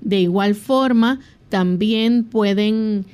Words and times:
De 0.00 0.20
igual 0.20 0.54
forma, 0.54 1.20
también 1.48 2.24
pueden 2.24 3.06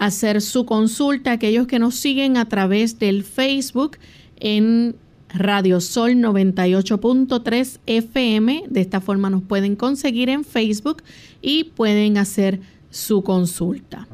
hacer 0.00 0.40
su 0.40 0.64
consulta. 0.64 1.32
Aquellos 1.32 1.66
que 1.66 1.78
nos 1.78 1.94
siguen 1.94 2.38
a 2.38 2.46
través 2.46 2.98
del 2.98 3.22
Facebook 3.22 3.98
en 4.38 4.96
Radio 5.28 5.80
Sol 5.80 6.12
98.3 6.12 7.78
FM. 7.86 8.64
De 8.68 8.80
esta 8.80 9.00
forma 9.00 9.30
nos 9.30 9.42
pueden 9.42 9.76
conseguir 9.76 10.30
en 10.30 10.44
Facebook 10.44 11.02
y 11.42 11.64
pueden 11.64 12.16
hacer 12.16 12.60
su 12.90 13.22
consulta. 13.22 14.08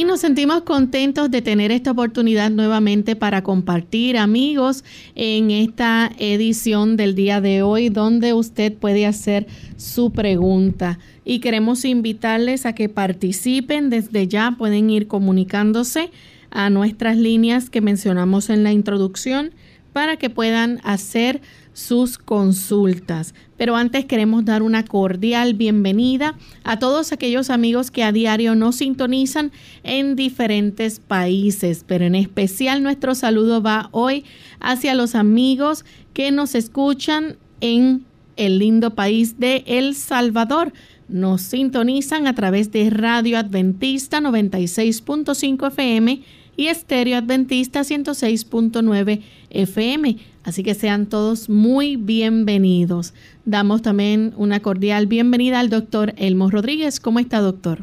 Y 0.00 0.04
nos 0.04 0.20
sentimos 0.20 0.62
contentos 0.62 1.30
de 1.30 1.42
tener 1.42 1.70
esta 1.70 1.90
oportunidad 1.90 2.50
nuevamente 2.50 3.16
para 3.16 3.42
compartir 3.42 4.16
amigos 4.16 4.82
en 5.14 5.50
esta 5.50 6.10
edición 6.16 6.96
del 6.96 7.14
día 7.14 7.42
de 7.42 7.60
hoy 7.60 7.90
donde 7.90 8.32
usted 8.32 8.72
puede 8.72 9.04
hacer 9.04 9.46
su 9.76 10.10
pregunta. 10.10 10.98
Y 11.22 11.40
queremos 11.40 11.84
invitarles 11.84 12.64
a 12.64 12.74
que 12.74 12.88
participen 12.88 13.90
desde 13.90 14.26
ya, 14.26 14.54
pueden 14.56 14.88
ir 14.88 15.06
comunicándose 15.06 16.10
a 16.48 16.70
nuestras 16.70 17.18
líneas 17.18 17.68
que 17.68 17.82
mencionamos 17.82 18.48
en 18.48 18.64
la 18.64 18.72
introducción 18.72 19.50
para 19.92 20.16
que 20.16 20.30
puedan 20.30 20.80
hacer 20.82 21.42
sus 21.80 22.18
consultas. 22.18 23.34
Pero 23.56 23.74
antes 23.74 24.04
queremos 24.04 24.44
dar 24.44 24.62
una 24.62 24.84
cordial 24.84 25.54
bienvenida 25.54 26.36
a 26.62 26.78
todos 26.78 27.12
aquellos 27.12 27.50
amigos 27.50 27.90
que 27.90 28.04
a 28.04 28.12
diario 28.12 28.54
nos 28.54 28.76
sintonizan 28.76 29.50
en 29.82 30.14
diferentes 30.14 31.00
países, 31.00 31.84
pero 31.86 32.04
en 32.04 32.14
especial 32.14 32.82
nuestro 32.82 33.14
saludo 33.14 33.62
va 33.62 33.88
hoy 33.92 34.24
hacia 34.60 34.94
los 34.94 35.14
amigos 35.14 35.84
que 36.12 36.30
nos 36.30 36.54
escuchan 36.54 37.36
en 37.60 38.04
el 38.36 38.58
lindo 38.58 38.94
país 38.94 39.38
de 39.38 39.64
El 39.66 39.94
Salvador. 39.94 40.72
Nos 41.08 41.42
sintonizan 41.42 42.26
a 42.26 42.34
través 42.34 42.70
de 42.70 42.88
Radio 42.90 43.38
Adventista 43.38 44.20
96.5 44.20 45.68
FM 45.68 46.22
y 46.60 46.68
Estéreo 46.68 47.16
Adventista 47.16 47.80
106.9 47.80 49.22
FM. 49.48 50.18
Así 50.44 50.62
que 50.62 50.74
sean 50.74 51.06
todos 51.06 51.48
muy 51.48 51.96
bienvenidos. 51.96 53.14
Damos 53.46 53.80
también 53.80 54.34
una 54.36 54.60
cordial 54.60 55.06
bienvenida 55.06 55.58
al 55.58 55.70
doctor 55.70 56.12
Elmo 56.18 56.50
Rodríguez. 56.50 57.00
¿Cómo 57.00 57.18
está, 57.18 57.40
doctor? 57.40 57.78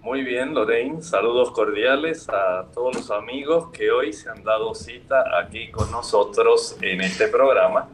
Muy 0.00 0.22
bien, 0.22 0.54
Lorraine. 0.54 1.02
Saludos 1.02 1.50
cordiales 1.50 2.26
a 2.30 2.68
todos 2.72 2.96
los 2.96 3.10
amigos 3.10 3.68
que 3.70 3.90
hoy 3.90 4.14
se 4.14 4.30
han 4.30 4.42
dado 4.42 4.74
cita 4.74 5.22
aquí 5.38 5.70
con 5.70 5.90
nosotros 5.90 6.78
en 6.80 7.02
este 7.02 7.28
programa. 7.28 7.86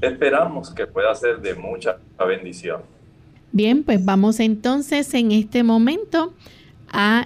Esperamos 0.00 0.70
que 0.70 0.86
pueda 0.86 1.12
ser 1.16 1.40
de 1.40 1.56
mucha 1.56 1.98
bendición. 2.24 2.82
Bien, 3.50 3.82
pues 3.82 4.04
vamos 4.04 4.38
entonces 4.38 5.12
en 5.14 5.32
este 5.32 5.64
momento 5.64 6.32
a 6.92 7.24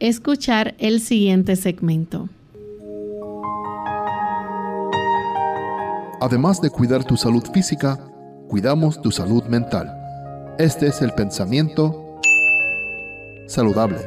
escuchar 0.00 0.74
el 0.78 1.00
siguiente 1.00 1.56
segmento. 1.56 2.28
Además 6.22 6.60
de 6.60 6.70
cuidar 6.70 7.04
tu 7.04 7.16
salud 7.16 7.44
física, 7.52 7.98
cuidamos 8.48 9.00
tu 9.00 9.10
salud 9.10 9.44
mental. 9.44 9.94
Este 10.58 10.88
es 10.88 11.00
el 11.02 11.12
pensamiento 11.12 12.18
saludable 13.46 13.98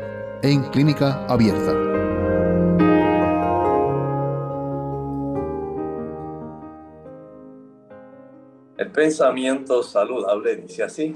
en 0.41 0.63
clínica 0.63 1.25
abierta. 1.27 1.71
El 8.77 8.91
pensamiento 8.91 9.81
saludable 9.83 10.55
dice 10.57 10.83
así. 10.83 11.15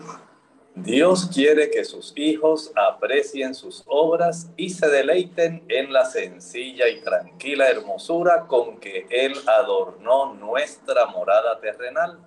Dios 0.83 1.27
quiere 1.33 1.71
que 1.71 1.83
sus 1.83 2.13
hijos 2.15 2.71
aprecien 2.75 3.55
sus 3.55 3.83
obras 3.87 4.51
y 4.55 4.69
se 4.69 4.87
deleiten 4.87 5.65
en 5.69 5.91
la 5.91 6.05
sencilla 6.05 6.87
y 6.87 7.01
tranquila 7.01 7.67
hermosura 7.67 8.45
con 8.45 8.79
que 8.79 9.07
Él 9.09 9.33
adornó 9.47 10.35
nuestra 10.35 11.07
morada 11.07 11.59
terrenal. 11.59 12.19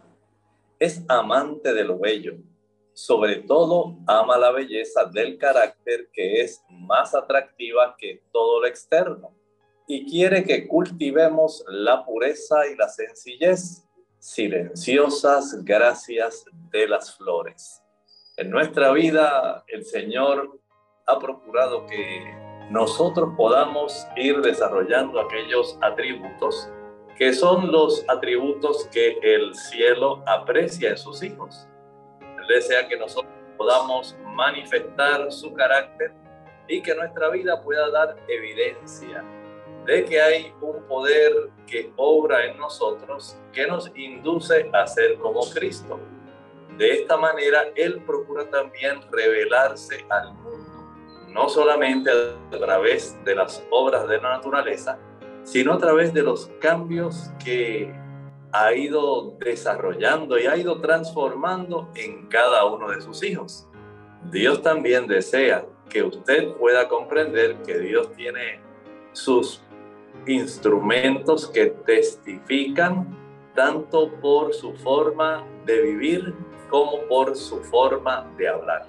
Es 0.80 1.00
amante 1.06 1.72
de 1.72 1.84
lo 1.84 2.00
bello. 2.00 2.38
Sobre 2.92 3.36
todo 3.36 3.96
ama 4.08 4.36
la 4.36 4.50
belleza 4.50 5.04
del 5.04 5.38
carácter 5.38 6.08
que 6.12 6.40
es 6.40 6.60
más 6.68 7.14
atractiva 7.14 7.94
que 7.96 8.24
todo 8.32 8.62
lo 8.62 8.66
externo 8.66 9.32
y 9.86 10.10
quiere 10.10 10.42
que 10.42 10.66
cultivemos 10.66 11.64
la 11.68 12.04
pureza 12.04 12.66
y 12.66 12.74
la 12.74 12.88
sencillez, 12.88 13.86
silenciosas 14.18 15.64
gracias 15.64 16.44
de 16.72 16.88
las 16.88 17.16
flores. 17.16 17.80
En 18.36 18.50
nuestra 18.50 18.92
vida 18.92 19.64
el 19.68 19.84
Señor 19.84 20.58
ha 21.06 21.18
procurado 21.18 21.86
que 21.86 22.34
nosotros 22.70 23.30
podamos 23.36 24.06
ir 24.16 24.40
desarrollando 24.40 25.20
aquellos 25.20 25.76
atributos 25.80 26.70
que 27.20 27.34
son 27.34 27.70
los 27.70 28.02
atributos 28.08 28.88
que 28.90 29.18
el 29.22 29.54
cielo 29.54 30.22
aprecia 30.26 30.88
en 30.90 30.96
sus 30.96 31.22
hijos. 31.22 31.68
Él 32.38 32.46
desea 32.48 32.88
que 32.88 32.96
nosotros 32.96 33.34
podamos 33.58 34.16
manifestar 34.24 35.30
su 35.30 35.52
carácter 35.52 36.14
y 36.66 36.80
que 36.80 36.94
nuestra 36.94 37.28
vida 37.28 37.60
pueda 37.62 37.90
dar 37.90 38.16
evidencia 38.26 39.22
de 39.84 40.04
que 40.06 40.18
hay 40.18 40.54
un 40.62 40.82
poder 40.84 41.50
que 41.66 41.92
obra 41.96 42.46
en 42.46 42.56
nosotros 42.56 43.36
que 43.52 43.66
nos 43.66 43.94
induce 43.94 44.70
a 44.72 44.86
ser 44.86 45.18
como 45.18 45.40
Cristo. 45.50 46.00
De 46.80 46.92
esta 46.92 47.18
manera, 47.18 47.64
Él 47.76 48.00
procura 48.06 48.48
también 48.48 49.02
revelarse 49.12 50.02
al 50.08 50.32
mundo, 50.32 50.88
no 51.28 51.46
solamente 51.50 52.10
a 52.10 52.58
través 52.58 53.22
de 53.22 53.34
las 53.34 53.62
obras 53.68 54.08
de 54.08 54.16
la 54.16 54.36
naturaleza, 54.36 54.98
sino 55.42 55.74
a 55.74 55.78
través 55.78 56.14
de 56.14 56.22
los 56.22 56.50
cambios 56.58 57.30
que 57.44 57.92
ha 58.52 58.72
ido 58.72 59.32
desarrollando 59.32 60.38
y 60.38 60.46
ha 60.46 60.56
ido 60.56 60.80
transformando 60.80 61.90
en 61.96 62.26
cada 62.28 62.64
uno 62.64 62.88
de 62.88 63.02
sus 63.02 63.22
hijos. 63.24 63.68
Dios 64.30 64.62
también 64.62 65.06
desea 65.06 65.66
que 65.90 66.02
usted 66.02 66.54
pueda 66.54 66.88
comprender 66.88 67.56
que 67.56 67.78
Dios 67.78 68.10
tiene 68.12 68.58
sus 69.12 69.62
instrumentos 70.26 71.46
que 71.46 71.66
testifican 71.66 73.18
tanto 73.54 74.10
por 74.22 74.54
su 74.54 74.72
forma 74.76 75.44
de 75.66 75.82
vivir 75.82 76.34
como 76.70 76.92
por 77.08 77.36
su 77.36 77.56
forma 77.56 78.26
de 78.38 78.48
hablar. 78.48 78.86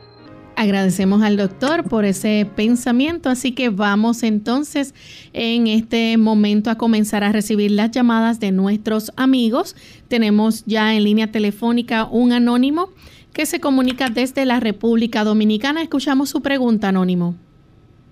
Agradecemos 0.55 1.23
al 1.23 1.37
doctor 1.37 1.83
por 1.89 2.05
ese 2.05 2.47
pensamiento, 2.55 3.29
así 3.29 3.53
que 3.53 3.69
vamos 3.69 4.21
entonces 4.21 4.93
en 5.33 5.65
este 5.65 6.17
momento 6.17 6.69
a 6.69 6.75
comenzar 6.75 7.23
a 7.23 7.31
recibir 7.31 7.71
las 7.71 7.89
llamadas 7.89 8.39
de 8.39 8.51
nuestros 8.51 9.11
amigos. 9.15 9.75
Tenemos 10.07 10.63
ya 10.65 10.93
en 10.93 11.03
línea 11.03 11.31
telefónica 11.31 12.05
un 12.05 12.31
anónimo 12.31 12.89
que 13.33 13.45
se 13.45 13.59
comunica 13.59 14.09
desde 14.09 14.45
la 14.45 14.59
República 14.59 15.23
Dominicana. 15.23 15.81
Escuchamos 15.81 16.29
su 16.29 16.41
pregunta, 16.41 16.89
anónimo. 16.89 17.35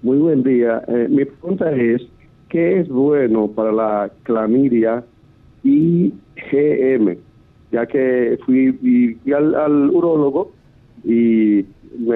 Muy 0.01 0.17
buen 0.17 0.41
día. 0.41 0.81
Eh, 0.87 1.07
mi 1.09 1.25
pregunta 1.25 1.71
es, 1.71 2.01
¿qué 2.47 2.79
es 2.79 2.87
bueno 2.87 3.47
para 3.49 3.71
la 3.71 4.11
clamidia 4.23 5.03
IgM? 5.63 7.17
Ya 7.71 7.85
que 7.85 8.39
fui, 8.45 9.17
al, 9.33 9.55
al 9.55 9.89
urólogo 9.89 10.51
y 11.03 11.63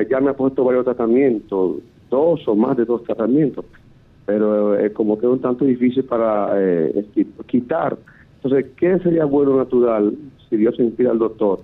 ya 0.10 0.20
me 0.20 0.32
ha 0.32 0.34
puesto 0.34 0.64
varios 0.64 0.86
tratamientos, 0.86 1.78
dos 2.10 2.48
o 2.48 2.56
más 2.56 2.78
de 2.78 2.86
dos 2.86 3.04
tratamientos, 3.04 3.66
pero 4.26 4.78
es 4.78 4.92
como 4.94 5.18
que 5.18 5.26
es 5.26 5.32
un 5.32 5.42
tanto 5.42 5.66
difícil 5.66 6.04
para 6.04 6.52
eh, 6.58 7.06
quitar. 7.48 7.98
Entonces, 8.36 8.72
¿qué 8.78 9.00
sería 9.00 9.26
bueno 9.26 9.58
natural 9.58 10.14
si 10.50 10.58
Dios 10.58 10.80
inspira 10.80 11.12
al 11.12 11.20
doctor 11.20 11.60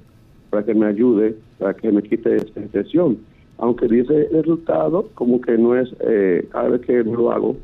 para 0.50 0.64
que 0.64 0.74
me 0.74 0.88
ayude, 0.88 1.36
para 1.58 1.74
que 1.74 1.92
me 1.92 2.02
quite 2.02 2.36
esta 2.36 2.60
infección? 2.60 3.18
Aunque 3.58 3.88
dice 3.88 4.30
el 4.32 4.44
resultado 4.44 5.10
como 5.16 5.42
que 5.42 5.58
no 5.58 5.76
es, 5.76 5.94
eh, 6.00 6.48
cada 6.52 6.70
vez 6.70 6.82
que 6.82 7.04
lo 7.04 7.32
hago, 7.32 7.58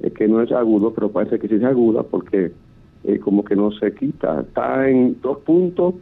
eh, 0.00 0.10
que 0.10 0.26
no 0.26 0.40
es 0.40 0.50
agudo, 0.52 0.92
pero 0.94 1.10
parece 1.10 1.38
que 1.38 1.48
sí 1.48 1.56
es 1.56 1.64
aguda 1.64 2.02
porque 2.02 2.52
como 3.22 3.44
que 3.44 3.56
no 3.56 3.70
se 3.72 3.94
quita. 3.94 4.40
Está 4.40 4.88
en 4.88 5.20
dos 5.20 5.38
puntos 5.38 5.94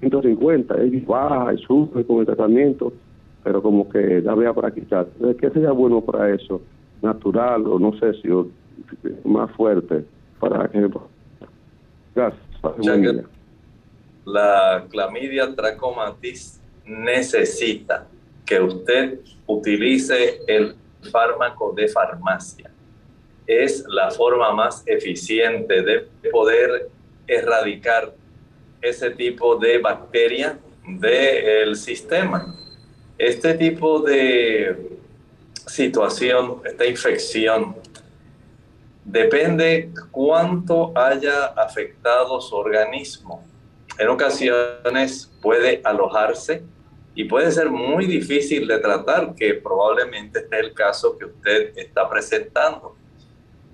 150, 0.00 0.74
es 0.82 1.06
baja 1.06 1.54
y 1.54 1.58
sube 1.58 2.04
con 2.04 2.20
el 2.20 2.26
tratamiento 2.26 2.92
pero 3.46 3.62
como 3.62 3.88
que 3.88 4.20
la 4.22 4.34
vea 4.34 4.52
para 4.52 4.72
quitar. 4.72 5.06
¿Qué 5.40 5.48
sería 5.50 5.70
bueno 5.70 6.00
para 6.00 6.34
eso? 6.34 6.60
¿Natural 7.00 7.64
o 7.68 7.78
no 7.78 7.96
sé 7.96 8.12
si 8.14 8.28
más 9.24 9.52
fuerte? 9.52 10.04
Para 10.40 10.66
que... 10.66 10.90
Gracias. 12.12 12.42
la 14.24 14.84
clamidia 14.90 15.54
trachomatis 15.54 16.60
necesita 16.84 18.08
que 18.44 18.60
usted 18.60 19.20
utilice 19.46 20.40
el 20.48 20.74
fármaco 21.12 21.72
de 21.72 21.86
farmacia. 21.86 22.68
Es 23.46 23.84
la 23.88 24.10
forma 24.10 24.52
más 24.52 24.82
eficiente 24.86 25.82
de 25.82 26.08
poder 26.30 26.88
erradicar 27.26 28.12
ese 28.80 29.10
tipo 29.10 29.56
de 29.56 29.78
bacteria 29.78 30.58
del 30.86 31.76
sistema 31.76 32.56
este 33.18 33.54
tipo 33.54 34.00
de 34.00 34.98
situación, 35.66 36.60
esta 36.64 36.84
infección, 36.84 37.76
depende 39.04 39.90
cuánto 40.10 40.92
haya 40.94 41.46
afectado 41.46 42.40
su 42.40 42.54
organismo. 42.54 43.44
En 43.98 44.08
ocasiones 44.08 45.32
puede 45.40 45.80
alojarse 45.82 46.62
y 47.14 47.24
puede 47.24 47.50
ser 47.50 47.70
muy 47.70 48.04
difícil 48.04 48.68
de 48.68 48.78
tratar, 48.78 49.34
que 49.34 49.54
probablemente 49.54 50.40
es 50.40 50.52
el 50.52 50.74
caso 50.74 51.16
que 51.16 51.24
usted 51.24 51.72
está 51.78 52.08
presentando. 52.10 52.96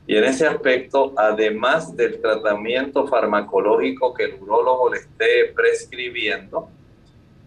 Y 0.06 0.16
en 0.16 0.24
ese 0.24 0.46
aspecto, 0.46 1.12
además 1.16 1.96
del 1.96 2.20
tratamiento 2.20 3.06
farmacológico 3.06 4.12
que 4.12 4.24
el 4.24 4.42
urólogo 4.42 4.90
le 4.90 4.98
esté 4.98 5.52
prescribiendo, 5.54 6.68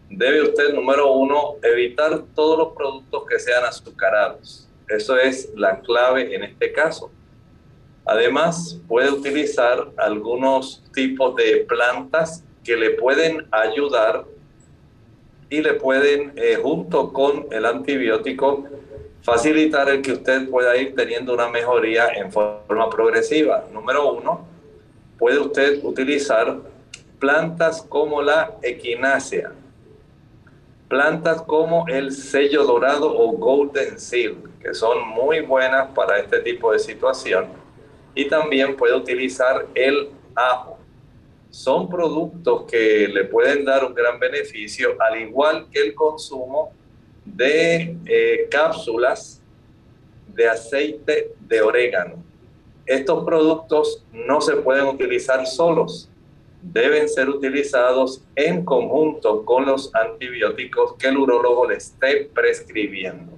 debe 0.10 0.42
usted, 0.42 0.74
número 0.74 1.12
uno, 1.12 1.56
evitar 1.62 2.24
todos 2.34 2.58
los 2.58 2.76
productos 2.76 3.24
que 3.28 3.40
sean 3.40 3.66
azucarados. 3.66 4.70
Eso 4.88 5.18
es 5.18 5.52
la 5.56 5.82
clave 5.82 6.34
en 6.34 6.44
este 6.44 6.72
caso. 6.72 7.12
Además, 8.06 8.80
puede 8.88 9.10
utilizar 9.10 9.92
algunos 9.98 10.84
tipos 10.94 11.36
de 11.36 11.66
plantas 11.68 12.44
que 12.64 12.78
le 12.78 12.92
pueden 12.92 13.48
ayudar 13.52 14.26
y 15.50 15.62
le 15.62 15.74
pueden, 15.74 16.34
eh, 16.36 16.58
junto 16.62 17.12
con 17.12 17.48
el 17.52 17.66
antibiótico, 17.66 18.66
facilitar 19.26 19.90
el 19.90 20.02
que 20.02 20.14
usted 20.14 20.50
pueda 20.50 20.78
ir 20.78 20.96
teniendo 20.96 21.34
una 21.34 21.50
mejoría 21.50 22.08
en 22.10 22.32
forma 22.32 22.90
progresiva. 22.90 23.66
Número 23.74 24.14
uno, 24.14 24.46
puede 25.18 25.40
usted 25.40 25.84
utilizar 25.84 26.60
plantas 27.20 27.82
como 27.82 28.22
la 28.22 28.54
equinácea 28.62 29.52
plantas 30.88 31.42
como 31.42 31.88
el 31.88 32.12
sello 32.12 32.64
dorado 32.64 33.12
o 33.18 33.32
golden 33.32 34.00
seal, 34.00 34.38
que 34.62 34.74
son 34.74 35.08
muy 35.08 35.42
buenas 35.42 35.90
para 35.96 36.20
este 36.20 36.40
tipo 36.40 36.72
de 36.72 36.80
situación. 36.80 37.48
Y 38.14 38.28
también 38.28 38.76
puede 38.76 38.96
utilizar 38.96 39.66
el 39.74 40.10
ajo. 40.36 40.78
Son 41.50 41.90
productos 41.90 42.64
que 42.70 43.08
le 43.08 43.26
pueden 43.26 43.66
dar 43.66 43.84
un 43.84 43.94
gran 43.94 44.20
beneficio, 44.20 44.96
al 45.00 45.22
igual 45.22 45.68
que 45.72 45.82
el 45.82 45.96
consumo 45.96 46.74
de 47.26 47.98
eh, 48.06 48.48
cápsulas 48.50 49.42
de 50.34 50.48
aceite 50.48 51.34
de 51.48 51.62
orégano. 51.62 52.24
Estos 52.86 53.24
productos 53.26 54.04
no 54.14 54.42
se 54.42 54.58
pueden 54.58 54.86
utilizar 54.86 55.46
solos 55.48 56.10
deben 56.74 57.08
ser 57.08 57.30
utilizados 57.30 58.24
en 58.36 58.66
conjunto 58.66 59.46
con 59.46 59.66
los 59.66 59.92
antibióticos 59.94 60.96
que 60.98 61.08
el 61.08 61.18
urólogo 61.18 61.70
le 61.70 61.76
esté 61.76 62.30
prescribiendo. 62.34 63.34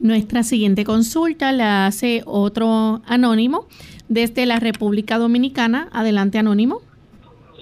Nuestra 0.00 0.42
siguiente 0.42 0.84
consulta 0.84 1.52
la 1.52 1.86
hace 1.86 2.22
otro 2.24 3.00
anónimo 3.06 3.66
desde 4.08 4.46
la 4.46 4.60
República 4.60 5.18
Dominicana. 5.18 5.88
Adelante, 5.92 6.38
anónimo. 6.38 6.82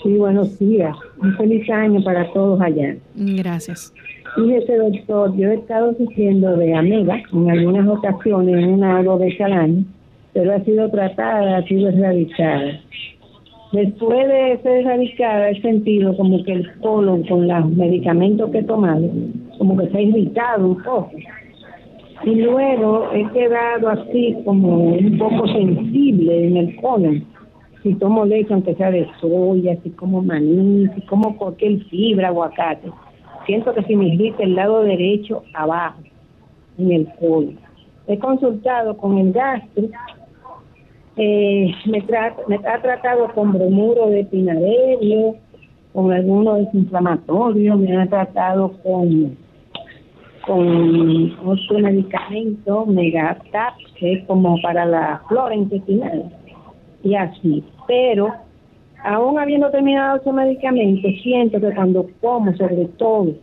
Sí, 0.02 0.14
buenos 0.16 0.58
días. 0.58 0.94
Un 1.18 1.34
feliz 1.36 1.68
año 1.70 2.04
para 2.04 2.30
todos 2.32 2.60
allá. 2.60 2.96
Gracias. 3.14 3.92
Fíjese, 4.36 4.76
doctor, 4.76 5.34
yo 5.34 5.50
he 5.50 5.54
estado 5.54 5.94
sufriendo 5.94 6.54
de 6.58 6.74
amega 6.74 7.22
en 7.32 7.50
algunas 7.50 7.88
ocasiones, 7.88 8.66
una 8.66 9.00
vez 9.00 9.40
al 9.40 9.52
año, 9.54 9.84
pero 10.34 10.52
ha 10.52 10.60
sido 10.60 10.90
tratada, 10.90 11.56
ha 11.56 11.62
sido 11.62 11.88
erradicada. 11.88 12.78
Después 13.72 14.28
de 14.28 14.58
ser 14.62 14.80
erradicada, 14.80 15.48
he 15.48 15.60
sentido 15.62 16.14
como 16.18 16.44
que 16.44 16.52
el 16.52 16.70
colon 16.80 17.22
con 17.22 17.48
los 17.48 17.70
medicamentos 17.70 18.50
que 18.50 18.58
he 18.58 18.64
tomado, 18.64 19.08
como 19.56 19.74
que 19.78 19.88
se 19.88 19.96
ha 19.96 20.02
irritado 20.02 20.66
un 20.66 20.82
poco. 20.82 21.12
Y 22.24 22.34
luego 22.34 23.10
he 23.14 23.26
quedado 23.32 23.88
así 23.88 24.36
como 24.44 24.90
un 24.96 25.16
poco 25.16 25.48
sensible 25.48 26.46
en 26.46 26.56
el 26.58 26.76
colon. 26.76 27.24
Si 27.82 27.94
tomo 27.94 28.26
leche, 28.26 28.52
aunque 28.52 28.74
sea 28.74 28.90
de 28.90 29.06
soya, 29.18 29.78
si 29.82 29.90
como 29.90 30.22
maní, 30.22 30.88
si 30.94 31.00
como 31.06 31.38
cualquier 31.38 31.82
fibra, 31.84 32.28
aguacate, 32.28 32.90
siento 33.46 33.72
que 33.74 33.82
se 33.82 33.96
me 33.96 34.08
irrita 34.08 34.42
el 34.42 34.54
lado 34.54 34.82
derecho 34.82 35.42
abajo, 35.54 36.00
en 36.78 36.92
el 36.92 37.08
colon. 37.18 37.58
He 38.06 38.18
consultado 38.18 38.96
con 38.96 39.18
el 39.18 39.32
gastro 39.32 39.88
eh, 41.18 41.74
me, 41.86 42.04
ha 42.68 42.82
tratado 42.82 43.32
con 43.32 43.52
bromuro 43.52 44.10
de 44.10 44.24
pinaredio, 44.24 45.36
con 45.94 46.12
algunos 46.12 46.58
desinflamatorios, 46.58 47.78
me 47.78 47.96
ha 47.96 48.06
tratado 48.06 48.72
con 48.82 49.36
con 50.46 51.36
otro 51.44 51.78
medicamento, 51.80 52.86
Megatap, 52.86 53.74
que 53.98 54.12
es 54.12 54.24
como 54.26 54.60
para 54.62 54.86
la 54.86 55.20
flora 55.26 55.56
intestinal, 55.56 56.30
y 57.02 57.16
así. 57.16 57.64
Pero, 57.88 58.32
aún 59.06 59.38
habiendo 59.38 59.70
terminado 59.70 60.16
ese 60.16 60.32
medicamento, 60.32 61.08
siento 61.22 61.60
que 61.60 61.74
cuando 61.74 62.06
como, 62.20 62.54
sobre 62.56 62.86
todo 62.98 63.34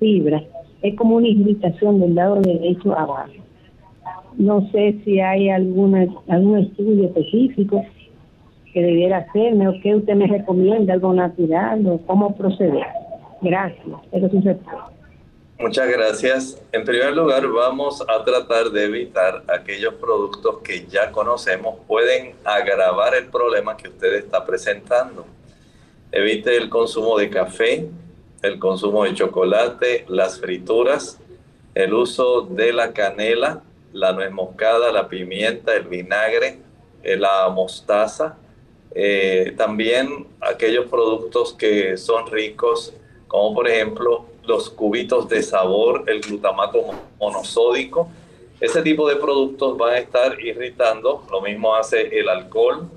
fibra, 0.00 0.42
es 0.82 0.94
como 0.96 1.16
una 1.16 1.28
irritación 1.28 2.00
del 2.00 2.16
lado 2.16 2.40
derecho 2.40 2.98
abajo. 2.98 3.30
No 4.36 4.68
sé 4.72 4.96
si 5.04 5.20
hay 5.20 5.48
alguna, 5.48 6.06
algún 6.28 6.58
estudio 6.58 7.04
específico 7.06 7.84
que 8.72 8.82
debiera 8.82 9.18
hacerme 9.18 9.68
o 9.68 9.80
que 9.80 9.94
usted 9.94 10.16
me 10.16 10.26
recomienda, 10.26 10.94
algo 10.94 11.14
natural 11.14 11.86
o 11.86 11.98
cómo 12.06 12.34
proceder. 12.34 12.84
Gracias. 13.40 13.86
Eso 14.10 14.26
es 14.26 14.44
Muchas 15.56 15.88
gracias. 15.88 16.60
En 16.72 16.84
primer 16.84 17.14
lugar, 17.14 17.46
vamos 17.46 18.02
a 18.08 18.24
tratar 18.24 18.70
de 18.70 18.84
evitar 18.86 19.44
aquellos 19.46 19.94
productos 19.94 20.58
que 20.64 20.84
ya 20.86 21.12
conocemos 21.12 21.76
pueden 21.86 22.34
agravar 22.44 23.14
el 23.14 23.26
problema 23.26 23.76
que 23.76 23.88
usted 23.88 24.14
está 24.14 24.44
presentando. 24.44 25.24
Evite 26.10 26.56
el 26.56 26.68
consumo 26.68 27.16
de 27.18 27.30
café, 27.30 27.86
el 28.42 28.58
consumo 28.58 29.04
de 29.04 29.14
chocolate, 29.14 30.04
las 30.08 30.40
frituras, 30.40 31.20
el 31.76 31.94
uso 31.94 32.42
de 32.42 32.72
la 32.72 32.92
canela, 32.92 33.62
la 33.92 34.12
nuez 34.12 34.32
moscada, 34.32 34.90
la 34.90 35.08
pimienta, 35.08 35.72
el 35.76 35.84
vinagre, 35.84 36.58
eh, 37.04 37.16
la 37.16 37.48
mostaza, 37.48 38.36
eh, 38.92 39.54
también 39.56 40.26
aquellos 40.40 40.86
productos 40.86 41.52
que 41.52 41.96
son 41.96 42.26
ricos, 42.26 42.92
como 43.28 43.54
por 43.54 43.68
ejemplo 43.68 44.33
los 44.46 44.70
cubitos 44.70 45.28
de 45.28 45.42
sabor, 45.42 46.04
el 46.06 46.20
glutamato 46.20 46.82
monosódico. 47.18 48.08
Ese 48.60 48.82
tipo 48.82 49.08
de 49.08 49.16
productos 49.16 49.76
van 49.76 49.94
a 49.94 49.98
estar 49.98 50.40
irritando, 50.40 51.24
lo 51.30 51.40
mismo 51.40 51.74
hace 51.74 52.18
el 52.18 52.28
alcohol, 52.28 52.88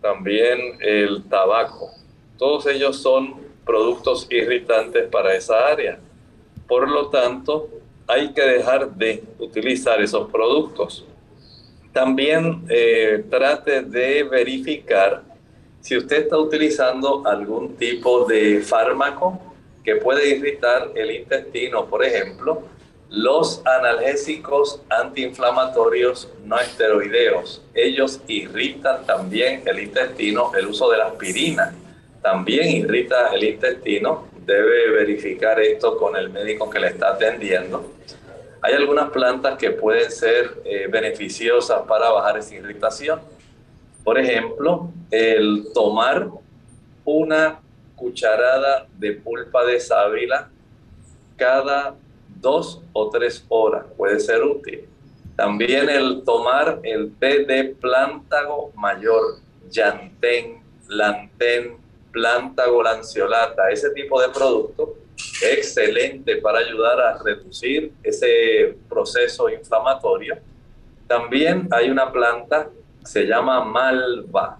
también 0.00 0.78
el 0.80 1.24
tabaco. 1.24 1.90
Todos 2.36 2.66
ellos 2.66 2.96
son 2.96 3.34
productos 3.64 4.26
irritantes 4.30 5.08
para 5.08 5.34
esa 5.34 5.66
área. 5.66 5.98
Por 6.66 6.90
lo 6.90 7.08
tanto, 7.08 7.68
hay 8.06 8.32
que 8.32 8.42
dejar 8.42 8.94
de 8.94 9.22
utilizar 9.38 10.00
esos 10.02 10.30
productos. 10.30 11.04
También 11.92 12.64
eh, 12.68 13.24
trate 13.30 13.82
de 13.82 14.24
verificar 14.24 15.22
si 15.80 15.96
usted 15.96 16.22
está 16.22 16.38
utilizando 16.38 17.22
algún 17.26 17.76
tipo 17.76 18.24
de 18.24 18.60
fármaco 18.62 19.38
que 19.84 19.96
puede 19.96 20.28
irritar 20.28 20.90
el 20.94 21.10
intestino, 21.10 21.86
por 21.86 22.04
ejemplo, 22.04 22.62
los 23.10 23.62
analgésicos 23.64 24.80
antiinflamatorios 24.88 26.30
no 26.44 26.58
esteroideos. 26.58 27.62
Ellos 27.74 28.20
irritan 28.26 29.04
también 29.06 29.62
el 29.66 29.78
intestino, 29.78 30.50
el 30.58 30.66
uso 30.66 30.90
de 30.90 30.98
la 30.98 31.06
aspirina 31.06 31.74
también 32.24 32.68
irrita 32.70 33.34
el 33.34 33.44
intestino. 33.44 34.28
Debe 34.46 34.90
verificar 34.92 35.60
esto 35.60 35.98
con 35.98 36.16
el 36.16 36.30
médico 36.30 36.70
que 36.70 36.80
le 36.80 36.86
está 36.88 37.10
atendiendo. 37.10 37.92
Hay 38.62 38.72
algunas 38.72 39.10
plantas 39.10 39.58
que 39.58 39.72
pueden 39.72 40.10
ser 40.10 40.54
eh, 40.64 40.86
beneficiosas 40.90 41.82
para 41.82 42.08
bajar 42.10 42.38
esa 42.38 42.54
irritación. 42.54 43.20
Por 44.02 44.18
ejemplo, 44.18 44.88
el 45.10 45.66
tomar 45.74 46.28
una 47.04 47.60
cucharada 47.96 48.86
de 48.98 49.12
pulpa 49.12 49.64
de 49.64 49.80
sábila 49.80 50.50
cada 51.36 51.94
dos 52.40 52.82
o 52.92 53.10
tres 53.10 53.44
horas 53.48 53.86
puede 53.96 54.20
ser 54.20 54.42
útil. 54.42 54.88
También 55.36 55.88
el 55.88 56.22
tomar 56.24 56.80
el 56.82 57.12
té 57.16 57.44
de 57.44 57.74
plántago 57.80 58.72
mayor, 58.76 59.40
llantén, 59.68 60.62
lantén, 60.88 61.76
planta 62.12 62.66
golanciolata, 62.66 63.70
ese 63.70 63.90
tipo 63.90 64.20
de 64.20 64.28
producto, 64.28 64.94
excelente 65.42 66.36
para 66.36 66.58
ayudar 66.60 67.00
a 67.00 67.22
reducir 67.22 67.92
ese 68.02 68.76
proceso 68.88 69.48
inflamatorio. 69.48 70.38
También 71.08 71.68
hay 71.72 71.90
una 71.90 72.12
planta, 72.12 72.70
se 73.02 73.24
llama 73.24 73.64
malva, 73.64 74.58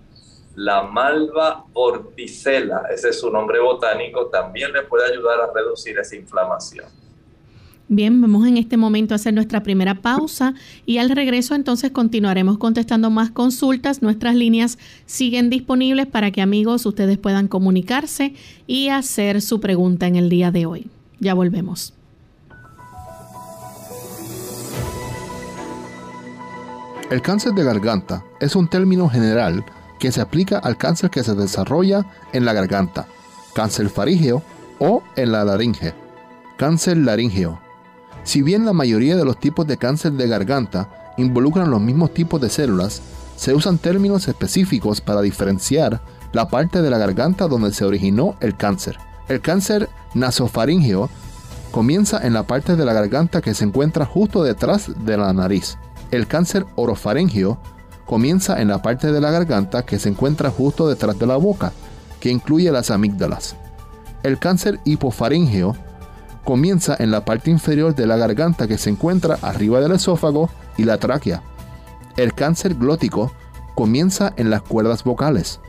la 0.57 0.83
malva 0.83 1.65
orticela, 1.73 2.83
ese 2.93 3.11
es 3.11 3.21
su 3.21 3.31
nombre 3.31 3.61
botánico, 3.61 4.27
también 4.27 4.73
le 4.73 4.83
puede 4.83 5.11
ayudar 5.13 5.41
a 5.41 5.53
reducir 5.53 5.99
esa 5.99 6.17
inflamación. 6.17 6.87
Bien, 7.87 8.19
vamos 8.21 8.47
en 8.47 8.57
este 8.57 8.79
momento 8.79 9.13
a 9.13 9.17
hacer 9.17 9.35
nuestra 9.35 9.63
primera 9.63 9.97
pausa 9.97 10.55
y 10.87 10.99
al 10.99 11.11
regreso 11.11 11.55
entonces 11.55 11.91
continuaremos 11.91 12.57
contestando 12.57 13.11
más 13.11 13.31
consultas. 13.31 14.01
Nuestras 14.01 14.35
líneas 14.35 14.79
siguen 15.05 15.51
disponibles 15.51 16.07
para 16.07 16.31
que 16.31 16.41
amigos 16.41 16.87
ustedes 16.87 17.19
puedan 17.19 17.47
comunicarse 17.47 18.35
y 18.67 18.89
hacer 18.89 19.43
su 19.43 19.61
pregunta 19.61 20.07
en 20.07 20.17
el 20.17 20.31
día 20.31 20.51
de 20.51 20.65
hoy. 20.65 20.87
Ya 21.21 21.35
volvemos. 21.35 21.93
El 27.11 27.21
cáncer 27.21 27.53
de 27.53 27.65
garganta 27.65 28.25
es 28.41 28.57
un 28.57 28.67
término 28.67 29.11
general 29.11 29.63
que 29.99 30.13
se 30.13 30.21
aplica 30.21 30.59
al 30.59 30.77
cáncer 30.77 31.11
que 31.11 31.25
se 31.25 31.35
desarrolla 31.35 32.07
en 32.33 32.45
la 32.45 32.53
garganta, 32.53 33.07
cáncer 33.55 33.89
farígeo 33.89 34.43
o 34.79 35.03
en 35.17 35.33
la 35.33 35.45
laringe, 35.45 35.95
cáncer 36.57 36.97
laríngeo 36.97 37.65
si 38.25 38.41
bien 38.41 38.65
la 38.65 38.73
mayoría 38.73 39.17
de 39.17 39.25
los 39.25 39.39
tipos 39.39 39.67
de 39.67 39.77
cáncer 39.77 40.13
de 40.13 40.27
garganta 40.27 41.13
involucran 41.19 41.71
los 41.71 41.81
mismos 41.81 42.13
tipos 42.13 42.41
de 42.41 42.49
células, 42.49 43.03
se 43.37 43.55
usan 43.55 43.79
términos 43.79 44.27
específicos 44.29 45.03
para 45.03 45.21
diferenciar 45.21 46.01
la 46.33 46.49
parte 46.49 46.81
de 46.81 46.91
la 46.91 46.99
garganta 46.99 47.47
donde 47.47 47.73
se 47.73 47.85
originó 47.85 48.35
el 48.41 48.57
cáncer. 48.57 48.99
El 49.29 49.41
cáncer 49.41 49.91
nasofaringeo 50.15 51.11
comienza 51.71 52.27
en 52.27 52.33
la 52.33 52.45
parte 52.45 52.77
de 52.77 52.85
la 52.85 52.95
garganta 52.95 53.43
que 53.43 53.55
se 53.55 53.65
encuentra 53.65 54.07
justo 54.07 54.43
detrás 54.43 54.91
de 55.05 55.17
la 55.19 55.33
nariz. 55.33 55.77
El 56.11 56.27
cáncer 56.27 56.65
orofaringeo 56.77 57.59
comienza 58.07 58.61
en 58.61 58.69
la 58.69 58.83
parte 58.83 59.13
de 59.13 59.21
la 59.21 59.31
garganta 59.31 59.85
que 59.85 59.99
se 59.99 60.09
encuentra 60.09 60.51
justo 60.51 60.89
detrás 60.89 61.19
de 61.19 61.27
la 61.27 61.37
boca, 61.37 61.73
que 62.21 62.31
incluye 62.31 62.71
las 62.71 62.91
amígdalas. 62.91 63.57
El 64.23 64.39
cáncer 64.39 64.81
hipofaringeo 64.85 65.77
comienza 66.45 66.97
en 66.99 67.11
la 67.11 67.25
parte 67.25 67.51
inferior 67.51 67.95
de 67.95 68.07
la 68.07 68.17
garganta 68.17 68.69
que 68.69 68.79
se 68.79 68.91
encuentra 68.91 69.39
arriba 69.43 69.81
del 69.81 69.93
esófago 69.93 70.51
y 70.77 70.85
la 70.85 70.99
tráquea. 70.99 71.43
El 72.17 72.35
cáncer 72.35 72.75
glótico 72.75 73.33
comienza 73.75 74.33
en 74.37 74.51
las 74.51 74.63
cuerdas 74.63 75.05
vocales. 75.05 75.61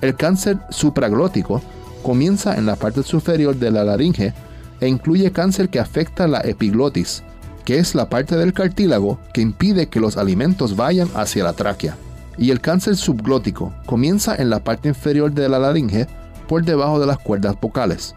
El 0.00 0.14
cáncer 0.16 0.58
supraglótico 0.70 1.60
comienza 2.02 2.56
en 2.56 2.66
la 2.66 2.76
parte 2.76 3.02
superior 3.02 3.56
de 3.56 3.70
la 3.70 3.84
laringe 3.84 4.32
e 4.80 4.88
incluye 4.88 5.32
cáncer 5.32 5.70
que 5.70 5.80
afecta 5.80 6.28
la 6.28 6.40
epiglotis, 6.40 7.24
que 7.68 7.78
es 7.78 7.94
la 7.94 8.08
parte 8.08 8.34
del 8.34 8.54
cartílago 8.54 9.18
que 9.34 9.42
impide 9.42 9.88
que 9.88 10.00
los 10.00 10.16
alimentos 10.16 10.74
vayan 10.74 11.10
hacia 11.14 11.44
la 11.44 11.52
tráquea. 11.52 11.98
Y 12.38 12.50
el 12.50 12.62
cáncer 12.62 12.96
subglótico 12.96 13.74
comienza 13.84 14.34
en 14.34 14.48
la 14.48 14.64
parte 14.64 14.88
inferior 14.88 15.32
de 15.32 15.50
la 15.50 15.58
laringe 15.58 16.06
por 16.48 16.64
debajo 16.64 16.98
de 16.98 17.06
las 17.06 17.18
cuerdas 17.18 17.60
vocales. 17.60 18.14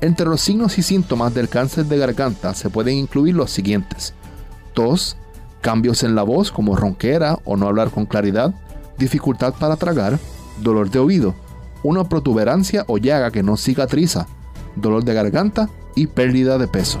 Entre 0.00 0.24
los 0.24 0.40
signos 0.40 0.78
y 0.78 0.84
síntomas 0.84 1.34
del 1.34 1.48
cáncer 1.48 1.86
de 1.86 1.98
garganta 1.98 2.54
se 2.54 2.70
pueden 2.70 2.96
incluir 2.96 3.34
los 3.34 3.50
siguientes. 3.50 4.14
Tos, 4.72 5.16
cambios 5.62 6.04
en 6.04 6.14
la 6.14 6.22
voz 6.22 6.52
como 6.52 6.76
ronquera 6.76 7.40
o 7.44 7.56
no 7.56 7.66
hablar 7.66 7.90
con 7.90 8.06
claridad, 8.06 8.54
dificultad 8.98 9.52
para 9.54 9.74
tragar, 9.74 10.16
dolor 10.62 10.92
de 10.92 11.00
oído, 11.00 11.34
una 11.82 12.04
protuberancia 12.04 12.84
o 12.86 12.98
llaga 12.98 13.32
que 13.32 13.42
no 13.42 13.56
cicatriza, 13.56 14.28
dolor 14.76 15.02
de 15.02 15.14
garganta 15.14 15.68
y 15.96 16.06
pérdida 16.06 16.56
de 16.56 16.68
peso. 16.68 17.00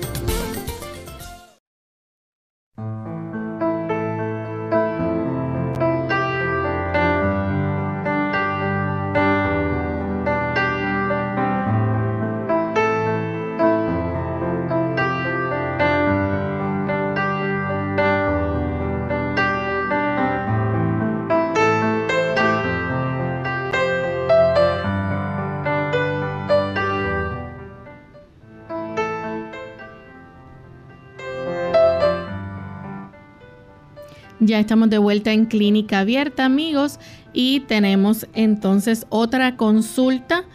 Ya 34.43 34.59
estamos 34.59 34.89
de 34.89 34.97
vuelta 34.97 35.33
en 35.33 35.45
clínica 35.45 35.99
abierta, 35.99 36.45
amigos, 36.45 36.99
y 37.31 37.59
tenemos 37.61 38.25
entonces 38.33 39.05
otra 39.09 39.55
consulta 39.55 40.45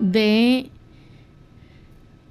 de... 0.00 0.70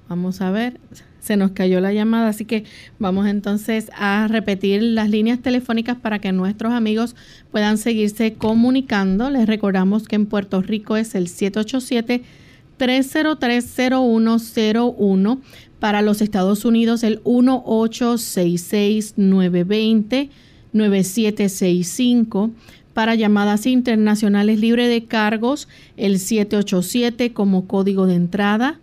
Vamos 0.08 0.40
a 0.40 0.50
ver, 0.50 0.80
se 1.20 1.36
nos 1.36 1.52
cayó 1.52 1.80
la 1.80 1.92
llamada, 1.92 2.30
así 2.30 2.46
que 2.46 2.64
vamos 2.98 3.28
entonces 3.28 3.92
a 3.96 4.26
repetir 4.28 4.82
las 4.82 5.08
líneas 5.08 5.38
telefónicas 5.38 5.96
para 5.96 6.18
que 6.18 6.32
nuestros 6.32 6.72
amigos 6.72 7.14
puedan 7.52 7.78
seguirse 7.78 8.34
comunicando. 8.34 9.30
Les 9.30 9.46
recordamos 9.46 10.08
que 10.08 10.16
en 10.16 10.26
Puerto 10.26 10.62
Rico 10.62 10.96
es 10.96 11.14
el 11.14 11.28
787 11.28 12.24
3030101 12.76 15.40
para 15.78 16.02
los 16.02 16.20
Estados 16.22 16.64
Unidos 16.64 17.04
el 17.04 17.20
1866 17.24 19.14
920 19.16 20.30
9765. 20.74 22.50
Para 22.92 23.14
llamadas 23.14 23.64
internacionales 23.66 24.60
libre 24.60 24.86
de 24.86 25.04
cargos, 25.04 25.66
el 25.96 26.18
787 26.18 27.32
como 27.32 27.66
código 27.66 28.06
de 28.06 28.16
entrada, 28.16 28.78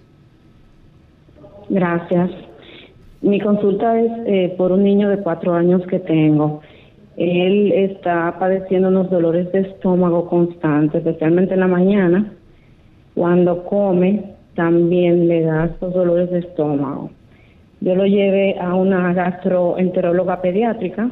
Gracias. 1.68 2.30
Mi 3.20 3.40
consulta 3.40 4.00
es 4.00 4.10
eh, 4.26 4.54
por 4.58 4.72
un 4.72 4.82
niño 4.82 5.08
de 5.08 5.18
cuatro 5.18 5.54
años 5.54 5.82
que 5.86 6.00
tengo. 6.00 6.60
Él 7.16 7.72
está 7.72 8.36
padeciendo 8.38 8.88
unos 8.88 9.10
dolores 9.10 9.52
de 9.52 9.60
estómago 9.60 10.28
constantes, 10.28 11.06
especialmente 11.06 11.54
en 11.54 11.60
la 11.60 11.68
mañana. 11.68 12.32
Cuando 13.14 13.64
come, 13.64 14.24
también 14.54 15.28
le 15.28 15.42
da 15.42 15.66
estos 15.66 15.94
dolores 15.94 16.30
de 16.30 16.40
estómago. 16.40 17.10
Yo 17.80 17.94
lo 17.94 18.06
llevé 18.06 18.58
a 18.58 18.74
una 18.74 19.12
gastroenteróloga 19.12 20.40
pediátrica 20.40 21.10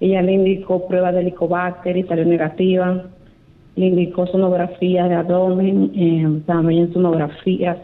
ella 0.00 0.22
le 0.22 0.32
indicó 0.32 0.86
prueba 0.86 1.12
de 1.12 1.20
helicobacter 1.20 1.96
y 1.96 2.04
salió 2.04 2.24
negativa. 2.24 3.04
Le 3.76 3.86
indicó 3.86 4.26
sonografía 4.26 5.08
de 5.08 5.14
abdomen, 5.14 5.92
eh, 5.94 6.42
también 6.46 6.92
sonografías, 6.92 7.78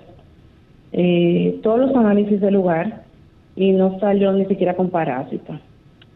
eh, 0.92 1.58
todos 1.62 1.80
los 1.80 1.96
análisis 1.96 2.40
del 2.40 2.54
lugar 2.54 3.04
y 3.56 3.72
no 3.72 3.98
salió 4.00 4.32
ni 4.32 4.46
siquiera 4.46 4.74
con 4.74 4.90
parásito. 4.90 5.58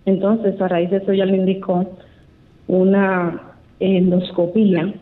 Entonces, 0.04 0.61
a 0.61 0.68
raíz 0.68 0.90
de 0.90 0.98
eso, 0.98 1.12
ella 1.12 1.26
le 1.26 1.37
indicó 1.37 1.84
una 2.66 3.40
endoscopía 3.80 4.94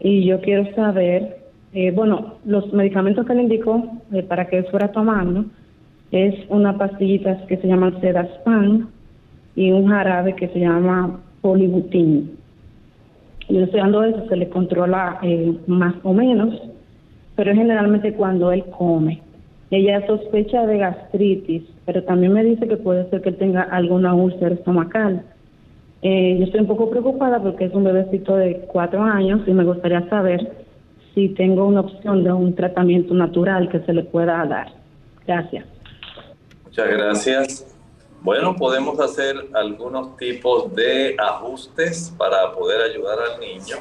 y 0.00 0.24
yo 0.24 0.40
quiero 0.40 0.72
saber, 0.74 1.38
eh, 1.72 1.90
bueno, 1.90 2.34
los 2.44 2.72
medicamentos 2.72 3.26
que 3.26 3.34
le 3.34 3.42
indicó 3.42 3.82
eh, 4.12 4.22
para 4.22 4.46
que 4.46 4.62
fuera 4.64 4.92
tomando 4.92 5.44
es 6.10 6.34
una 6.48 6.76
pastillita 6.78 7.46
que 7.46 7.56
se 7.56 7.66
llama 7.66 7.98
Sedaspan 8.00 8.88
y 9.58 9.72
un 9.72 9.88
jarabe 9.88 10.36
que 10.36 10.46
se 10.48 10.60
llama 10.60 11.18
polibutín. 11.40 12.38
Y 13.48 13.58
estoy 13.58 13.80
dando 13.80 14.04
eso, 14.04 14.24
se 14.28 14.36
le 14.36 14.48
controla 14.48 15.18
eh, 15.22 15.52
más 15.66 15.96
o 16.04 16.12
menos, 16.12 16.54
pero 17.34 17.52
generalmente 17.52 18.14
cuando 18.14 18.52
él 18.52 18.64
come. 18.66 19.20
Ella 19.72 20.06
sospecha 20.06 20.64
de 20.64 20.78
gastritis, 20.78 21.64
pero 21.86 22.04
también 22.04 22.34
me 22.34 22.44
dice 22.44 22.68
que 22.68 22.76
puede 22.76 23.10
ser 23.10 23.20
que 23.20 23.32
tenga 23.32 23.62
alguna 23.62 24.14
úlcera 24.14 24.54
estomacal. 24.54 25.24
Eh, 26.02 26.36
yo 26.38 26.44
estoy 26.44 26.60
un 26.60 26.68
poco 26.68 26.88
preocupada 26.88 27.42
porque 27.42 27.64
es 27.64 27.74
un 27.74 27.82
bebecito 27.82 28.36
de 28.36 28.60
cuatro 28.72 29.02
años 29.02 29.40
y 29.44 29.52
me 29.52 29.64
gustaría 29.64 30.08
saber 30.08 30.52
si 31.16 31.30
tengo 31.30 31.66
una 31.66 31.80
opción 31.80 32.22
de 32.22 32.32
un 32.32 32.54
tratamiento 32.54 33.12
natural 33.12 33.68
que 33.70 33.80
se 33.80 33.92
le 33.92 34.04
pueda 34.04 34.46
dar. 34.46 34.68
Gracias. 35.26 35.66
Muchas 36.64 36.88
gracias. 36.88 37.77
Bueno, 38.20 38.56
podemos 38.56 38.98
hacer 38.98 39.46
algunos 39.54 40.16
tipos 40.16 40.74
de 40.74 41.14
ajustes 41.18 42.12
para 42.18 42.52
poder 42.52 42.90
ayudar 42.90 43.16
al 43.20 43.40
niño, 43.40 43.76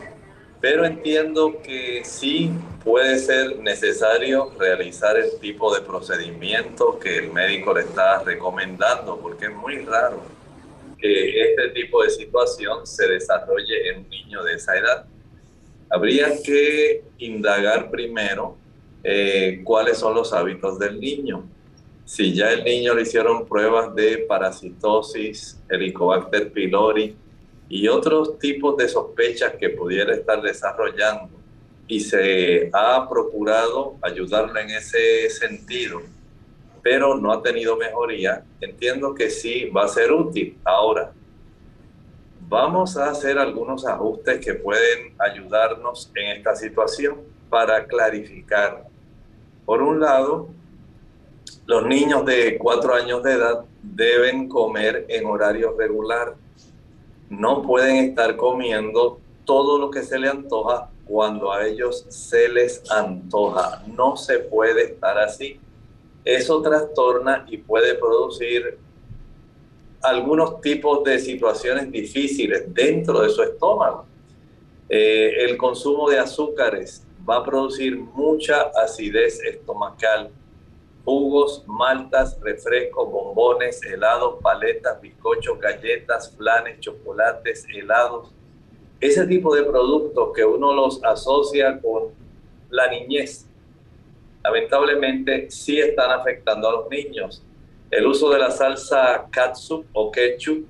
pero 0.62 0.86
entiendo 0.86 1.60
que 1.64 2.04
sí 2.06 2.52
puede 2.84 3.18
ser 3.18 3.58
necesario 3.58 4.52
realizar 4.60 5.18
el 5.18 5.40
tipo 5.40 5.74
de 5.74 5.82
procedimiento 5.82 7.00
que 7.00 7.18
el 7.18 7.34
médico 7.34 7.74
le 7.74 7.82
está 7.82 8.22
recomendando, 8.22 9.20
porque 9.20 9.46
es 9.46 9.56
muy 9.56 9.80
raro 9.80 10.22
que 11.00 11.42
este 11.42 11.70
tipo 11.70 12.04
de 12.04 12.12
situación 12.12 12.86
se 12.86 13.08
desarrolle 13.08 13.90
en 13.90 14.00
un 14.02 14.10
niño 14.10 14.44
de 14.44 14.54
esa 14.54 14.78
edad. 14.78 15.06
Habría 15.90 16.28
que 16.44 17.04
indagar 17.18 17.90
primero 17.90 18.56
eh, 19.04 19.62
cuáles 19.64 19.98
son 19.98 20.14
los 20.14 20.32
hábitos 20.32 20.78
del 20.78 21.00
niño 21.00 21.44
si 22.08 22.34
ya 22.34 22.54
el 22.54 22.64
niño 22.64 22.94
le 22.94 23.02
hicieron 23.02 23.46
pruebas 23.46 23.94
de 23.94 24.20
parasitosis, 24.20 25.62
Helicobacter 25.68 26.54
pylori 26.54 27.18
y 27.68 27.90
otros 27.90 28.40
tipos 28.40 28.78
de 28.78 28.88
sospechas 28.88 29.56
que 29.60 29.72
pudiera 29.72 30.16
estar 30.16 30.42
desarrollando 30.42 31.36
y 31.86 32.00
se 32.00 32.70
ha 32.72 33.06
procurado 33.10 33.98
ayudarle 34.02 34.62
en 34.62 34.70
ese 34.70 35.30
sentido, 35.30 36.00
pero 36.82 37.18
no 37.18 37.34
ha 37.34 37.44
tenido 37.44 37.76
mejoría, 37.76 38.46
entiendo 38.62 39.14
que 39.14 39.30
sí 39.30 39.66
va 39.66 39.84
a 39.84 39.90
ser 39.90 40.14
útil. 40.14 40.58
Ahora, 40.64 41.12
vamos 42.48 42.96
a 42.96 43.10
hacer 43.10 43.38
algunos 43.38 43.86
ajustes 43.86 44.40
que 44.40 44.54
pueden 44.54 45.14
ayudarnos 45.20 46.10
en 46.16 46.38
esta 46.38 46.56
situación 46.56 47.18
para 47.50 47.86
clarificar. 47.86 48.86
Por 49.66 49.82
un 49.82 50.00
lado, 50.00 50.56
los 51.68 51.86
niños 51.86 52.26
de 52.26 52.58
cuatro 52.58 52.94
años 52.94 53.22
de 53.24 53.34
edad 53.34 53.66
deben 53.84 54.48
comer 54.48 55.06
en 55.10 55.26
horario 55.26 55.76
regular. 55.78 56.36
No 57.30 57.62
pueden 57.62 57.98
estar 57.98 58.38
comiendo 58.38 59.20
todo 59.44 59.78
lo 59.78 59.92
que 59.92 60.02
se 60.02 60.18
les 60.18 60.32
antoja 60.32 60.90
cuando 61.06 61.52
a 61.52 61.68
ellos 61.68 62.06
se 62.08 62.48
les 62.48 62.90
antoja. 62.90 63.84
No 63.86 64.16
se 64.16 64.40
puede 64.40 64.94
estar 64.94 65.18
así. 65.18 65.60
Eso 66.24 66.62
trastorna 66.62 67.46
y 67.50 67.58
puede 67.58 67.96
producir 67.96 68.78
algunos 70.02 70.62
tipos 70.62 71.04
de 71.04 71.20
situaciones 71.20 71.92
difíciles 71.92 72.64
dentro 72.74 73.22
de 73.22 73.30
su 73.30 73.44
estómago. 73.44 74.06
Eh, 74.88 75.34
el 75.40 75.58
consumo 75.58 76.10
de 76.10 76.20
azúcares 76.20 77.06
va 77.30 77.38
a 77.38 77.44
producir 77.44 77.98
mucha 77.98 78.72
acidez 78.74 79.42
estomacal. 79.44 80.32
Jugos, 81.08 81.64
maltas, 81.68 82.38
refrescos, 82.42 83.10
bombones, 83.10 83.82
helados, 83.82 84.42
paletas, 84.42 85.00
bizcochos, 85.00 85.58
galletas, 85.58 86.36
flanes, 86.36 86.82
chocolates, 86.82 87.66
helados. 87.74 88.34
Ese 89.00 89.26
tipo 89.26 89.56
de 89.56 89.64
productos 89.64 90.34
que 90.36 90.44
uno 90.44 90.74
los 90.74 91.02
asocia 91.06 91.80
con 91.80 92.10
la 92.70 92.90
niñez, 92.90 93.48
lamentablemente 94.44 95.50
sí 95.50 95.80
están 95.80 96.12
afectando 96.12 96.68
a 96.68 96.72
los 96.74 96.90
niños. 96.90 97.42
El 97.90 98.06
uso 98.06 98.30
de 98.30 98.40
la 98.40 98.52
salsa 98.52 99.30
katsu 99.32 99.86
o 99.94 100.12
ketchup, 100.12 100.68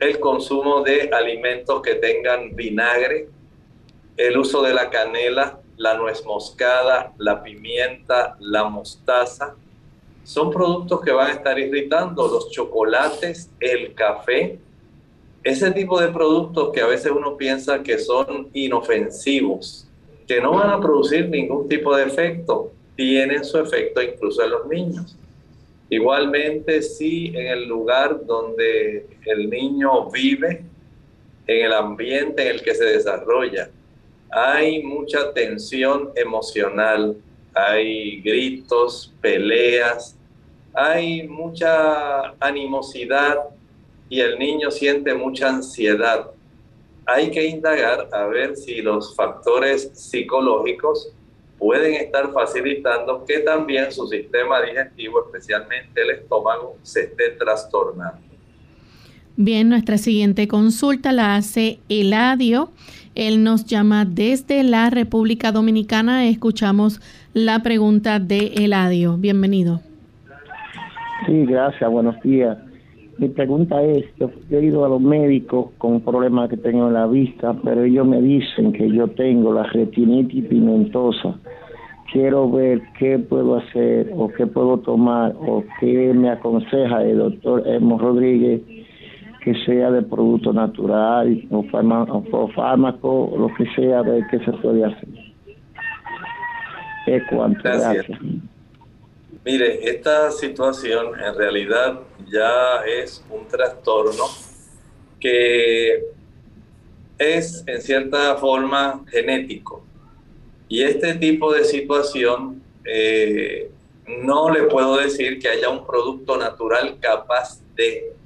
el 0.00 0.18
consumo 0.18 0.84
de 0.84 1.10
alimentos 1.12 1.82
que 1.82 1.96
tengan 1.96 2.56
vinagre, 2.56 3.28
el 4.16 4.38
uso 4.38 4.62
de 4.62 4.72
la 4.72 4.88
canela, 4.88 5.60
la 5.76 5.98
nuez 5.98 6.24
moscada, 6.24 7.12
la 7.18 7.42
pimienta, 7.42 8.38
la 8.40 8.64
mostaza, 8.64 9.54
son 10.26 10.50
productos 10.50 11.02
que 11.02 11.12
van 11.12 11.30
a 11.30 11.34
estar 11.34 11.56
irritando 11.56 12.26
los 12.26 12.50
chocolates, 12.50 13.48
el 13.60 13.94
café, 13.94 14.58
ese 15.44 15.70
tipo 15.70 16.00
de 16.00 16.08
productos 16.08 16.72
que 16.72 16.80
a 16.80 16.86
veces 16.88 17.12
uno 17.16 17.36
piensa 17.36 17.80
que 17.80 17.96
son 17.96 18.48
inofensivos, 18.52 19.86
que 20.26 20.40
no 20.40 20.54
van 20.54 20.70
a 20.70 20.80
producir 20.80 21.28
ningún 21.28 21.68
tipo 21.68 21.94
de 21.94 22.06
efecto, 22.06 22.72
tienen 22.96 23.44
su 23.44 23.56
efecto 23.58 24.02
incluso 24.02 24.42
en 24.42 24.50
los 24.50 24.66
niños. 24.66 25.16
Igualmente, 25.90 26.82
si 26.82 27.28
en 27.28 27.46
el 27.46 27.68
lugar 27.68 28.26
donde 28.26 29.06
el 29.26 29.48
niño 29.48 30.10
vive, 30.10 30.64
en 31.46 31.66
el 31.66 31.72
ambiente 31.72 32.42
en 32.42 32.56
el 32.56 32.62
que 32.62 32.74
se 32.74 32.84
desarrolla, 32.84 33.70
hay 34.28 34.82
mucha 34.82 35.32
tensión 35.32 36.10
emocional, 36.16 37.16
hay 37.54 38.20
gritos, 38.22 39.14
peleas, 39.20 40.15
hay 40.76 41.26
mucha 41.26 42.34
animosidad 42.38 43.38
y 44.10 44.20
el 44.20 44.38
niño 44.38 44.70
siente 44.70 45.14
mucha 45.14 45.48
ansiedad. 45.48 46.30
Hay 47.06 47.30
que 47.30 47.46
indagar 47.46 48.08
a 48.12 48.26
ver 48.26 48.56
si 48.56 48.82
los 48.82 49.16
factores 49.16 49.90
psicológicos 49.94 51.12
pueden 51.58 51.94
estar 51.94 52.30
facilitando 52.30 53.24
que 53.24 53.38
también 53.38 53.90
su 53.90 54.06
sistema 54.06 54.60
digestivo, 54.60 55.24
especialmente 55.24 56.02
el 56.02 56.10
estómago, 56.10 56.76
se 56.82 57.04
esté 57.04 57.30
trastornando. 57.30 58.20
Bien, 59.36 59.70
nuestra 59.70 59.96
siguiente 59.96 60.46
consulta 60.46 61.12
la 61.12 61.36
hace 61.36 61.78
Eladio. 61.88 62.70
Él 63.14 63.42
nos 63.42 63.64
llama 63.64 64.04
desde 64.04 64.62
la 64.62 64.90
República 64.90 65.52
Dominicana. 65.52 66.28
Escuchamos 66.28 67.00
la 67.32 67.62
pregunta 67.62 68.18
de 68.18 68.48
Eladio. 68.56 69.16
Bienvenido. 69.16 69.85
Sí, 71.24 71.46
gracias. 71.46 71.90
Buenos 71.90 72.20
días. 72.22 72.58
Mi 73.18 73.28
pregunta 73.28 73.82
es, 73.82 74.04
yo, 74.18 74.30
he 74.50 74.62
ido 74.62 74.84
a 74.84 74.90
los 74.90 75.00
médicos 75.00 75.70
con 75.78 76.02
problemas 76.02 76.50
que 76.50 76.58
tengo 76.58 76.88
en 76.88 76.94
la 76.94 77.06
vista, 77.06 77.54
pero 77.64 77.84
ellos 77.84 78.06
me 78.06 78.20
dicen 78.20 78.72
que 78.72 78.90
yo 78.90 79.08
tengo 79.08 79.54
la 79.54 79.62
retinitis 79.62 80.44
pigmentosa. 80.46 81.38
Quiero 82.12 82.50
ver 82.50 82.82
qué 82.98 83.18
puedo 83.18 83.56
hacer 83.56 84.12
o 84.14 84.28
qué 84.28 84.46
puedo 84.46 84.78
tomar 84.78 85.34
o 85.38 85.64
qué 85.80 86.12
me 86.12 86.28
aconseja 86.28 87.02
el 87.04 87.18
doctor 87.18 87.66
Emo 87.66 87.98
Rodríguez 87.98 88.60
que 89.46 89.54
sea 89.64 89.90
de 89.92 90.02
producto 90.02 90.52
natural 90.52 91.40
o, 91.50 91.62
fármaco, 92.48 93.26
o 93.26 93.38
lo 93.38 93.54
que 93.54 93.64
sea, 93.76 94.02
ver 94.02 94.26
qué 94.28 94.40
se 94.40 94.52
puede 94.52 94.84
hacer. 94.84 95.08
Es 97.06 97.22
cuanto, 97.30 97.60
gracias. 97.62 98.18
Mire, 99.46 99.88
esta 99.88 100.32
situación 100.32 101.20
en 101.20 101.32
realidad 101.36 102.00
ya 102.26 102.84
es 102.84 103.24
un 103.30 103.46
trastorno 103.46 104.24
que 105.20 106.02
es 107.16 107.62
en 107.64 107.80
cierta 107.80 108.34
forma 108.38 109.04
genético. 109.08 109.84
Y 110.68 110.82
este 110.82 111.14
tipo 111.14 111.52
de 111.52 111.64
situación 111.64 112.60
eh, 112.84 113.70
no 114.08 114.50
le 114.50 114.64
puedo 114.64 114.96
decir 114.96 115.38
que 115.38 115.48
haya 115.48 115.68
un 115.68 115.86
producto 115.86 116.36
natural 116.36 116.98
capaz 116.98 117.60
de 117.76 118.16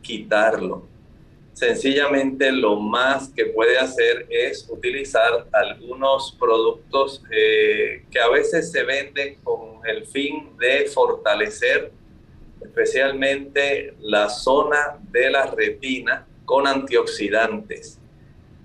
quitarlo. 0.00 0.86
Sencillamente 1.58 2.52
lo 2.52 2.76
más 2.76 3.30
que 3.34 3.46
puede 3.46 3.78
hacer 3.78 4.26
es 4.30 4.64
utilizar 4.70 5.48
algunos 5.50 6.36
productos 6.38 7.20
eh, 7.32 8.04
que 8.12 8.20
a 8.20 8.28
veces 8.28 8.70
se 8.70 8.84
venden 8.84 9.40
con 9.42 9.80
el 9.84 10.06
fin 10.06 10.56
de 10.56 10.86
fortalecer 10.86 11.90
especialmente 12.60 13.92
la 13.98 14.28
zona 14.28 15.00
de 15.10 15.30
la 15.30 15.46
retina 15.46 16.28
con 16.44 16.64
antioxidantes. 16.64 17.98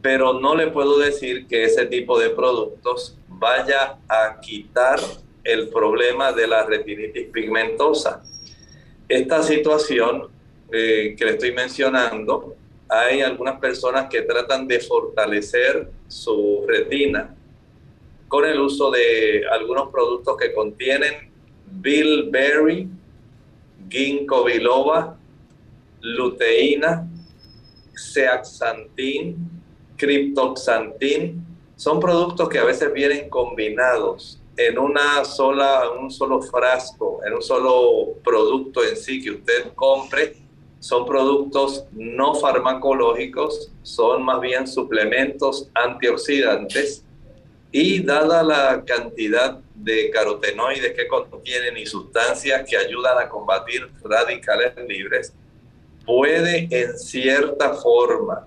Pero 0.04 0.40
no 0.40 0.54
le 0.56 0.68
puedo 0.68 1.00
decir 1.00 1.48
que 1.48 1.64
ese 1.64 1.88
tipo 1.88 2.20
de 2.20 2.30
productos 2.30 3.18
vaya 3.28 3.98
a 4.08 4.40
quitar 4.40 5.00
el 5.44 5.70
problema 5.70 6.32
de 6.32 6.46
la 6.46 6.64
retinitis 6.64 7.26
pigmentosa. 7.30 8.22
Esta 9.10 9.42
situación 9.42 10.28
eh, 10.72 11.16
que 11.18 11.26
le 11.26 11.32
estoy 11.32 11.54
mencionando, 11.54 12.56
hay 13.00 13.22
algunas 13.22 13.60
personas 13.60 14.08
que 14.10 14.22
tratan 14.22 14.68
de 14.68 14.80
fortalecer 14.80 15.90
su 16.08 16.64
retina 16.68 17.36
con 18.28 18.46
el 18.46 18.60
uso 18.60 18.92
de 18.92 19.44
algunos 19.52 19.90
productos 19.90 20.38
que 20.38 20.54
contienen 20.54 21.32
bilberry, 21.66 22.88
ginkgo 23.90 24.44
biloba, 24.46 25.18
luteína, 26.02 27.08
zeaxantin, 27.96 29.38
criptoxantin. 29.98 31.46
Son 31.76 32.00
productos 32.00 32.50
que 32.50 32.60
a 32.60 32.64
veces 32.64 32.92
vienen 32.94 33.30
combinados 33.30 34.40
en 34.58 34.78
una 34.78 35.26
sola, 35.26 35.90
un 36.00 36.12
solo 36.12 36.42
frasco, 36.42 37.22
en 37.26 37.34
un 37.34 37.42
solo 37.42 38.14
producto 38.24 38.84
en 38.84 38.96
sí 38.96 39.22
que 39.22 39.32
usted 39.32 39.74
compre 39.74 40.43
son 40.84 41.06
productos 41.06 41.86
no 41.94 42.36
farmacológicos, 42.36 43.72
son 43.84 44.22
más 44.22 44.42
bien 44.42 44.68
suplementos 44.68 45.70
antioxidantes. 45.74 47.06
Y 47.72 48.04
dada 48.04 48.44
la 48.44 48.84
cantidad 48.86 49.60
de 49.76 50.10
carotenoides 50.10 50.94
que 50.94 51.08
contienen 51.08 51.78
y 51.78 51.86
sustancias 51.86 52.66
que 52.70 52.76
ayudan 52.76 53.18
a 53.18 53.30
combatir 53.30 53.90
radicales 54.04 54.74
libres, 54.86 55.34
puede 56.06 56.68
en 56.70 57.00
cierta 57.00 57.76
forma 57.76 58.46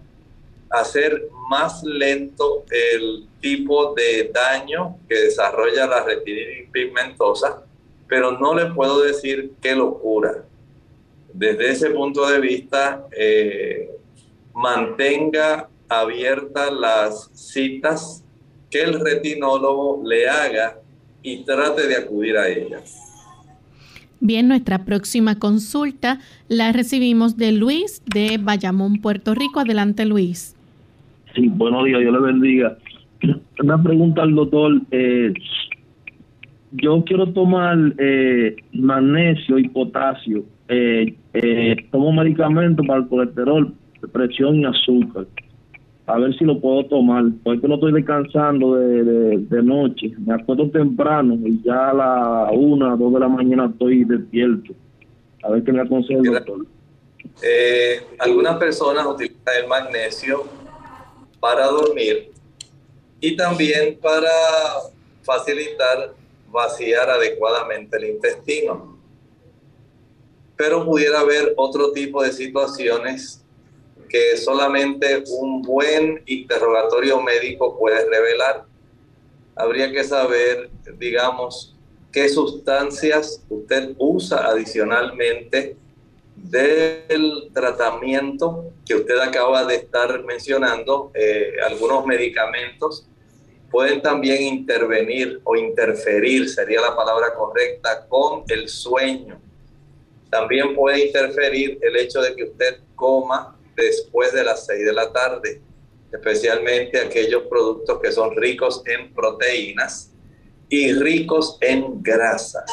hacer 0.69 1.31
más 1.49 1.83
lento 1.85 2.65
el 2.71 3.27
tipo 3.41 3.95
de 3.95 4.31
daño 4.31 4.99
que 5.09 5.21
desarrolla 5.21 5.87
la 5.87 6.05
retinitis 6.05 6.69
pigmentosa, 6.71 7.65
pero 8.07 8.33
no 8.33 8.55
le 8.55 8.67
puedo 8.67 9.01
decir 9.01 9.53
qué 9.63 9.75
lo 9.75 9.99
cura 9.99 10.45
desde 11.37 11.71
ese 11.71 11.91
punto 11.91 12.27
de 12.27 12.41
vista, 12.41 13.07
eh, 13.17 13.91
mantenga 14.55 15.69
abiertas 15.89 16.73
las 16.73 17.31
citas 17.35 18.25
que 18.71 18.83
el 18.83 18.99
retinólogo 18.99 20.03
le 20.05 20.29
haga 20.29 20.79
y 21.23 21.45
trate 21.45 21.87
de 21.87 21.97
acudir 21.97 22.37
a 22.37 22.49
ellas. 22.49 23.03
Bien, 24.21 24.49
nuestra 24.49 24.85
próxima 24.85 25.39
consulta 25.39 26.21
la 26.49 26.73
recibimos 26.73 27.37
de 27.37 27.53
Luis 27.53 28.03
de 28.07 28.39
Bayamón, 28.43 29.03
Puerto 29.03 29.35
Rico. 29.35 29.61
Adelante, 29.61 30.07
Luis. 30.07 30.57
Sí, 31.35 31.49
buenos 31.49 31.85
días, 31.85 32.01
Dios 32.01 32.15
le 32.15 32.21
bendiga. 32.21 32.79
Una 33.63 33.83
pregunta 33.83 34.23
al 34.23 34.35
doctor. 34.35 34.81
Eh, 34.91 35.35
yo 36.73 37.05
quiero 37.05 37.29
tomar 37.33 37.77
eh, 37.99 38.57
magnesio 38.73 39.59
y 39.59 39.69
potasio 39.69 40.45
eh, 40.69 41.15
eh, 41.43 41.77
tomo 41.91 42.13
medicamento 42.13 42.83
para 42.85 43.01
el 43.01 43.09
colesterol, 43.09 43.75
presión 44.13 44.57
y 44.57 44.65
azúcar. 44.65 45.27
A 46.07 46.19
ver 46.19 46.37
si 46.39 46.45
lo 46.45 46.61
puedo 46.61 46.87
tomar, 46.87 47.25
porque 47.43 47.67
no 47.67 47.75
estoy 47.75 47.93
descansando 47.93 48.77
de, 48.77 49.39
de, 49.39 49.63
noche. 49.63 50.13
Me 50.25 50.35
acuerdo 50.35 50.71
temprano 50.71 51.35
y 51.45 51.61
ya 51.63 51.91
a 51.91 51.95
la 51.95 52.51
una, 52.53 52.95
dos 52.97 53.13
de 53.13 53.21
la 53.21 53.29
mañana 53.29 53.67
estoy 53.67 54.05
despierto. 54.05 54.73
A 55.43 55.51
ver 55.51 55.65
qué 55.65 55.73
me 55.73 55.83
aconseja 55.83 56.21
el 56.21 56.33
doctor. 56.33 56.67
Eh, 57.43 58.01
algunas 58.21 58.57
personas 58.57 59.05
utilizan 59.05 59.55
el 59.63 59.69
magnesio 59.69 60.45
para 61.41 61.67
dormir 61.67 62.31
y 63.21 63.37
también 63.37 63.99
para 64.01 64.31
facilitar 65.23 66.15
vaciar 66.51 67.11
adecuadamente 67.11 67.97
el 67.97 68.15
intestino 68.15 68.96
pero 70.57 70.85
pudiera 70.85 71.21
haber 71.21 71.53
otro 71.57 71.93
tipo 71.93 72.23
de 72.23 72.33
situaciones 72.33 73.43
que 74.09 74.37
solamente 74.37 75.25
un 75.29 75.63
buen 75.63 76.23
interrogatorio 76.27 77.21
médico 77.21 77.79
puede 77.79 78.09
revelar. 78.09 78.65
Habría 79.55 79.91
que 79.91 80.05
saber, 80.05 80.71
digamos, 80.99 81.77
qué 82.13 82.29
sustancias 82.29 83.43
usted 83.49 83.95
usa 83.99 84.47
adicionalmente 84.47 85.77
del 86.37 87.51
tratamiento 87.53 88.73
que 88.87 88.95
usted 88.95 89.19
acaba 89.19 89.65
de 89.65 89.77
estar 89.77 90.23
mencionando, 90.25 91.11
eh, 91.15 91.55
algunos 91.67 92.07
medicamentos 92.07 93.07
pueden 93.71 94.01
también 94.01 94.43
intervenir 94.43 95.41
o 95.45 95.57
interferir, 95.57 96.49
sería 96.49 96.81
la 96.81 96.95
palabra 96.95 97.35
correcta, 97.35 98.07
con 98.09 98.45
el 98.49 98.69
sueño. 98.69 99.41
También 100.37 100.75
puede 100.75 101.07
interferir 101.07 101.79
el 101.81 101.97
hecho 101.97 102.21
de 102.21 102.37
que 102.37 102.45
usted 102.45 102.81
coma 102.95 103.57
después 103.75 104.35
de 104.35 104.45
las 104.45 104.67
6 104.67 104.85
de 104.85 104.93
la 104.93 105.11
tarde, 105.11 105.63
especialmente 106.13 107.01
aquellos 107.01 107.45
productos 107.45 107.99
que 108.03 108.13
son 108.13 108.37
ricos 108.37 108.83
en 108.85 109.15
proteínas 109.15 110.13
y 110.69 110.93
ricos 110.93 111.57
en 111.63 112.03
grasas. 112.03 112.71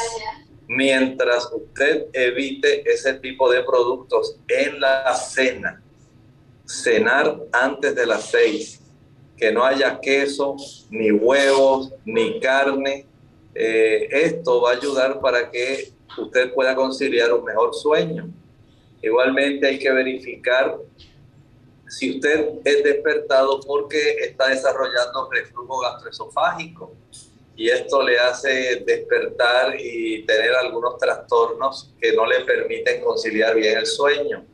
Mientras 0.67 1.49
usted 1.54 2.08
evite 2.12 2.84
ese 2.91 3.13
tipo 3.13 3.49
de 3.49 3.63
productos 3.63 4.36
en 4.49 4.82
la 4.82 5.15
cena, 5.15 5.82
cenar 6.67 7.43
antes 7.54 7.95
de 7.95 8.06
las 8.06 8.30
6, 8.30 8.82
que 9.38 9.54
no 9.54 9.63
haya 9.63 10.02
queso, 10.02 10.58
ni 10.89 11.12
huevos, 11.12 11.93
ni 12.04 12.41
carne, 12.41 13.08
eh, 13.56 14.10
esto 14.12 14.60
va 14.60 14.71
a 14.71 14.76
ayudar 14.76 15.21
para 15.21 15.49
que 15.49 15.92
usted 16.17 16.54
pueda 16.54 16.76
conciliar 16.76 17.34
un 17.34 17.43
mejor 17.43 17.73
sueño. 17.73 18.30
Igualmente 19.02 19.67
hay 19.67 19.80
que 19.80 19.91
verificar 19.91 20.78
si 21.88 22.15
usted 22.15 22.49
es 22.63 22.84
despertado 22.84 23.60
porque 23.62 24.17
está 24.21 24.47
desarrollando 24.47 25.30
reflujo 25.32 25.80
gastroesofágico 25.80 26.93
y 27.56 27.69
esto 27.69 28.02
le 28.02 28.17
hace 28.17 28.84
despertar 28.86 29.76
y 29.80 30.26
tener 30.26 30.56
algunos 30.56 30.97
trastornos 30.97 31.93
que 32.02 32.13
no 32.13 32.26
le 32.26 32.41
permiten 32.41 33.02
conciliar 33.02 33.56
bien 33.56 33.78
el 33.78 33.86
sueño. 33.86 34.45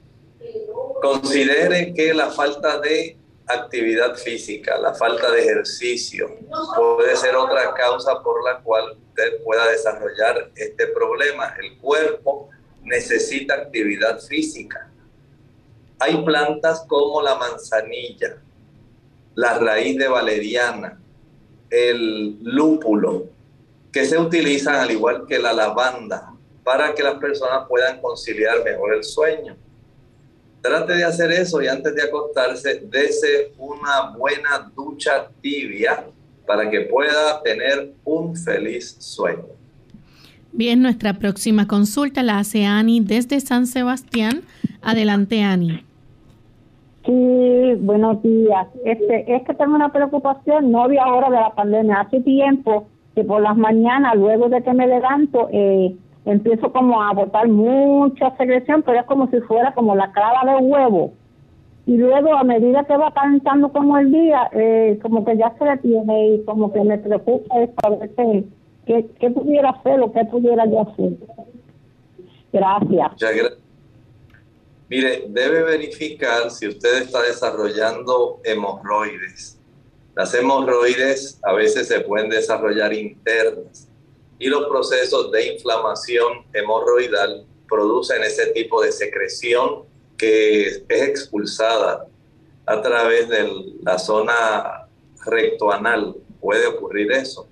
Considere 1.02 1.94
que 1.94 2.14
la 2.14 2.30
falta 2.30 2.80
de 2.80 3.18
actividad 3.50 4.16
física, 4.16 4.78
la 4.78 4.94
falta 4.94 5.32
de 5.32 5.42
ejercicio 5.42 6.30
puede 6.76 7.16
ser 7.16 7.36
otra 7.36 7.74
causa 7.74 8.22
por 8.22 8.44
la 8.44 8.60
cual 8.60 8.98
usted 9.10 9.44
pueda 9.44 9.68
desarrollar 9.70 10.52
este 10.56 10.88
problema. 10.88 11.54
El 11.62 11.78
cuerpo 11.78 12.50
necesita 12.84 13.56
actividad 13.56 14.20
física. 14.20 14.90
Hay 16.00 16.24
plantas 16.24 16.86
como 16.88 17.22
la 17.22 17.36
manzanilla, 17.36 18.38
la 19.36 19.58
raíz 19.58 19.98
de 19.98 20.08
valeriana, 20.08 21.00
el 21.70 22.38
lúpulo, 22.42 23.26
que 23.92 24.06
se 24.06 24.18
utilizan 24.18 24.76
al 24.76 24.92
igual 24.92 25.26
que 25.28 25.40
la 25.40 25.54
lavanda 25.54 26.34
para 26.64 26.94
que 26.94 27.02
las 27.02 27.16
personas 27.16 27.68
puedan 27.68 28.00
conciliar 28.00 28.64
mejor 28.64 28.94
el 28.94 29.04
sueño. 29.04 29.58
Trate 30.62 30.94
de 30.94 31.04
hacer 31.04 31.32
eso 31.32 31.62
y 31.62 31.68
antes 31.68 31.96
de 31.96 32.04
acostarse, 32.04 32.82
dese 32.90 33.54
una 33.58 34.16
buena 34.18 34.72
ducha 34.76 35.30
tibia 35.42 36.06
para 36.46 36.70
que 36.70 36.82
pueda 36.82 37.42
tener 37.44 37.94
un 38.04 38.36
feliz 38.36 38.98
sueño. 39.00 39.46
Bien, 40.52 40.82
nuestra 40.82 41.14
próxima 41.14 41.68
consulta 41.68 42.24
la 42.24 42.40
hace 42.40 42.66
Ani 42.66 43.00
desde 43.02 43.40
San 43.40 43.68
Sebastián. 43.68 44.42
Adelante, 44.82 45.44
Ani. 45.44 45.84
Sí, 47.06 47.76
buenos 47.80 48.22
días. 48.24 48.68
Este, 48.84 49.36
es 49.36 49.44
que 49.44 49.54
tengo 49.54 49.76
una 49.76 49.92
preocupación, 49.92 50.72
no 50.72 50.84
había 50.84 51.04
ahora 51.04 51.30
de 51.30 51.36
la 51.36 51.56
pandemia, 51.56 52.02
hace 52.02 52.20
tiempo 52.22 52.88
que 53.16 53.24
por 53.24 53.42
las 53.42 53.58
mañanas, 53.58 54.16
luego 54.16 54.50
de 54.50 54.62
que 54.62 54.74
me 54.74 54.88
levanto, 54.88 55.50
eh, 55.52 55.96
empiezo 56.32 56.72
como 56.72 57.02
a 57.02 57.14
botar 57.14 57.48
mucha 57.48 58.36
secreción, 58.38 58.84
pero 58.84 59.00
es 59.00 59.06
como 59.06 59.30
si 59.30 59.40
fuera 59.42 59.74
como 59.74 59.96
la 59.96 60.12
clava 60.12 60.54
de 60.54 60.58
huevo. 60.60 61.14
Y 61.86 61.98
luego 61.98 62.34
a 62.36 62.44
medida 62.44 62.84
que 62.84 62.96
va 62.96 63.12
calentando 63.14 63.72
como 63.72 63.98
el 63.98 64.12
día, 64.12 64.50
eh, 64.54 65.00
como 65.02 65.26
que 65.26 65.38
ya 65.38 65.56
se 65.58 65.66
detiene 65.66 66.36
y 66.36 66.46
como 66.46 66.72
que 66.72 66.82
me 66.82 67.00
preocupa 67.00 67.62
eso, 67.62 67.74
a 67.84 67.90
ver 67.90 68.12
qué, 68.86 69.10
qué, 69.20 69.30
pudiera 69.32 69.72
hacer 69.72 70.00
o 70.00 70.12
qué 70.12 70.24
pudiera 70.26 70.66
yo 70.68 70.82
hacer. 70.82 71.14
Gracias. 72.54 73.12
Mire, 74.88 75.26
debe 75.30 75.64
verificar 75.64 76.52
si 76.52 76.68
usted 76.68 77.04
está 77.04 77.24
desarrollando 77.24 78.40
hemorroides. 78.44 79.60
Las 80.16 80.34
hemorroides 80.34 81.40
a 81.44 81.54
veces 81.54 81.88
se 81.88 82.02
pueden 82.02 82.30
desarrollar 82.30 82.94
internas 82.94 83.89
y 84.40 84.48
los 84.48 84.68
procesos 84.68 85.32
de 85.32 85.54
inflamación 85.54 86.46
hemorroidal 86.54 87.46
producen 87.68 88.24
ese 88.24 88.48
tipo 88.48 88.82
de 88.82 88.92
secreción 88.92 89.84
que 90.18 90.68
es 90.68 90.84
expulsada 90.90 92.08
a 92.66 92.82
través 92.82 93.28
de 93.28 93.50
la 93.84 94.00
zona 94.00 94.88
rectoanal. 95.26 96.16
Puede 96.40 96.68
ocurrir 96.68 97.12
eso. 97.12 97.48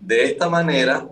De 0.00 0.24
esta 0.24 0.48
manera, 0.48 1.08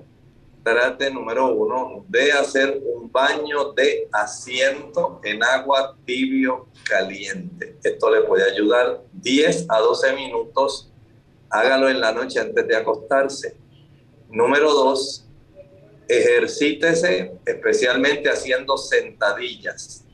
trate, 0.62 1.10
número 1.10 1.52
uno, 1.52 2.04
de 2.08 2.32
hacer 2.32 2.80
un 2.84 3.10
baño 3.10 3.72
de 3.72 4.08
asiento 4.12 5.20
en 5.24 5.42
agua 5.42 5.96
tibio 6.04 6.68
caliente. 6.88 7.76
Esto 7.82 8.08
le 8.10 8.22
puede 8.22 8.48
ayudar 8.50 9.00
10 9.14 9.66
a 9.68 9.78
12 9.80 10.12
minutos. 10.14 10.88
Hágalo 11.50 11.88
en 11.88 12.00
la 12.00 12.12
noche 12.12 12.38
antes 12.38 12.66
de 12.66 12.76
acostarse 12.76 13.65
Número 14.28 14.72
dos, 14.72 15.24
ejercítese 16.08 17.32
especialmente 17.44 18.28
haciendo 18.28 18.76
sentadillas. 18.76 20.04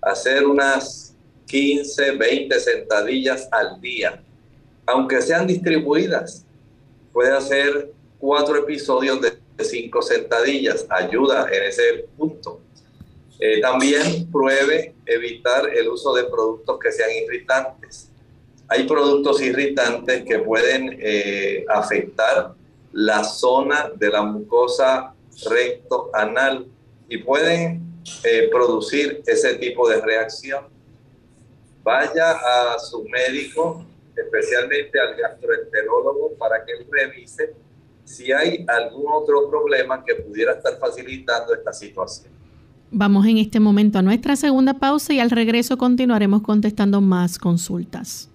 Hacer 0.00 0.46
unas 0.46 1.14
15, 1.46 2.12
20 2.12 2.60
sentadillas 2.60 3.48
al 3.50 3.80
día, 3.80 4.22
aunque 4.86 5.20
sean 5.20 5.46
distribuidas. 5.46 6.44
Puede 7.12 7.32
hacer 7.32 7.92
cuatro 8.18 8.56
episodios 8.56 9.20
de 9.20 9.42
cinco 9.62 10.02
sentadillas, 10.02 10.86
ayuda 10.88 11.48
en 11.52 11.62
ese 11.64 12.06
punto. 12.16 12.60
Eh, 13.38 13.60
también 13.60 14.30
pruebe 14.30 14.94
evitar 15.04 15.68
el 15.76 15.88
uso 15.88 16.14
de 16.14 16.24
productos 16.24 16.78
que 16.78 16.92
sean 16.92 17.10
irritantes. 17.10 18.08
Hay 18.68 18.84
productos 18.84 19.42
irritantes 19.42 20.24
que 20.24 20.38
pueden 20.38 20.96
eh, 21.00 21.64
afectar 21.68 22.54
la 22.92 23.24
zona 23.24 23.90
de 23.96 24.10
la 24.10 24.22
mucosa 24.22 25.14
recto 25.48 26.10
anal 26.14 26.66
y 27.08 27.18
pueden 27.18 27.82
eh, 28.24 28.48
producir 28.50 29.22
ese 29.26 29.54
tipo 29.54 29.88
de 29.88 30.00
reacción. 30.00 30.64
Vaya 31.82 32.32
a 32.32 32.78
su 32.78 33.04
médico, 33.04 33.84
especialmente 34.16 35.00
al 35.00 35.16
gastroenterólogo, 35.16 36.34
para 36.38 36.64
que 36.64 36.72
él 36.72 36.86
revise 36.90 37.54
si 38.04 38.32
hay 38.32 38.64
algún 38.68 39.06
otro 39.12 39.48
problema 39.48 40.04
que 40.04 40.14
pudiera 40.16 40.52
estar 40.52 40.78
facilitando 40.78 41.54
esta 41.54 41.72
situación. 41.72 42.32
Vamos 42.90 43.26
en 43.26 43.38
este 43.38 43.58
momento 43.58 43.98
a 43.98 44.02
nuestra 44.02 44.36
segunda 44.36 44.74
pausa 44.74 45.14
y 45.14 45.20
al 45.20 45.30
regreso 45.30 45.78
continuaremos 45.78 46.42
contestando 46.42 47.00
más 47.00 47.38
consultas. 47.38 48.31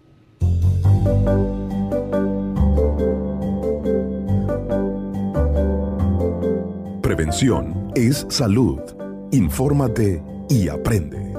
Prevención 7.17 7.91
es 7.95 8.27
salud. 8.29 8.77
Infórmate 9.31 10.23
y 10.49 10.69
aprende. 10.69 11.33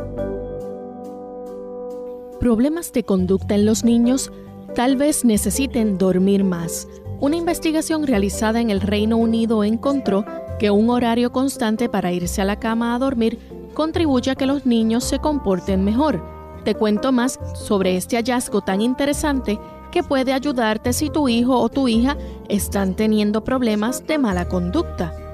Problemas 2.41 2.93
de 2.93 3.05
conducta 3.05 3.55
en 3.55 3.65
los 3.65 3.85
niños 3.85 4.33
tal 4.75 4.97
vez 4.97 5.25
necesiten 5.25 5.97
dormir 5.97 6.43
más. 6.43 6.89
Una 7.21 7.37
investigación 7.37 8.09
realizada 8.09 8.61
en 8.61 8.71
el 8.71 8.81
Reino 8.81 9.19
Unido 9.19 9.63
encontró 9.63 10.25
que 10.59 10.73
un 10.73 10.91
horario 10.91 11.31
constante 11.31 11.89
para 11.89 12.11
irse 12.11 12.43
a 12.43 12.45
la 12.45 12.59
cama 12.59 12.97
a 12.97 12.99
dormir 12.99 13.39
contribuye 13.73 14.33
a 14.33 14.35
que 14.35 14.47
los 14.47 14.67
niños 14.67 15.05
se 15.05 15.21
comporten 15.21 15.85
mejor. 15.85 16.21
Te 16.65 16.75
cuento 16.75 17.13
más 17.13 17.39
sobre 17.55 17.97
este 17.97 18.17
hallazgo 18.17 18.63
tan 18.63 18.81
interesante 18.81 19.61
que 19.93 20.03
puede 20.03 20.33
ayudarte 20.33 20.93
si 20.93 21.09
tu 21.09 21.29
hijo 21.29 21.57
o 21.57 21.69
tu 21.69 21.87
hija 21.87 22.19
están 22.49 22.97
teniendo 22.97 23.45
problemas 23.45 24.05
de 24.09 24.19
mala 24.19 24.49
conducta. 24.49 25.28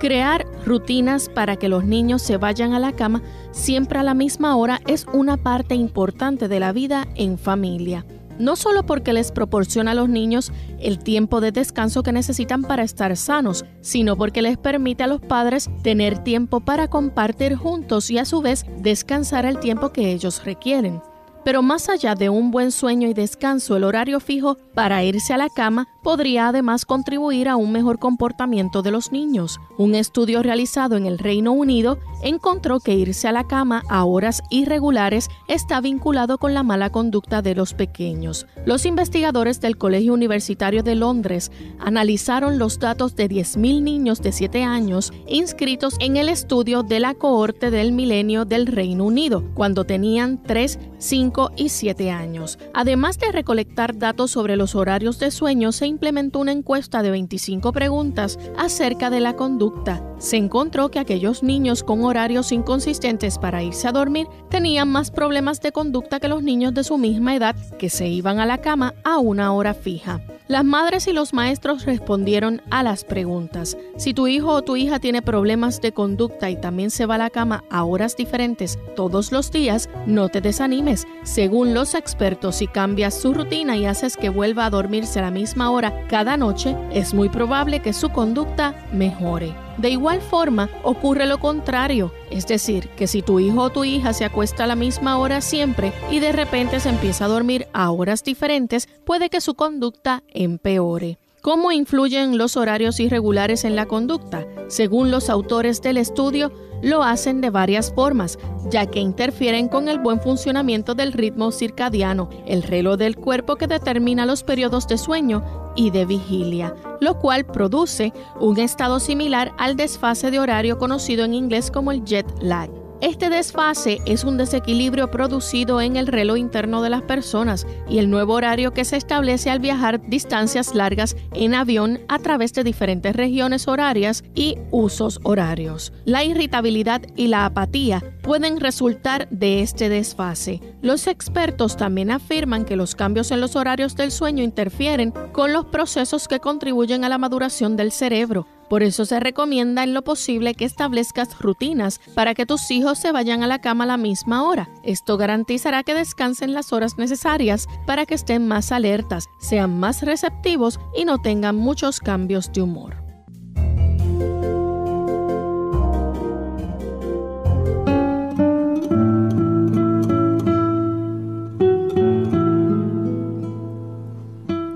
Crear 0.00 0.44
rutinas 0.66 1.28
para 1.28 1.56
que 1.56 1.68
los 1.68 1.84
niños 1.84 2.20
se 2.22 2.36
vayan 2.36 2.74
a 2.74 2.78
la 2.78 2.92
cama 2.92 3.22
siempre 3.52 3.98
a 3.98 4.02
la 4.02 4.14
misma 4.14 4.56
hora 4.56 4.80
es 4.86 5.06
una 5.12 5.36
parte 5.36 5.74
importante 5.74 6.48
de 6.48 6.60
la 6.60 6.72
vida 6.72 7.06
en 7.14 7.38
familia. 7.38 8.04
no 8.38 8.56
solo 8.56 8.84
porque 8.84 9.12
les 9.12 9.30
proporciona 9.30 9.92
a 9.92 9.94
los 9.94 10.08
niños 10.08 10.52
el 10.80 10.98
tiempo 10.98 11.40
de 11.40 11.52
descanso 11.52 12.02
que 12.02 12.10
necesitan 12.10 12.62
para 12.62 12.82
estar 12.82 13.16
sanos, 13.16 13.64
sino 13.80 14.16
porque 14.16 14.42
les 14.42 14.58
permite 14.58 15.04
a 15.04 15.06
los 15.06 15.20
padres 15.20 15.70
tener 15.82 16.18
tiempo 16.18 16.58
para 16.60 16.88
compartir 16.88 17.54
juntos 17.54 18.10
y 18.10 18.18
a 18.18 18.24
su 18.24 18.42
vez 18.42 18.66
descansar 18.78 19.46
el 19.46 19.60
tiempo 19.60 19.90
que 19.90 20.10
ellos 20.10 20.44
requieren. 20.44 21.00
Pero 21.44 21.62
más 21.62 21.88
allá 21.88 22.14
de 22.14 22.30
un 22.30 22.50
buen 22.50 22.72
sueño 22.72 23.06
y 23.06 23.14
descanso, 23.14 23.76
el 23.76 23.84
horario 23.84 24.18
fijo 24.18 24.56
para 24.74 25.04
irse 25.04 25.34
a 25.34 25.38
la 25.38 25.48
cama 25.48 25.86
podría 26.04 26.48
además 26.48 26.84
contribuir 26.84 27.48
a 27.48 27.56
un 27.56 27.72
mejor 27.72 27.98
comportamiento 27.98 28.82
de 28.82 28.92
los 28.92 29.10
niños. 29.10 29.58
Un 29.76 29.96
estudio 29.96 30.42
realizado 30.44 30.96
en 30.96 31.06
el 31.06 31.18
Reino 31.18 31.50
Unido 31.50 31.98
encontró 32.22 32.78
que 32.78 32.94
irse 32.94 33.26
a 33.26 33.32
la 33.32 33.48
cama 33.48 33.82
a 33.88 34.04
horas 34.04 34.42
irregulares 34.50 35.28
está 35.48 35.80
vinculado 35.80 36.38
con 36.38 36.54
la 36.54 36.62
mala 36.62 36.90
conducta 36.90 37.42
de 37.42 37.56
los 37.56 37.74
pequeños. 37.74 38.46
Los 38.66 38.86
investigadores 38.86 39.60
del 39.60 39.78
Colegio 39.78 40.14
Universitario 40.14 40.82
de 40.82 40.94
Londres 40.94 41.50
analizaron 41.80 42.58
los 42.58 42.78
datos 42.78 43.16
de 43.16 43.28
10.000 43.28 43.82
niños 43.82 44.22
de 44.22 44.32
7 44.32 44.62
años 44.62 45.12
inscritos 45.26 45.96
en 46.00 46.16
el 46.16 46.28
estudio 46.28 46.82
de 46.82 47.00
la 47.00 47.14
cohorte 47.14 47.70
del 47.70 47.92
milenio 47.92 48.44
del 48.44 48.66
Reino 48.66 49.04
Unido, 49.04 49.42
cuando 49.54 49.84
tenían 49.84 50.42
3, 50.42 50.78
5 50.98 51.52
y 51.56 51.70
7 51.70 52.10
años. 52.10 52.58
Además 52.74 53.18
de 53.18 53.32
recolectar 53.32 53.96
datos 53.98 54.30
sobre 54.30 54.56
los 54.56 54.74
horarios 54.74 55.18
de 55.18 55.30
sueño, 55.30 55.72
se 55.72 55.86
implementó 55.94 56.40
una 56.40 56.52
encuesta 56.52 57.02
de 57.02 57.10
25 57.10 57.72
preguntas 57.72 58.38
acerca 58.58 59.10
de 59.10 59.20
la 59.20 59.36
conducta. 59.36 60.02
Se 60.18 60.36
encontró 60.36 60.90
que 60.90 60.98
aquellos 60.98 61.42
niños 61.42 61.82
con 61.82 62.04
horarios 62.04 62.52
inconsistentes 62.52 63.38
para 63.38 63.62
irse 63.62 63.86
a 63.88 63.92
dormir 63.92 64.26
tenían 64.50 64.88
más 64.88 65.10
problemas 65.10 65.60
de 65.60 65.72
conducta 65.72 66.18
que 66.18 66.28
los 66.28 66.42
niños 66.42 66.74
de 66.74 66.84
su 66.84 66.98
misma 66.98 67.36
edad 67.36 67.56
que 67.78 67.90
se 67.90 68.08
iban 68.08 68.40
a 68.40 68.46
la 68.46 68.58
cama 68.58 68.94
a 69.04 69.18
una 69.18 69.52
hora 69.52 69.72
fija. 69.72 70.20
Las 70.46 70.62
madres 70.62 71.06
y 71.06 71.14
los 71.14 71.32
maestros 71.32 71.86
respondieron 71.86 72.60
a 72.70 72.82
las 72.82 73.02
preguntas. 73.04 73.78
Si 73.96 74.12
tu 74.12 74.26
hijo 74.26 74.48
o 74.48 74.60
tu 74.60 74.76
hija 74.76 74.98
tiene 74.98 75.22
problemas 75.22 75.80
de 75.80 75.92
conducta 75.92 76.50
y 76.50 76.60
también 76.60 76.90
se 76.90 77.06
va 77.06 77.14
a 77.14 77.18
la 77.18 77.30
cama 77.30 77.64
a 77.70 77.84
horas 77.84 78.14
diferentes 78.14 78.78
todos 78.94 79.32
los 79.32 79.50
días, 79.50 79.88
no 80.04 80.28
te 80.28 80.42
desanimes. 80.42 81.06
Según 81.22 81.72
los 81.72 81.94
expertos, 81.94 82.56
si 82.56 82.66
cambias 82.66 83.18
su 83.18 83.32
rutina 83.32 83.78
y 83.78 83.86
haces 83.86 84.18
que 84.18 84.28
vuelva 84.28 84.66
a 84.66 84.70
dormirse 84.70 85.18
a 85.18 85.22
la 85.22 85.30
misma 85.30 85.70
cada 86.08 86.36
noche, 86.36 86.76
es 86.92 87.14
muy 87.14 87.28
probable 87.28 87.80
que 87.80 87.92
su 87.92 88.10
conducta 88.10 88.74
mejore. 88.92 89.54
De 89.78 89.90
igual 89.90 90.20
forma, 90.20 90.70
ocurre 90.84 91.26
lo 91.26 91.38
contrario, 91.38 92.12
es 92.30 92.46
decir, 92.46 92.88
que 92.90 93.08
si 93.08 93.22
tu 93.22 93.40
hijo 93.40 93.62
o 93.62 93.70
tu 93.70 93.84
hija 93.84 94.12
se 94.12 94.24
acuesta 94.24 94.64
a 94.64 94.66
la 94.68 94.76
misma 94.76 95.18
hora 95.18 95.40
siempre 95.40 95.92
y 96.10 96.20
de 96.20 96.32
repente 96.32 96.78
se 96.78 96.90
empieza 96.90 97.24
a 97.24 97.28
dormir 97.28 97.66
a 97.72 97.90
horas 97.90 98.22
diferentes, 98.22 98.88
puede 99.04 99.30
que 99.30 99.40
su 99.40 99.54
conducta 99.54 100.22
empeore. 100.28 101.18
¿Cómo 101.44 101.72
influyen 101.72 102.38
los 102.38 102.56
horarios 102.56 102.98
irregulares 103.00 103.64
en 103.64 103.76
la 103.76 103.84
conducta? 103.84 104.46
Según 104.68 105.10
los 105.10 105.28
autores 105.28 105.82
del 105.82 105.98
estudio, 105.98 106.50
lo 106.80 107.02
hacen 107.02 107.42
de 107.42 107.50
varias 107.50 107.92
formas, 107.92 108.38
ya 108.70 108.86
que 108.86 109.00
interfieren 109.00 109.68
con 109.68 109.88
el 109.88 109.98
buen 109.98 110.22
funcionamiento 110.22 110.94
del 110.94 111.12
ritmo 111.12 111.52
circadiano, 111.52 112.30
el 112.46 112.62
reloj 112.62 112.96
del 112.96 113.16
cuerpo 113.16 113.56
que 113.56 113.66
determina 113.66 114.24
los 114.24 114.42
periodos 114.42 114.88
de 114.88 114.96
sueño 114.96 115.44
y 115.76 115.90
de 115.90 116.06
vigilia, 116.06 116.74
lo 117.02 117.18
cual 117.18 117.44
produce 117.44 118.14
un 118.40 118.58
estado 118.58 118.98
similar 118.98 119.52
al 119.58 119.76
desfase 119.76 120.30
de 120.30 120.38
horario 120.38 120.78
conocido 120.78 121.26
en 121.26 121.34
inglés 121.34 121.70
como 121.70 121.92
el 121.92 122.06
jet 122.06 122.26
lag. 122.40 122.83
Este 123.04 123.28
desfase 123.28 124.00
es 124.06 124.24
un 124.24 124.38
desequilibrio 124.38 125.10
producido 125.10 125.82
en 125.82 125.96
el 125.96 126.06
reloj 126.06 126.38
interno 126.38 126.80
de 126.80 126.88
las 126.88 127.02
personas 127.02 127.66
y 127.86 127.98
el 127.98 128.08
nuevo 128.08 128.32
horario 128.32 128.72
que 128.72 128.86
se 128.86 128.96
establece 128.96 129.50
al 129.50 129.58
viajar 129.58 130.00
distancias 130.08 130.74
largas 130.74 131.14
en 131.34 131.54
avión 131.54 132.00
a 132.08 132.18
través 132.18 132.54
de 132.54 132.64
diferentes 132.64 133.14
regiones 133.14 133.68
horarias 133.68 134.24
y 134.34 134.56
usos 134.70 135.20
horarios. 135.22 135.92
La 136.06 136.24
irritabilidad 136.24 137.02
y 137.14 137.26
la 137.26 137.44
apatía 137.44 138.02
pueden 138.22 138.58
resultar 138.58 139.28
de 139.28 139.60
este 139.60 139.90
desfase. 139.90 140.62
Los 140.80 141.06
expertos 141.06 141.76
también 141.76 142.10
afirman 142.10 142.64
que 142.64 142.74
los 142.74 142.94
cambios 142.94 143.30
en 143.32 143.42
los 143.42 143.54
horarios 143.54 143.96
del 143.96 144.12
sueño 144.12 144.42
interfieren 144.42 145.12
con 145.32 145.52
los 145.52 145.66
procesos 145.66 146.26
que 146.26 146.40
contribuyen 146.40 147.04
a 147.04 147.10
la 147.10 147.18
maduración 147.18 147.76
del 147.76 147.92
cerebro, 147.92 148.46
por 148.68 148.82
eso 148.82 149.04
se 149.04 149.20
recomienda 149.20 149.82
en 149.82 149.94
lo 149.94 150.02
posible 150.02 150.54
que 150.54 150.64
establezcas 150.64 151.38
rutinas 151.38 152.00
para 152.14 152.34
que 152.34 152.46
tus 152.46 152.70
hijos 152.70 152.98
se 152.98 153.12
vayan 153.12 153.42
a 153.42 153.46
la 153.46 153.60
cama 153.60 153.84
a 153.84 153.88
la 153.88 153.96
misma 153.96 154.44
hora. 154.44 154.68
Esto 154.82 155.16
garantizará 155.16 155.82
que 155.82 155.94
descansen 155.94 156.54
las 156.54 156.72
horas 156.72 156.98
necesarias 156.98 157.66
para 157.86 158.06
que 158.06 158.14
estén 158.14 158.46
más 158.48 158.72
alertas, 158.72 159.26
sean 159.40 159.78
más 159.78 160.02
receptivos 160.02 160.80
y 160.96 161.04
no 161.04 161.18
tengan 161.18 161.56
muchos 161.56 162.00
cambios 162.00 162.52
de 162.52 162.62
humor. 162.62 163.04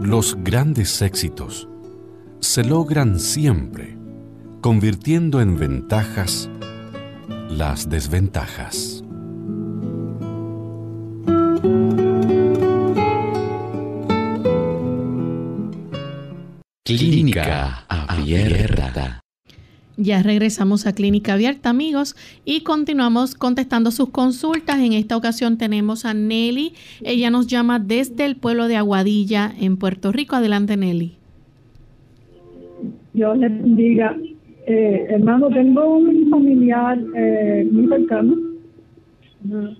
Los 0.00 0.42
grandes 0.42 1.02
éxitos 1.02 1.68
se 2.40 2.64
logran 2.64 3.18
siempre 3.18 3.96
convirtiendo 4.60 5.40
en 5.40 5.56
ventajas 5.58 6.48
las 7.50 7.88
desventajas. 7.88 9.04
Clínica 16.84 17.84
Abierta. 17.88 19.20
Ya 19.96 20.22
regresamos 20.22 20.86
a 20.86 20.94
Clínica 20.94 21.34
Abierta, 21.34 21.70
amigos, 21.70 22.14
y 22.44 22.60
continuamos 22.60 23.34
contestando 23.34 23.90
sus 23.90 24.10
consultas. 24.10 24.78
En 24.78 24.92
esta 24.92 25.16
ocasión 25.16 25.58
tenemos 25.58 26.04
a 26.04 26.14
Nelly. 26.14 26.74
Ella 27.02 27.30
nos 27.30 27.48
llama 27.48 27.80
desde 27.80 28.24
el 28.24 28.36
pueblo 28.36 28.68
de 28.68 28.76
Aguadilla, 28.76 29.52
en 29.58 29.76
Puerto 29.76 30.12
Rico. 30.12 30.36
Adelante, 30.36 30.76
Nelly. 30.76 31.17
Dios 33.12 33.38
le 33.38 33.48
bendiga. 33.48 34.16
Eh, 34.66 35.06
hermano, 35.10 35.48
tengo 35.48 35.96
un 35.96 36.28
familiar 36.30 36.98
eh, 37.16 37.66
muy 37.70 37.88
cercano, 37.88 38.36
una 39.44 39.76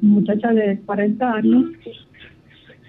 muchacha 0.00 0.52
de 0.54 0.80
40 0.86 1.30
años, 1.30 1.66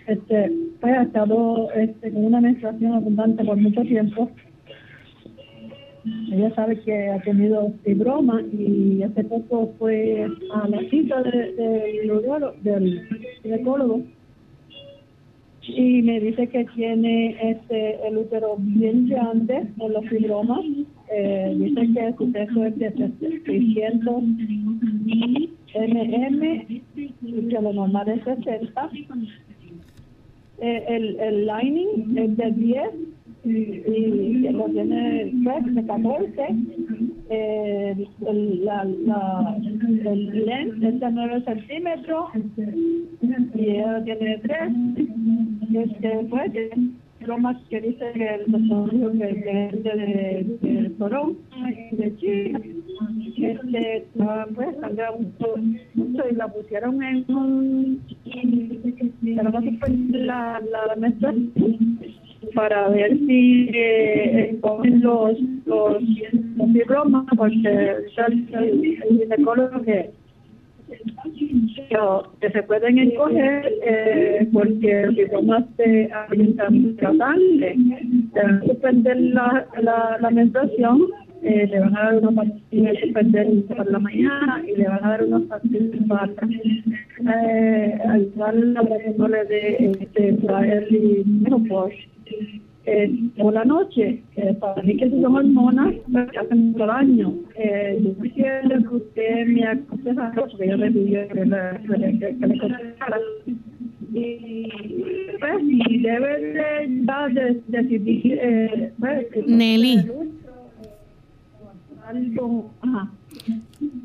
este, 0.07 0.51
pues 0.79 0.93
ha 0.93 1.03
estado 1.03 1.71
este, 1.73 2.11
con 2.11 2.25
una 2.25 2.39
menstruación 2.39 2.93
abundante 2.93 3.43
por 3.43 3.57
mucho 3.57 3.81
tiempo. 3.81 4.31
Ella 6.31 6.55
sabe 6.55 6.79
que 6.79 7.09
ha 7.09 7.21
tenido 7.21 7.73
fibroma 7.83 8.41
y 8.53 9.03
hace 9.03 9.25
poco 9.25 9.73
fue 9.77 10.25
a 10.53 10.67
la 10.69 10.79
cita 10.89 11.21
de, 11.21 11.53
de, 11.53 12.61
del 12.63 13.07
ginecólogo 13.43 14.03
y 15.75 16.01
me 16.01 16.19
dice 16.19 16.47
que 16.47 16.65
tiene 16.75 17.35
este 17.41 18.07
el 18.07 18.17
útero 18.17 18.55
bien 18.57 19.07
grande 19.07 19.67
en 19.79 19.93
los 19.93 20.05
fibromas. 20.07 20.61
Eh, 21.11 21.55
dice 21.57 21.81
que 21.93 22.13
su 22.17 22.31
peso 22.31 22.65
es 22.65 22.77
de 22.77 22.91
600 23.45 24.23
mm 24.23 25.49
que 27.49 27.61
lo 27.61 27.73
normal 27.73 28.09
es 28.09 28.23
60. 28.23 28.89
Eh, 30.61 30.85
el, 30.89 31.19
el 31.19 31.47
lining 31.47 32.17
es 32.17 32.37
de 32.37 32.51
10 32.51 32.89
y, 33.43 33.49
y 33.49 34.49
lo 34.49 34.65
tiene 34.65 35.31
pues, 35.43 35.75
de 35.75 35.85
14. 35.85 36.31
Eh, 37.31 38.07
el, 38.27 38.65
la, 38.65 38.83
la, 38.83 39.57
el 39.63 40.45
lens 40.45 40.83
es 40.83 40.99
de 40.99 41.11
9 41.11 41.43
centímetros 41.45 42.25
y 43.55 43.61
ella 43.61 44.03
tiene 44.03 44.37
3. 44.39 44.71
Este, 45.73 46.25
pues, 46.29 46.51
lo 47.21 47.37
más 47.37 47.57
que 47.69 47.81
dice 47.81 48.11
que 48.13 48.27
el 48.27 48.45
dijo 48.45 49.11
que, 49.11 49.65
es 49.67 49.83
de, 49.83 50.57
de, 50.61 50.89
Torón 50.97 51.37
y 51.91 51.95
de 51.95 52.15
Chile. 52.17 52.75
Este, 53.37 54.07
pues, 54.55 54.75
sangra 54.81 55.11
mucho, 55.11 55.55
mucho 55.93 56.23
y 56.29 56.35
la 56.35 56.47
pusieron 56.47 57.01
en 57.03 57.25
un. 57.29 58.01
Pero 59.23 59.49
no 59.49 59.61
se 59.61 59.71
fue 59.77 59.89
la, 60.09 60.61
la 60.61 60.95
menstruación 60.95 61.99
para 62.53 62.89
ver 62.89 63.17
si 63.19 63.69
eh, 63.73 64.57
cogen 64.61 65.01
los, 65.01 65.39
los, 65.65 65.97
fibromas, 66.73 67.25
porque 67.35 67.67
el, 67.67 68.47
el 68.53 69.19
ginecólogo 69.19 69.81
que 69.83 70.11
que 72.41 72.49
se 72.51 72.63
pueden 72.63 72.99
escoger 72.99 73.71
eh, 73.83 74.47
porque 74.51 75.01
el 75.01 75.15
fibroma 75.15 75.65
se 75.77 76.09
alimentan 76.11 76.95
tratante. 76.97 77.75
Deben 78.33 78.61
suspender 78.65 79.17
la, 79.17 79.67
la, 79.81 80.17
la 80.19 80.29
menstruación 80.29 81.07
eh, 81.41 81.67
le 81.67 81.79
van 81.79 81.95
a 81.95 82.03
dar 82.03 82.17
unos 82.17 82.33
pastillas 82.33 82.95
de 83.01 83.63
para 83.67 83.85
la 83.85 83.99
mañana 83.99 84.61
y 84.67 84.75
le 84.75 84.87
van 84.89 85.05
a 85.05 85.09
dar 85.09 85.23
unos 85.23 85.43
pastillas 85.43 86.05
para 86.07 86.29
eh, 87.35 87.97
ayudarle 88.09 88.77
a 88.77 89.43
de 89.45 89.95
este, 90.01 90.37
y 90.91 91.23
menopause 91.25 91.95
eh, 92.85 93.29
por 93.37 93.53
la 93.53 93.65
noche. 93.65 94.23
Eh, 94.35 94.53
para 94.59 94.81
mí 94.81 94.97
que 94.97 95.09
son 95.09 95.35
hormonas 95.35 95.95
que 96.31 96.39
hacen 96.39 96.71
mucho 96.71 96.85
daño. 96.85 97.33
Eh, 97.55 98.01
yo 98.03 98.23
quisiera 98.23 98.61
que 98.67 98.95
usted 98.95 99.47
me 99.47 99.65
aconsejara, 99.65 100.33
porque 100.33 100.67
yo 100.67 100.77
le 100.77 100.91
pidió 100.91 101.27
que, 101.27 101.33
que, 101.33 102.37
que 102.37 102.47
le 102.47 102.55
aconsejara. 102.55 103.17
Y 104.11 104.67
pues, 105.39 105.61
si 105.67 105.99
debe 105.99 106.39
de, 106.39 106.87
de, 107.33 107.61
decidir... 107.67 108.39
Eh, 108.41 108.91
pues, 108.99 109.27
Nelly. 109.45 110.05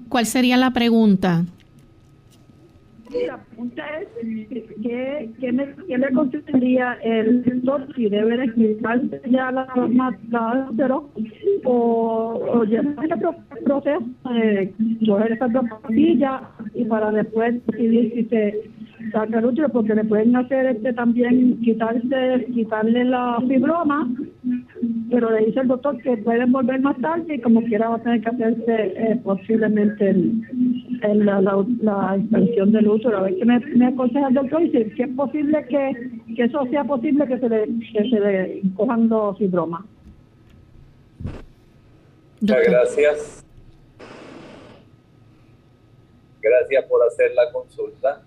¿Cuál 0.08 0.26
sería 0.26 0.56
la 0.58 0.72
pregunta? 0.72 1.44
La 3.26 3.38
pregunta 3.38 3.84
es, 4.00 4.08
¿qué, 4.82 5.30
qué, 5.40 5.52
me, 5.52 5.74
qué 5.86 5.98
le 5.98 6.06
aconsejaría 6.06 6.94
el 7.02 7.44
si 7.94 8.08
debe 8.08 8.36
de 8.36 8.52
quitarse 8.54 9.20
ya 9.30 9.50
la, 9.50 9.66
la, 9.76 10.18
la 10.30 11.02
o, 11.64 12.40
o 12.52 12.64
llevar 12.64 13.06
el 13.10 13.64
proceso 13.64 14.02
de 14.30 14.72
coger 15.06 15.32
esa 15.32 15.48
pastilla 15.48 16.42
y 16.74 16.84
para 16.84 17.10
después 17.12 17.64
decidir 17.66 18.12
si 18.14 18.24
se 18.24 18.70
saca 19.12 19.38
el 19.38 19.44
útero 19.44 19.68
porque 19.68 19.94
le 19.94 20.04
pueden 20.04 20.34
hacer 20.36 20.66
este 20.66 20.92
también 20.92 21.60
quitarse 21.60 22.46
quitarle 22.52 23.04
la 23.04 23.38
fibroma 23.46 24.08
pero 25.10 25.30
le 25.30 25.46
dice 25.46 25.60
el 25.60 25.68
doctor 25.68 26.00
que 26.02 26.16
pueden 26.18 26.52
volver 26.52 26.80
más 26.80 27.00
tarde 27.00 27.36
y 27.36 27.40
como 27.40 27.62
quiera 27.62 27.88
va 27.88 27.96
a 27.96 28.02
tener 28.02 28.20
que 28.20 28.28
hacerse 28.30 28.74
eh, 28.96 29.20
posiblemente 29.22 30.10
el, 30.10 31.24
la, 31.24 31.40
la, 31.40 31.64
la, 31.82 32.16
inspección 32.16 32.72
del 32.72 32.88
útero 32.88 33.18
a 33.18 33.22
ver 33.22 33.36
qué 33.36 33.44
me, 33.44 33.58
me 33.58 33.86
aconseja 33.86 34.28
el 34.28 34.34
doctor 34.34 34.62
y 34.62 34.70
si, 34.70 35.02
es 35.02 35.08
posible 35.16 35.66
que, 35.68 36.34
que 36.34 36.42
eso 36.44 36.64
sea 36.70 36.84
posible 36.84 37.26
que 37.26 37.38
se 37.38 37.48
le 37.48 37.66
que 37.92 38.10
se 38.10 38.20
le 38.20 38.62
cojan 38.76 39.08
dos 39.08 39.38
fibromas 39.38 39.84
Muchas 42.44 42.66
gracias. 42.66 43.44
Gracias 46.42 46.84
por 46.84 47.02
hacer 47.06 47.32
la 47.34 47.50
consulta. 47.50 48.22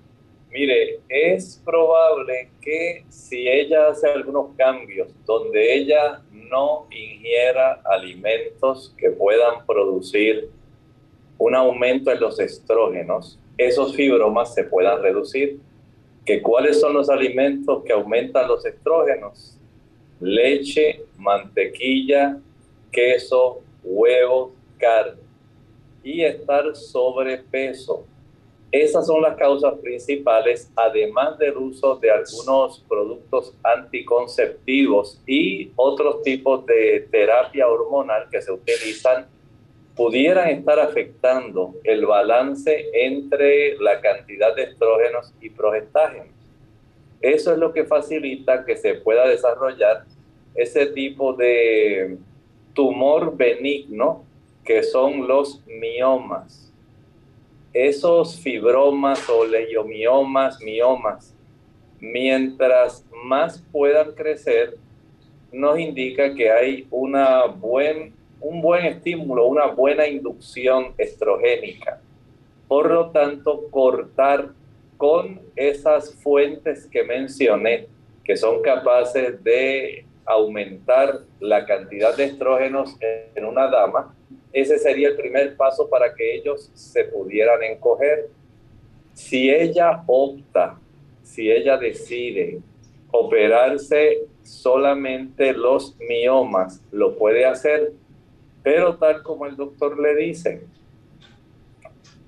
Mire, 0.50 1.02
es 1.10 1.62
probable 1.66 2.50
que 2.62 3.04
si 3.10 3.48
ella 3.48 3.89
hace 3.89 4.08
algunos 4.08 4.56
cambios 4.56 5.10
donde 5.26 5.76
ella 5.76 6.22
no 6.32 6.88
ingiera 6.89 7.82
alimentos 7.84 8.95
que 8.98 9.12
puedan 9.12 9.66
producir 9.66 10.50
un 11.38 11.54
aumento 11.54 12.12
en 12.12 12.22
los 12.22 12.39
estrógenos, 12.39 13.38
esos 13.58 13.95
fibromas 13.95 14.54
se 14.54 14.64
puedan 14.64 15.02
reducir. 15.02 15.60
¿Que 16.26 16.41
¿Cuáles 16.41 16.80
son 16.80 16.93
los 16.93 17.10
alimentos 17.10 17.84
que 17.84 17.93
aumentan 17.93 18.48
los 18.48 18.66
estrógenos? 18.66 19.58
Leche, 20.20 21.06
mantequilla, 21.18 22.39
queso, 22.91 23.62
huevos, 23.84 24.52
carne. 24.78 25.22
Y 26.04 26.24
estar 26.24 26.76
sobrepeso 26.76 28.06
esas 28.72 29.07
son 29.07 29.22
las 29.22 29.38
causas 29.38 29.76
principales, 29.80 30.70
además 30.76 31.38
del 31.38 31.55
uso 31.55 31.95
de 31.95 32.11
algunos 32.11 32.84
productos 32.88 33.53
anticonceptivos 33.63 35.22
y 35.26 35.72
otros 35.78 36.22
tipos 36.24 36.65
de 36.65 37.07
terapia 37.09 37.68
hormonal 37.68 38.28
que 38.30 38.41
se 38.41 38.51
utilizan, 38.51 39.28
pudieran 39.95 40.49
estar 40.49 40.80
afectando 40.80 41.76
el 41.84 42.05
balance 42.05 42.88
entre 42.93 43.78
la 43.78 44.01
cantidad 44.01 44.53
de 44.53 44.63
estrógenos 44.63 45.34
y 45.41 45.49
progestágenos. 45.49 46.36
Eso 47.22 47.53
es 47.53 47.57
lo 47.57 47.74
que 47.74 47.86
facilita 47.86 48.65
que 48.65 48.76
se 48.76 48.95
pueda 48.95 49.28
desarrollar 49.28 50.03
ese 50.55 50.88
tipo 50.88 51.34
de 51.34 52.18
tumor 52.74 53.36
benigno 53.36 54.26
que 54.63 54.84
son 54.84 55.26
los 55.26 55.63
miomas 55.65 56.66
esos 57.86 58.39
fibromas 58.39 59.30
o 59.30 59.45
leiomiomas, 59.45 60.59
miomas, 60.61 61.36
mientras 61.99 63.05
más 63.23 63.63
puedan 63.71 64.13
crecer, 64.13 64.78
nos 65.51 65.78
indica 65.78 66.34
que 66.34 66.49
hay 66.49 66.88
una 66.89 67.45
buen, 67.45 68.15
un 68.41 68.61
buen 68.63 68.84
estímulo, 68.86 69.45
una 69.45 69.67
buena 69.67 70.07
inducción 70.07 70.95
estrogénica. 70.97 72.01
Por 72.67 72.89
lo 72.89 73.11
tanto, 73.11 73.67
cortar 73.69 74.49
con 74.97 75.39
esas 75.55 76.15
fuentes 76.15 76.88
que 76.88 77.03
mencioné, 77.03 77.88
que 78.23 78.36
son 78.36 78.63
capaces 78.63 79.43
de 79.43 80.03
aumentar 80.28 81.21
la 81.39 81.65
cantidad 81.65 82.15
de 82.15 82.25
estrógenos 82.25 82.95
en 83.36 83.45
una 83.45 83.69
dama, 83.69 84.13
ese 84.51 84.78
sería 84.78 85.09
el 85.09 85.15
primer 85.15 85.55
paso 85.55 85.89
para 85.89 86.13
que 86.13 86.36
ellos 86.36 86.69
se 86.73 87.05
pudieran 87.05 87.63
encoger. 87.63 88.30
Si 89.13 89.49
ella 89.49 90.03
opta, 90.05 90.80
si 91.23 91.51
ella 91.51 91.78
decide 91.78 92.59
operarse 93.11 94.19
solamente 94.43 95.53
los 95.53 95.95
miomas, 95.99 96.82
lo 96.91 97.17
puede 97.17 97.45
hacer, 97.45 97.93
pero 98.63 98.97
tal 98.97 99.23
como 99.23 99.45
el 99.45 99.55
doctor 99.55 99.99
le 99.99 100.15
dice, 100.15 100.61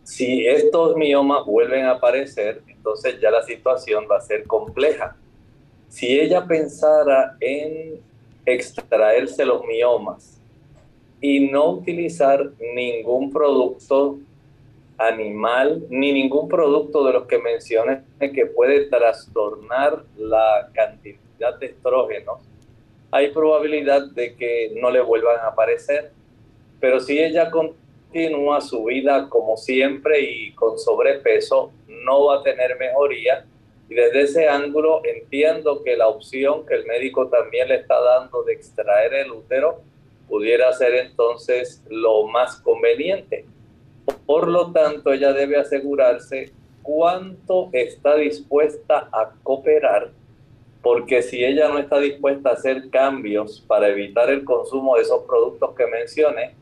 si 0.04 0.48
estos 0.48 0.96
miomas 0.96 1.46
vuelven 1.46 1.86
a 1.86 1.92
aparecer, 1.92 2.62
entonces 2.68 3.20
ya 3.22 3.30
la 3.30 3.44
situación 3.44 4.08
va 4.10 4.18
a 4.18 4.22
ser 4.22 4.46
compleja. 4.48 5.16
Si 5.90 6.20
ella 6.20 6.46
pensara 6.46 7.36
en 7.40 8.00
extraerse 8.46 9.46
los 9.46 9.66
miomas 9.66 10.40
y 11.20 11.52
no 11.52 11.72
utilizar 11.72 12.52
ningún 12.76 13.32
producto 13.32 14.18
animal 14.98 15.84
ni 15.90 16.12
ningún 16.12 16.48
producto 16.48 17.06
de 17.06 17.14
los 17.14 17.26
que 17.26 17.40
mencioné 17.40 18.04
que 18.20 18.46
puede 18.46 18.86
trastornar 18.86 20.04
la 20.18 20.70
cantidad 20.74 21.58
de 21.60 21.66
estrógenos, 21.68 22.40
hay 23.12 23.32
probabilidad 23.32 24.12
de 24.12 24.36
que 24.36 24.74
no 24.76 24.92
le 24.92 25.02
vuelvan 25.02 25.40
a 25.40 25.48
aparecer. 25.48 26.12
Pero 26.80 27.00
si 27.00 27.20
ella 27.20 27.50
continúa 27.50 28.62
su 28.62 28.86
vida 28.86 29.28
como 29.30 29.58
siempre 29.58 30.22
y 30.22 30.52
con 30.54 30.78
sobrepeso, 30.78 31.72
no 31.88 32.26
va 32.26 32.40
a 32.40 32.44
tener 32.44 32.78
mejoría. 32.78 33.46
Y 33.90 33.96
desde 33.96 34.22
ese 34.22 34.48
ángulo 34.48 35.02
entiendo 35.04 35.84
que 35.84 35.98
la 35.98 36.08
opción 36.08 36.66
que 36.66 36.76
el 36.76 36.86
médico 36.86 37.28
también 37.28 37.70
le 37.70 37.76
está 37.76 38.00
dando 38.00 38.44
de 38.44 38.54
extraer 38.54 39.14
el 39.16 39.32
útero 39.32 39.82
pudiera 40.28 40.72
ser 40.74 40.94
entonces 40.96 41.84
lo 41.90 42.28
más 42.28 42.58
conveniente. 42.58 43.46
Por 44.26 44.48
lo 44.48 44.72
tanto, 44.72 45.12
ella 45.12 45.34
debe 45.34 45.58
asegurarse 45.58 46.54
cuánto 46.84 47.70
está 47.74 48.16
dispuesta 48.16 49.10
a 49.12 49.32
cooperar, 49.44 50.12
porque 50.84 51.22
si 51.24 51.44
ella 51.44 51.68
no 51.68 51.80
está 51.80 52.00
dispuesta 52.00 52.50
a 52.50 52.54
hacer 52.54 52.90
cambios 52.92 53.62
para 53.68 53.90
evitar 53.90 54.30
el 54.30 54.46
consumo 54.46 54.96
de 54.96 55.02
esos 55.02 55.24
productos 55.24 55.76
que 55.76 55.88
mencioné, 55.88 56.56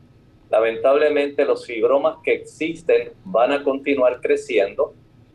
lamentablemente 0.50 1.44
los 1.44 1.66
fibromas 1.66 2.16
que 2.24 2.32
existen 2.32 3.12
van 3.24 3.52
a 3.52 3.62
continuar 3.62 4.20
creciendo 4.20 4.94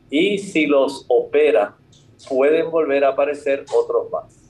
y 0.09 0.37
si 0.37 0.65
los 0.65 1.05
opera, 1.07 1.75
pueden 2.27 2.71
volver 2.71 3.03
a 3.03 3.09
aparecer 3.09 3.65
otros 3.75 4.11
más. 4.11 4.43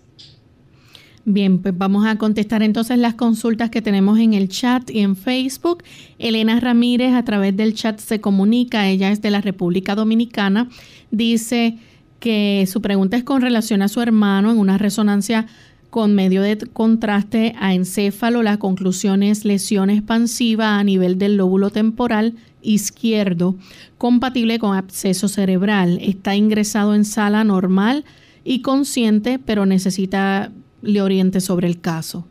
Bien, 1.25 1.61
pues 1.61 1.77
vamos 1.77 2.05
a 2.05 2.17
contestar 2.17 2.63
entonces 2.63 2.97
las 2.97 3.13
consultas 3.13 3.69
que 3.69 3.81
tenemos 3.81 4.19
en 4.19 4.33
el 4.33 4.49
chat 4.49 4.89
y 4.89 4.99
en 4.99 5.15
Facebook. 5.15 5.83
Elena 6.19 6.59
Ramírez 6.59 7.13
a 7.13 7.23
través 7.23 7.55
del 7.55 7.73
chat 7.75 7.99
se 7.99 8.19
comunica, 8.19 8.89
ella 8.89 9.09
es 9.09 9.21
de 9.21 9.31
la 9.31 9.39
República 9.39 9.95
Dominicana, 9.95 10.67
dice 11.11 11.77
que 12.19 12.65
su 12.67 12.81
pregunta 12.81 13.15
es 13.15 13.23
con 13.23 13.41
relación 13.41 13.81
a 13.81 13.87
su 13.87 14.01
hermano 14.01 14.51
en 14.51 14.57
una 14.57 14.77
resonancia 14.77 15.47
con 15.93 16.15
medio 16.15 16.41
de 16.41 16.57
contraste 16.57 17.53
a 17.59 17.75
encéfalo. 17.75 18.41
La 18.41 18.57
conclusión 18.57 19.21
es 19.21 19.45
lesión 19.45 19.91
expansiva 19.91 20.79
a 20.79 20.83
nivel 20.83 21.19
del 21.19 21.37
lóbulo 21.37 21.69
temporal 21.69 22.33
izquierdo, 22.63 23.53
compatible 23.99 24.57
con 24.57 24.75
absceso 24.75 25.27
cerebral. 25.27 25.99
Está 26.01 26.33
ingresado 26.33 26.95
en 26.95 27.05
sala 27.05 27.43
normal 27.43 28.05
y 28.43 28.63
consciente, 28.63 29.37
pero 29.37 29.67
necesita 29.67 30.51
le 30.81 30.99
oriente 30.99 31.39
sobre 31.41 31.67
el 31.67 31.79
caso. 31.79 32.25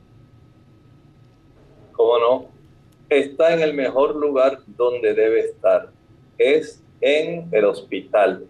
¿Cómo 1.92 2.18
no? 2.18 2.46
Está 3.10 3.54
en 3.54 3.60
el 3.60 3.74
mejor 3.74 4.16
lugar 4.16 4.58
donde 4.76 5.14
debe 5.14 5.38
estar. 5.38 5.92
Es 6.36 6.82
en 7.00 7.46
el 7.52 7.64
hospital. 7.66 8.44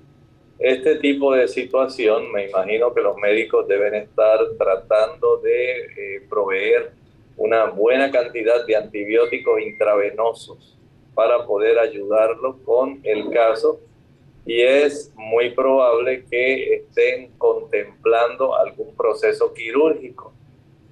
Este 0.63 0.95
tipo 0.95 1.35
de 1.35 1.49
situación, 1.49 2.31
me 2.31 2.49
imagino 2.49 2.95
que 2.95 3.01
los 3.01 3.17
médicos 3.17 3.67
deben 3.67 3.97
estar 3.97 4.39
tratando 4.57 5.39
de 5.39 5.81
eh, 5.81 6.23
proveer 6.31 6.93
una 7.37 7.65
buena 7.65 8.13
cantidad 8.13 8.65
de 8.65 8.77
antibióticos 8.77 9.61
intravenosos 9.61 10.79
para 11.17 11.45
poder 11.47 11.81
ayudarlo 11.81 12.59
con 12.65 13.01
el 13.03 13.29
caso 13.31 13.81
y 14.47 14.61
es 14.61 15.13
muy 15.17 15.51
probable 15.51 16.25
que 16.31 16.75
estén 16.75 17.33
contemplando 17.39 18.55
algún 18.55 18.95
proceso 18.95 19.53
quirúrgico. 19.53 20.33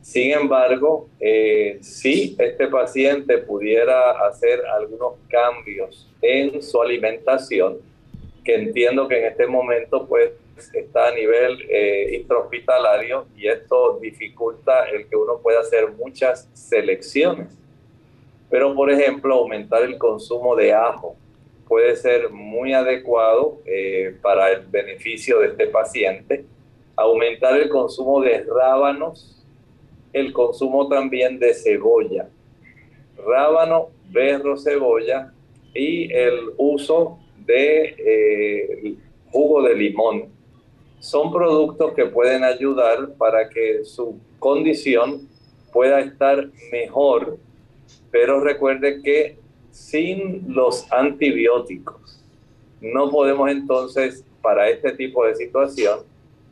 Sin 0.03 0.33
embargo, 0.33 1.09
eh, 1.21 1.79
si 1.81 2.35
este 2.41 2.67
paciente 2.67 3.39
pudiera 3.39 4.27
hacer 4.27 4.67
algunos 4.67 5.13
cambios 5.29 6.11
en 6.21 6.61
su 6.61 6.83
alimentación, 6.83 7.89
que 8.45 8.55
entiendo 8.55 9.09
que 9.09 9.19
en 9.19 9.25
este 9.27 9.47
momento 9.47 10.07
pues 10.07 10.33
está 10.75 11.09
a 11.09 11.15
nivel 11.15 11.67
eh, 11.69 12.17
intrahospitalario 12.21 13.27
y 13.37 13.49
esto 13.49 13.99
dificulta 14.01 14.89
el 14.91 15.07
que 15.09 15.17
uno 15.17 15.39
pueda 15.39 15.61
hacer 15.61 15.91
muchas 15.93 16.49
selecciones. 16.53 17.57
Pero, 18.51 18.75
por 18.75 18.91
ejemplo, 18.91 19.35
aumentar 19.35 19.83
el 19.83 19.97
consumo 19.97 20.57
de 20.57 20.73
ajo 20.73 21.17
puede 21.69 21.95
ser 21.95 22.31
muy 22.31 22.73
adecuado 22.73 23.59
eh, 23.65 24.17
para 24.21 24.51
el 24.51 24.67
beneficio 24.67 25.39
de 25.39 25.49
este 25.49 25.69
paciente. 25.69 26.45
Aumentar 26.97 27.57
el 27.57 27.69
consumo 27.69 28.21
de 28.21 28.45
rábanos, 28.45 29.41
el 30.13 30.33
consumo 30.33 30.89
también 30.89 31.39
de 31.39 31.55
cebolla. 31.55 32.29
Rábano, 33.25 33.91
berro, 34.11 34.57
cebolla 34.57 35.33
y 35.73 36.13
el 36.13 36.51
uso 36.57 37.21
de 37.51 37.95
eh, 37.99 38.95
jugo 39.31 39.63
de 39.63 39.75
limón. 39.75 40.29
Son 41.01 41.33
productos 41.33 41.95
que 41.95 42.07
pueden 42.07 42.45
ayudar 42.45 43.15
para 43.17 43.49
que 43.49 43.85
su 43.85 44.19
condición 44.39 45.29
pueda 45.73 46.01
estar 46.01 46.49
mejor, 46.73 47.39
pero 48.11 48.41
recuerde 48.41 49.03
que 49.03 49.37
sin 49.71 50.55
los 50.55 50.91
antibióticos 50.93 52.21
no 52.81 53.11
podemos 53.11 53.51
entonces 53.51 54.25
para 54.43 54.69
este 54.69 54.93
tipo 54.93 55.27
de 55.27 55.37
situación 55.37 56.01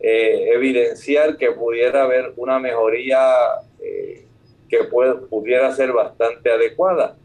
eh, 0.01 0.51
evidenciar 0.55 1.36
que 1.36 1.51
pudiera 1.51 2.05
haber 2.05 2.32
una 2.36 2.59
mejoría 2.59 3.18
eh, 3.80 4.24
que 4.68 4.84
pudiera 4.84 5.74
ser 5.74 5.92
bastante 5.92 6.51
adecuada. 6.51 7.16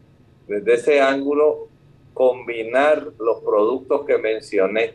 Desde 0.48 0.74
ese 0.74 1.00
ángulo 1.00 1.68
combinar 2.14 3.12
los 3.18 3.40
productos 3.44 4.06
que 4.06 4.16
mencioné 4.18 4.94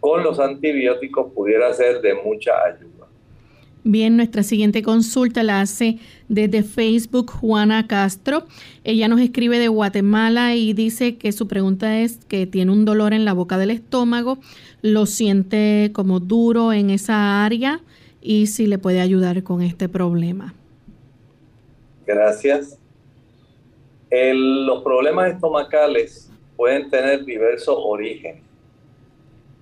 con 0.00 0.22
los 0.22 0.38
antibióticos 0.38 1.32
pudiera 1.32 1.72
ser 1.74 2.00
de 2.00 2.14
mucha 2.14 2.52
ayuda. 2.64 2.94
Bien, 3.86 4.16
nuestra 4.16 4.42
siguiente 4.42 4.82
consulta 4.82 5.42
la 5.42 5.60
hace 5.60 5.98
desde 6.28 6.62
Facebook 6.62 7.30
Juana 7.30 7.86
Castro. 7.86 8.44
Ella 8.82 9.08
nos 9.08 9.20
escribe 9.20 9.58
de 9.58 9.68
Guatemala 9.68 10.54
y 10.54 10.72
dice 10.72 11.16
que 11.16 11.32
su 11.32 11.48
pregunta 11.48 12.00
es 12.00 12.18
que 12.26 12.46
tiene 12.46 12.72
un 12.72 12.86
dolor 12.86 13.12
en 13.12 13.26
la 13.26 13.34
boca 13.34 13.58
del 13.58 13.70
estómago, 13.70 14.38
lo 14.80 15.04
siente 15.04 15.90
como 15.92 16.18
duro 16.18 16.72
en 16.72 16.88
esa 16.88 17.44
área 17.44 17.82
y 18.22 18.46
si 18.46 18.66
le 18.66 18.78
puede 18.78 19.02
ayudar 19.02 19.42
con 19.42 19.60
este 19.60 19.90
problema. 19.90 20.54
Gracias. 22.06 22.78
los 24.10 24.82
problemas 24.82 25.32
estomacales 25.32 26.30
pueden 26.56 26.90
tener 26.90 27.24
diversos 27.24 27.76
orígenes. 27.78 28.42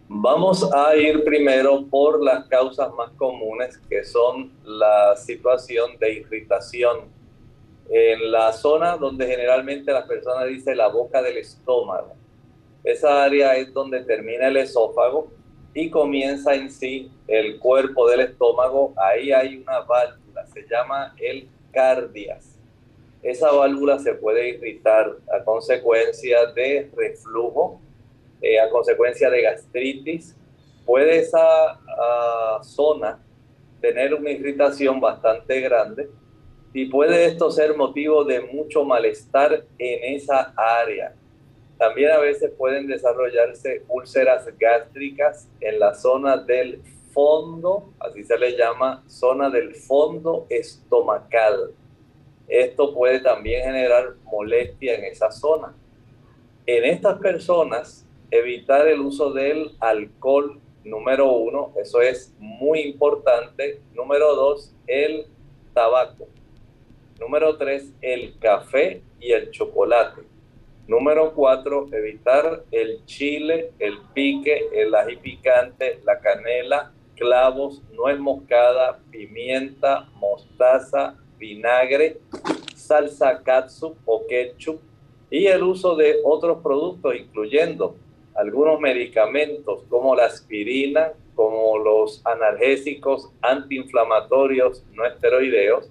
Vamos 0.08 0.70
a 0.74 0.94
ir 0.94 1.24
primero 1.24 1.86
por 1.86 2.22
las 2.22 2.46
causas 2.46 2.92
más 2.94 3.10
comunes, 3.12 3.78
que 3.88 4.04
son 4.04 4.52
la 4.62 5.16
situación 5.16 5.98
de 5.98 6.12
irritación 6.12 6.98
en 7.88 8.30
la 8.30 8.52
zona 8.52 8.96
donde 8.96 9.26
generalmente 9.26 9.90
las 9.90 10.06
personas 10.06 10.48
dicen 10.48 10.76
la 10.76 10.88
boca 10.88 11.22
del 11.22 11.38
estómago. 11.38 12.14
Esa 12.84 13.24
área 13.24 13.56
es 13.56 13.72
donde 13.72 14.04
termina 14.04 14.48
el 14.48 14.58
esófago 14.58 15.30
y 15.72 15.88
comienza 15.88 16.54
en 16.54 16.70
sí 16.70 17.10
el 17.26 17.58
cuerpo 17.58 18.08
del 18.08 18.20
estómago. 18.20 18.92
Ahí 18.96 19.32
hay 19.32 19.56
una 19.56 19.80
válvula, 19.80 20.46
se 20.46 20.66
llama 20.68 21.14
el 21.18 21.48
cardias 21.72 22.51
esa 23.22 23.52
válvula 23.52 23.98
se 24.00 24.14
puede 24.14 24.48
irritar 24.48 25.16
a 25.32 25.44
consecuencia 25.44 26.46
de 26.46 26.90
reflujo, 26.96 27.80
eh, 28.40 28.58
a 28.58 28.68
consecuencia 28.68 29.30
de 29.30 29.42
gastritis. 29.42 30.36
Puede 30.84 31.18
esa 31.18 31.40
ah, 31.40 32.60
zona 32.62 33.22
tener 33.80 34.12
una 34.14 34.30
irritación 34.30 35.00
bastante 35.00 35.60
grande 35.60 36.10
y 36.72 36.86
puede 36.86 37.26
esto 37.26 37.50
ser 37.50 37.76
motivo 37.76 38.24
de 38.24 38.40
mucho 38.40 38.84
malestar 38.84 39.64
en 39.78 40.16
esa 40.16 40.52
área. 40.56 41.14
También 41.78 42.10
a 42.10 42.18
veces 42.18 42.50
pueden 42.56 42.88
desarrollarse 42.88 43.84
úlceras 43.88 44.46
gástricas 44.58 45.48
en 45.60 45.78
la 45.78 45.94
zona 45.94 46.36
del 46.38 46.80
fondo, 47.12 47.92
así 48.00 48.24
se 48.24 48.38
le 48.38 48.56
llama, 48.56 49.04
zona 49.06 49.50
del 49.50 49.74
fondo 49.74 50.46
estomacal 50.48 51.74
esto 52.48 52.94
puede 52.94 53.20
también 53.20 53.64
generar 53.64 54.14
molestia 54.24 54.94
en 54.94 55.04
esa 55.04 55.30
zona. 55.30 55.74
En 56.66 56.84
estas 56.84 57.18
personas, 57.18 58.06
evitar 58.30 58.86
el 58.88 59.00
uso 59.00 59.32
del 59.32 59.72
alcohol, 59.80 60.60
número 60.84 61.32
uno, 61.32 61.72
eso 61.80 62.00
es 62.00 62.34
muy 62.38 62.80
importante. 62.80 63.80
Número 63.94 64.34
dos, 64.34 64.74
el 64.86 65.26
tabaco. 65.74 66.28
Número 67.18 67.56
tres, 67.56 67.92
el 68.00 68.38
café 68.38 69.02
y 69.20 69.32
el 69.32 69.50
chocolate. 69.50 70.22
Número 70.88 71.32
cuatro, 71.34 71.86
evitar 71.92 72.64
el 72.72 73.04
chile, 73.06 73.70
el 73.78 73.98
pique, 74.12 74.68
el 74.72 74.94
ají 74.94 75.16
picante, 75.16 76.00
la 76.04 76.18
canela, 76.18 76.92
clavos, 77.14 77.82
nuez 77.92 78.18
moscada, 78.18 78.98
pimienta, 79.10 80.08
mostaza, 80.16 81.16
vinagre, 81.42 82.18
salsa 82.76 83.42
katsu 83.42 83.96
o 84.06 84.26
ketchup 84.28 84.80
y 85.28 85.46
el 85.46 85.62
uso 85.64 85.96
de 85.96 86.20
otros 86.24 86.62
productos, 86.62 87.16
incluyendo 87.16 87.96
algunos 88.34 88.78
medicamentos 88.80 89.82
como 89.88 90.14
la 90.14 90.26
aspirina, 90.26 91.12
como 91.34 91.78
los 91.78 92.24
analgésicos 92.24 93.30
antiinflamatorios 93.40 94.84
no 94.92 95.04
esteroideos. 95.04 95.90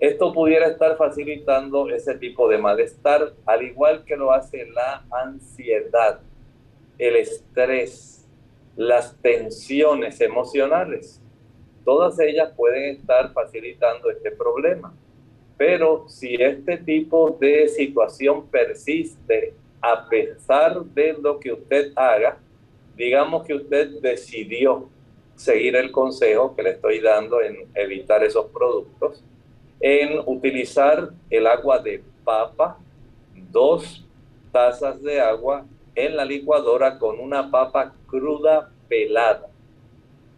Esto 0.00 0.32
pudiera 0.32 0.66
estar 0.66 0.96
facilitando 0.96 1.88
ese 1.88 2.16
tipo 2.16 2.48
de 2.48 2.58
malestar, 2.58 3.32
al 3.46 3.62
igual 3.62 4.04
que 4.04 4.16
lo 4.16 4.32
hace 4.32 4.66
la 4.66 5.04
ansiedad, 5.10 6.20
el 6.98 7.16
estrés, 7.16 8.26
las 8.76 9.16
tensiones 9.22 10.20
emocionales 10.20 11.20
todas 11.84 12.18
ellas 12.18 12.52
pueden 12.56 12.96
estar 12.96 13.32
facilitando 13.32 14.10
este 14.10 14.30
problema. 14.30 14.94
Pero 15.56 16.08
si 16.08 16.34
este 16.34 16.78
tipo 16.78 17.36
de 17.40 17.68
situación 17.68 18.46
persiste 18.48 19.54
a 19.80 20.08
pesar 20.08 20.82
de 20.82 21.12
lo 21.12 21.38
que 21.38 21.52
usted 21.52 21.92
haga, 21.94 22.38
digamos 22.96 23.44
que 23.44 23.54
usted 23.54 24.00
decidió 24.00 24.88
seguir 25.36 25.76
el 25.76 25.92
consejo 25.92 26.54
que 26.54 26.62
le 26.62 26.70
estoy 26.70 27.00
dando 27.00 27.40
en 27.40 27.68
evitar 27.74 28.24
esos 28.24 28.46
productos, 28.46 29.22
en 29.80 30.20
utilizar 30.26 31.10
el 31.30 31.46
agua 31.46 31.78
de 31.78 32.02
papa, 32.24 32.78
dos 33.50 34.04
tazas 34.52 35.02
de 35.02 35.20
agua 35.20 35.66
en 35.94 36.16
la 36.16 36.24
licuadora 36.24 36.98
con 36.98 37.20
una 37.20 37.50
papa 37.50 37.94
cruda 38.06 38.70
pelada. 38.88 39.48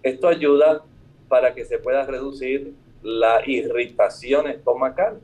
Esto 0.03 0.29
ayuda 0.29 0.83
para 1.29 1.55
que 1.55 1.65
se 1.65 1.79
pueda 1.79 2.05
reducir 2.05 2.75
la 3.03 3.43
irritación 3.47 4.49
estomacal. 4.49 5.21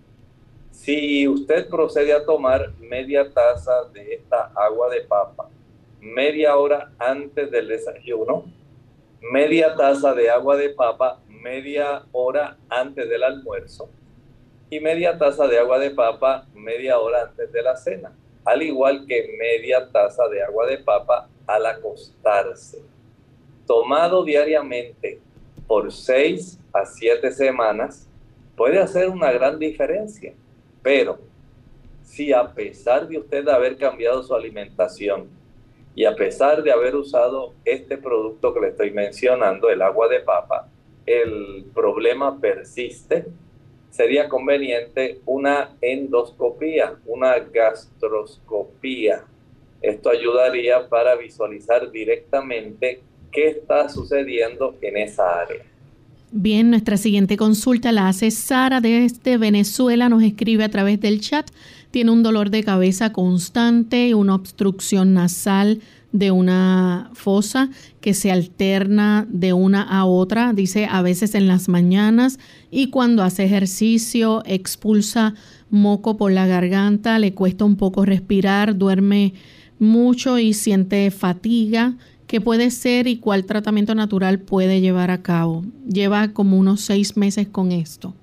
Si 0.71 1.27
usted 1.29 1.69
procede 1.69 2.13
a 2.13 2.25
tomar 2.25 2.73
media 2.79 3.31
taza 3.31 3.85
de 3.93 4.15
esta 4.15 4.53
agua 4.55 4.89
de 4.89 5.03
papa 5.03 5.49
media 6.01 6.57
hora 6.57 6.91
antes 6.99 7.51
del 7.51 7.69
desayuno, 7.69 8.45
media 9.21 9.77
taza 9.77 10.15
de 10.15 10.31
agua 10.31 10.57
de 10.57 10.71
papa 10.71 11.21
media 11.29 12.05
hora 12.13 12.57
antes 12.69 13.09
del 13.09 13.23
almuerzo 13.23 13.89
y 14.69 14.81
media 14.81 15.19
taza 15.19 15.47
de 15.47 15.59
agua 15.59 15.79
de 15.79 15.91
papa 15.91 16.47
media 16.55 16.99
hora 16.99 17.25
antes 17.25 17.53
de 17.53 17.63
la 17.63 17.77
cena, 17.77 18.13
al 18.45 18.63
igual 18.63 19.07
que 19.07 19.37
media 19.39 19.87
taza 19.93 20.27
de 20.29 20.43
agua 20.43 20.67
de 20.67 20.79
papa 20.79 21.29
al 21.47 21.67
acostarse. 21.67 22.83
Tomado 23.67 24.25
diariamente 24.25 25.21
por 25.73 25.91
seis 25.91 26.61
a 26.71 26.85
siete 26.85 27.33
semanas 27.33 28.07
puede 28.55 28.79
hacer 28.79 29.09
una 29.09 29.33
gran 29.33 29.59
diferencia. 29.59 30.35
Pero 30.83 31.19
si 32.03 32.31
a 32.31 32.53
pesar 32.53 33.09
de 33.09 33.17
usted 33.17 33.49
haber 33.49 33.79
cambiado 33.79 34.23
su 34.23 34.35
alimentación 34.35 35.31
y 35.95 36.05
a 36.05 36.15
pesar 36.15 36.63
de 36.63 36.71
haber 36.71 36.95
usado 36.95 37.55
este 37.65 37.97
producto 37.97 38.53
que 38.53 38.61
le 38.61 38.69
estoy 38.69 38.91
mencionando, 38.91 39.71
el 39.71 39.81
agua 39.81 40.09
de 40.09 40.21
papa, 40.21 40.69
el 41.07 41.65
problema 41.73 42.39
persiste, 42.39 43.25
sería 43.89 44.29
conveniente 44.29 45.23
una 45.25 45.75
endoscopía, 45.81 46.97
una 47.07 47.39
gastroscopía. 47.39 49.25
Esto 49.81 50.11
ayudaría 50.11 50.87
para 50.87 51.17
visualizar 51.17 51.91
directamente 51.91 53.01
qué 53.33 53.49
está 53.49 53.89
sucediendo 53.89 54.77
en 54.83 54.97
esa 54.99 55.41
área. 55.41 55.63
Bien, 56.31 56.71
nuestra 56.71 56.97
siguiente 56.97 57.37
consulta 57.37 57.93
la 57.93 58.09
hace 58.09 58.31
Sara 58.31 58.81
desde 58.81 59.37
Venezuela, 59.37 60.09
nos 60.09 60.23
escribe 60.23 60.65
a 60.65 60.71
través 60.71 60.99
del 61.01 61.21
chat, 61.21 61.51
tiene 61.91 62.11
un 62.11 62.23
dolor 62.23 62.49
de 62.49 62.65
cabeza 62.65 63.13
constante, 63.13 64.15
una 64.15 64.35
obstrucción 64.35 65.13
nasal 65.13 65.81
de 66.13 66.31
una 66.31 67.11
fosa 67.15 67.71
que 68.01 68.15
se 68.15 68.31
alterna 68.31 69.27
de 69.29 69.53
una 69.53 69.83
a 69.83 70.05
otra, 70.05 70.53
dice 70.53 70.87
a 70.91 71.03
veces 71.03 71.35
en 71.35 71.49
las 71.49 71.69
mañanas 71.69 72.39
y 72.71 72.89
cuando 72.89 73.23
hace 73.23 73.45
ejercicio 73.45 74.43
expulsa 74.47 75.35
moco 75.71 76.17
por 76.17 76.33
la 76.33 76.47
garganta, 76.47 77.19
le 77.19 77.35
cuesta 77.35 77.65
un 77.65 77.77
poco 77.77 78.05
respirar, 78.05 78.77
duerme 78.77 79.35
mucho 79.79 80.39
y 80.39 80.55
siente 80.55 81.11
fatiga. 81.11 81.97
¿Qué 82.33 82.41
puede 82.41 82.71
ser 82.71 83.09
y 83.09 83.19
cuál 83.19 83.45
tratamiento 83.45 83.95
natural 83.95 84.39
puede 84.39 84.81
llevar 84.81 85.11
a 85.11 85.23
cabo? 85.23 85.65
Lleva 85.87 86.33
como 86.33 86.57
unos 86.57 86.81
seis 86.81 87.15
meses 87.15 87.47
con 87.47 87.73
esto. 87.73 88.15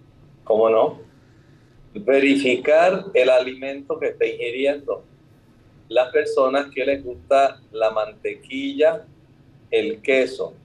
¿Cómo 0.45 0.68
no? 0.68 0.97
Verificar 1.93 3.05
el 3.14 3.30
alimento 3.30 3.99
que 3.99 4.07
está 4.07 4.26
ingiriendo. 4.26 5.03
Las 5.89 6.12
personas 6.12 6.72
que 6.74 6.86
les 6.86 7.03
gusta 7.03 7.62
la 7.72 7.91
mantequilla, 7.91 9.05
el 9.70 10.01
queso, 10.01 10.55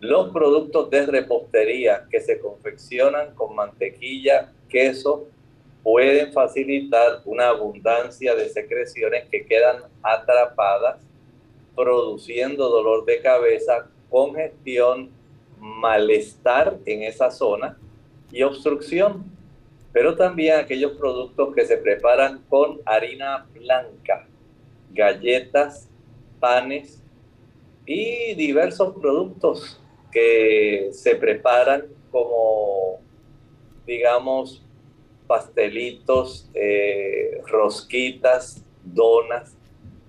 los 0.00 0.30
productos 0.30 0.88
de 0.88 1.04
repostería 1.04 2.06
que 2.10 2.22
se 2.22 2.40
confeccionan 2.40 3.34
con 3.34 3.54
mantequilla, 3.54 4.50
queso, 4.70 5.26
pueden 5.82 6.32
facilitar 6.32 7.20
una 7.26 7.48
abundancia 7.48 8.34
de 8.34 8.48
secreciones 8.48 9.28
que 9.30 9.44
quedan 9.44 9.82
atrapadas 10.02 11.11
produciendo 11.74 12.68
dolor 12.68 13.04
de 13.04 13.20
cabeza, 13.20 13.88
congestión, 14.10 15.10
malestar 15.58 16.78
en 16.86 17.02
esa 17.02 17.30
zona 17.30 17.78
y 18.30 18.42
obstrucción. 18.42 19.24
Pero 19.92 20.16
también 20.16 20.56
aquellos 20.56 20.92
productos 20.92 21.54
que 21.54 21.66
se 21.66 21.76
preparan 21.76 22.42
con 22.48 22.80
harina 22.86 23.46
blanca, 23.54 24.26
galletas, 24.90 25.88
panes 26.40 27.02
y 27.86 28.34
diversos 28.34 28.94
productos 29.00 29.80
que 30.10 30.90
se 30.92 31.14
preparan 31.16 31.86
como, 32.10 33.00
digamos, 33.86 34.64
pastelitos, 35.26 36.50
eh, 36.54 37.40
rosquitas, 37.46 38.64
donas. 38.84 39.56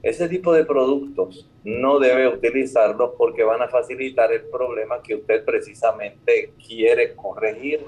Ese 0.02 0.28
tipo 0.28 0.52
de 0.54 0.66
productos 0.66 1.50
no 1.64 2.00
debe 2.00 2.28
utilizarlos 2.28 3.12
porque 3.18 3.44
van 3.44 3.62
a 3.62 3.70
facilitar 3.70 4.32
el 4.34 4.44
problema 4.44 5.02
que 5.02 5.16
usted 5.16 5.46
precisamente 5.46 6.54
quiere 6.66 7.16
corregir. 7.16 7.86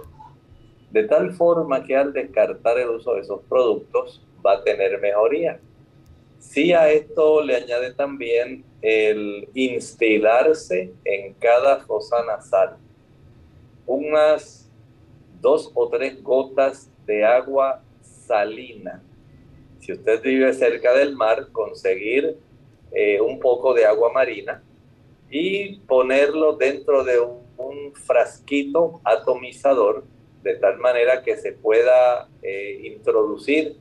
De 0.92 1.04
tal 1.04 1.34
forma 1.34 1.84
que 1.84 1.96
al 1.96 2.14
descartar 2.14 2.80
el 2.80 2.90
uso 2.90 3.16
de 3.16 3.22
esos 3.22 3.42
productos 3.50 4.26
va 4.46 4.54
a 4.54 4.64
tener 4.64 5.00
mejoría. 5.02 5.60
Si 6.40 6.72
a 6.72 6.90
esto 6.90 7.42
le 7.44 7.56
añade 7.56 7.94
también 7.94 8.64
el 8.82 9.50
instilarse 9.54 10.94
en 11.04 11.34
cada 11.34 11.80
fosa 11.86 12.24
nasal 12.26 12.78
unas 13.86 14.70
dos 15.42 15.72
o 15.74 15.90
tres 15.90 16.22
gotas 16.24 16.90
de 17.06 17.24
agua 17.24 17.84
salina. 18.02 19.04
Si 19.80 19.92
usted 19.92 20.22
vive 20.22 20.54
cerca 20.54 20.94
del 20.94 21.16
mar, 21.16 21.50
conseguir 21.52 22.38
eh, 22.96 23.20
un 23.20 23.40
poco 23.42 23.74
de 23.74 23.86
agua 23.86 24.10
marina 24.14 24.64
y 25.30 25.80
ponerlo 25.80 26.54
dentro 26.54 27.04
de 27.04 27.20
un, 27.20 27.36
frasquito 27.94 29.02
atomizador 29.04 30.04
de 30.44 30.56
tal 30.56 30.78
manera 30.78 31.24
que 31.24 31.36
se 31.36 31.54
pueda 31.54 32.30
eh, 32.42 32.82
introducir 32.84 33.78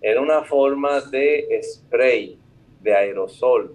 en 0.00 0.18
una 0.18 0.42
forma 0.44 1.00
de 1.00 1.60
spray, 1.62 2.38
de 2.80 2.94
aerosol, 2.94 3.74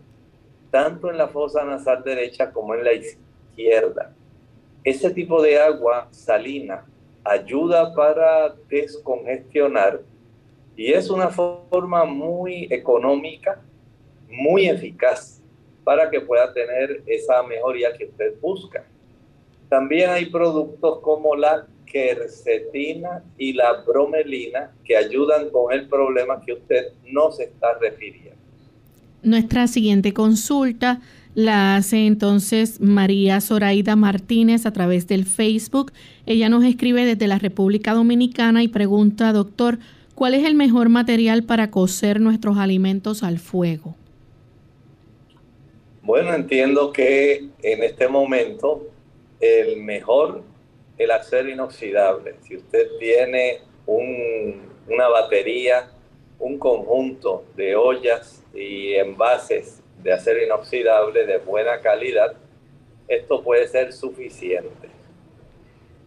tanto 0.71 1.09
en 1.09 1.17
la 1.17 1.27
fosa 1.27 1.63
nasal 1.63 2.03
derecha 2.03 2.51
como 2.51 2.73
en 2.73 2.84
la 2.84 2.93
izquierda. 2.93 4.15
Ese 4.84 5.11
tipo 5.11 5.41
de 5.41 5.59
agua 5.59 6.07
salina 6.11 6.86
ayuda 7.23 7.93
para 7.93 8.55
descongestionar 8.67 10.01
y 10.75 10.93
es 10.93 11.09
una 11.09 11.29
forma 11.29 12.05
muy 12.05 12.67
económica 12.71 13.61
muy 14.32 14.67
eficaz 14.67 15.41
para 15.84 16.09
que 16.09 16.21
pueda 16.21 16.53
tener 16.53 17.03
esa 17.05 17.43
mejoría 17.43 17.93
que 17.97 18.05
usted 18.05 18.39
busca. 18.39 18.86
También 19.69 20.09
hay 20.09 20.25
productos 20.27 20.99
como 20.99 21.36
la 21.36 21.65
quercetina 21.86 23.23
y 23.38 23.53
la 23.53 23.84
bromelina 23.86 24.71
que 24.84 24.95
ayudan 24.95 25.49
con 25.49 25.73
el 25.73 25.88
problema 25.88 26.41
que 26.41 26.53
usted 26.53 26.93
no 27.05 27.32
se 27.32 27.45
está 27.45 27.77
refiriendo. 27.79 28.39
Nuestra 29.23 29.67
siguiente 29.67 30.13
consulta 30.13 31.01
la 31.36 31.75
hace 31.75 32.07
entonces 32.07 32.82
María 32.82 33.39
Zoraida 33.39 33.95
Martínez 33.95 34.65
a 34.65 34.73
través 34.73 35.07
del 35.07 35.25
Facebook. 35.25 35.91
Ella 36.25 36.49
nos 36.49 36.63
escribe 36.63 37.05
desde 37.05 37.27
la 37.27 37.38
República 37.38 37.93
Dominicana 37.93 38.63
y 38.63 38.67
pregunta, 38.67 39.32
doctor, 39.32 39.79
¿cuál 40.15 40.34
es 40.34 40.45
el 40.45 40.55
mejor 40.55 40.89
material 40.89 41.43
para 41.43 41.71
cocer 41.71 42.19
nuestros 42.19 42.57
alimentos 42.57 43.23
al 43.23 43.39
fuego? 43.39 43.95
Bueno, 46.04 46.34
entiendo 46.34 46.91
que 46.91 47.47
en 47.62 47.84
este 47.84 48.08
momento 48.08 48.88
el 49.39 49.78
mejor, 49.78 50.43
el 50.97 51.12
acero 51.12 51.49
inoxidable. 51.49 52.36
Si 52.41 52.56
usted 52.56 52.88
tiene 52.99 53.60
una 53.86 55.08
batería, 55.08 55.91
un 56.39 56.58
conjunto 56.58 57.45
de 57.56 57.76
ollas 57.76 58.43
y 58.54 58.93
envases 58.93 59.82
de 60.04 60.14
acero 60.14 60.43
inoxidable 60.43 61.26
de 61.26 61.38
buena 61.38 61.80
calidad, 61.82 62.34
esto 63.08 63.43
puede 63.43 63.68
ser 63.68 63.93
suficiente. 63.93 64.89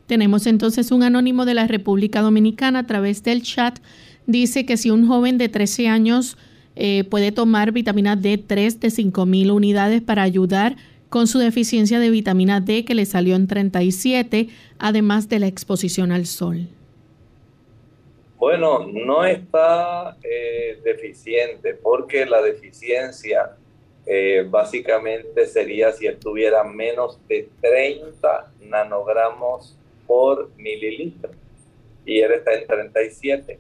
Tenemos 0.07 0.47
entonces 0.47 0.91
un 0.91 1.03
anónimo 1.03 1.45
de 1.45 1.55
la 1.55 1.67
República 1.67 2.21
Dominicana 2.21 2.81
a 2.81 2.87
través 2.87 3.23
del 3.23 3.43
chat. 3.43 3.79
Dice 4.27 4.67
que 4.67 4.77
si 4.77 4.91
un 4.91 5.07
joven 5.07 5.39
de 5.39 5.49
13 5.49 5.89
años 5.89 6.37
eh, 6.77 7.05
puede 7.05 7.31
tomar 7.31 7.73
vitamina 7.73 8.17
D3 8.17 8.79
de 8.79 8.89
5.000 8.89 9.53
unidades 9.53 10.03
para 10.03 10.23
ayudar 10.23 10.77
con 11.09 11.29
su 11.29 11.39
deficiencia 11.39 12.01
de 12.01 12.11
vitamina 12.11 12.61
D 12.61 12.85
que 12.85 12.95
le 12.95 13.07
salió 13.07 13.37
en 13.37 13.47
37, 13.47 14.49
además 14.79 15.29
de 15.29 15.39
la 15.39 15.47
exposición 15.47 16.11
al 16.11 16.27
sol. 16.27 16.67
Bueno, 18.39 18.87
no 18.93 19.25
está 19.25 20.17
eh, 20.23 20.81
deficiente 20.85 21.75
porque 21.75 22.27
la 22.27 22.43
deficiencia 22.43 23.53
eh, 24.07 24.45
básicamente 24.51 25.47
sería 25.47 25.93
si 25.93 26.07
él 26.07 26.19
tuviera 26.19 26.65
menos 26.65 27.19
de 27.29 27.49
30 27.61 28.53
nanogramos 28.69 29.79
por 30.07 30.51
mililitro 30.59 31.31
y 32.05 32.19
él 32.19 32.33
está 32.33 32.53
en 32.55 32.67
37. 32.67 33.59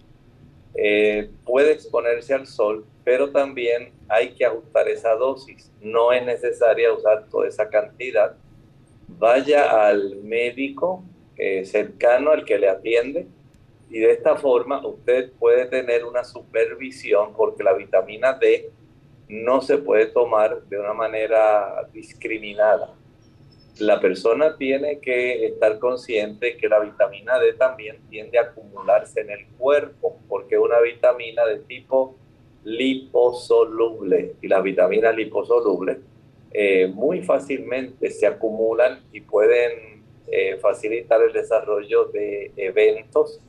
puede 1.44 1.72
exponerse 1.72 2.34
al 2.34 2.46
sol 2.46 2.84
pero 3.04 3.30
también 3.30 3.92
hay 4.08 4.34
que 4.34 4.44
ajustar 4.44 4.88
esa 4.88 5.14
dosis. 5.14 5.70
No 5.80 6.12
es 6.12 6.24
necesaria 6.24 6.92
usar 6.92 7.28
toda 7.28 7.46
esa 7.46 7.68
cantidad. 7.68 8.34
Vaya 9.06 9.86
al 9.86 10.16
médico 10.22 11.04
eh, 11.36 11.64
cercano 11.64 12.30
al 12.30 12.44
que 12.44 12.58
le 12.58 12.68
atiende 12.68 13.26
y 13.90 13.98
de 13.98 14.10
esta 14.10 14.36
forma 14.36 14.84
usted 14.86 15.32
puede 15.32 15.66
tener 15.66 16.04
una 16.04 16.24
supervisión 16.24 17.34
porque 17.34 17.62
la 17.62 17.74
vitamina 17.74 18.32
D 18.32 18.70
no 19.28 19.60
se 19.60 19.78
puede 19.78 20.06
tomar 20.06 20.62
de 20.64 20.78
una 20.78 20.94
manera 20.94 21.88
discriminada. 21.92 22.94
La 23.78 24.00
persona 24.00 24.56
tiene 24.56 25.00
que 25.00 25.46
estar 25.46 25.78
consciente 25.78 26.56
que 26.56 26.68
la 26.68 26.78
vitamina 26.78 27.38
D 27.38 27.54
también 27.54 27.98
tiende 28.08 28.38
a 28.38 28.42
acumularse 28.42 29.20
en 29.20 29.30
el 29.30 29.46
cuerpo 29.58 30.18
porque 30.28 30.54
es 30.54 30.60
una 30.60 30.80
vitamina 30.80 31.44
de 31.44 31.58
tipo 31.58 32.16
liposoluble 32.64 34.34
y 34.40 34.48
las 34.48 34.62
vitaminas 34.62 35.14
liposolubles 35.14 35.98
eh, 36.52 36.86
muy 36.86 37.22
fácilmente 37.22 38.10
se 38.10 38.26
acumulan 38.26 39.00
y 39.12 39.20
pueden 39.20 40.02
eh, 40.30 40.56
facilitar 40.60 41.20
el 41.22 41.32
desarrollo 41.32 42.04
de 42.06 42.52
eventos 42.56 43.40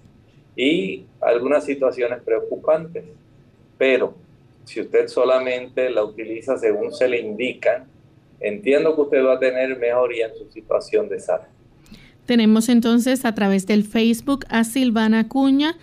y 0.56 1.06
algunas 1.22 1.66
situaciones 1.66 2.22
preocupantes. 2.24 3.06
Pero 3.78 4.16
si 4.66 4.82
usted 4.82 5.08
solamente 5.08 5.90
la 5.90 6.04
utiliza 6.04 6.58
según 6.58 6.92
se 6.92 7.08
le 7.08 7.20
indican, 7.20 7.86
entiendo 8.40 8.96
que 8.96 9.02
usted 9.02 9.24
va 9.24 9.36
a 9.36 9.40
tener 9.40 9.78
mejoría 9.78 10.28
en 10.28 10.36
su 10.36 10.52
situación 10.52 11.08
de 11.08 11.20
salud. 11.20 11.46
Tenemos 12.26 12.70
entonces 12.70 13.24
a 13.24 13.36
través 13.36 13.68
del 13.68 13.84
Facebook 13.84 14.46
a 14.50 14.64
Silvana 14.64 15.30
Cuña. 15.30 15.78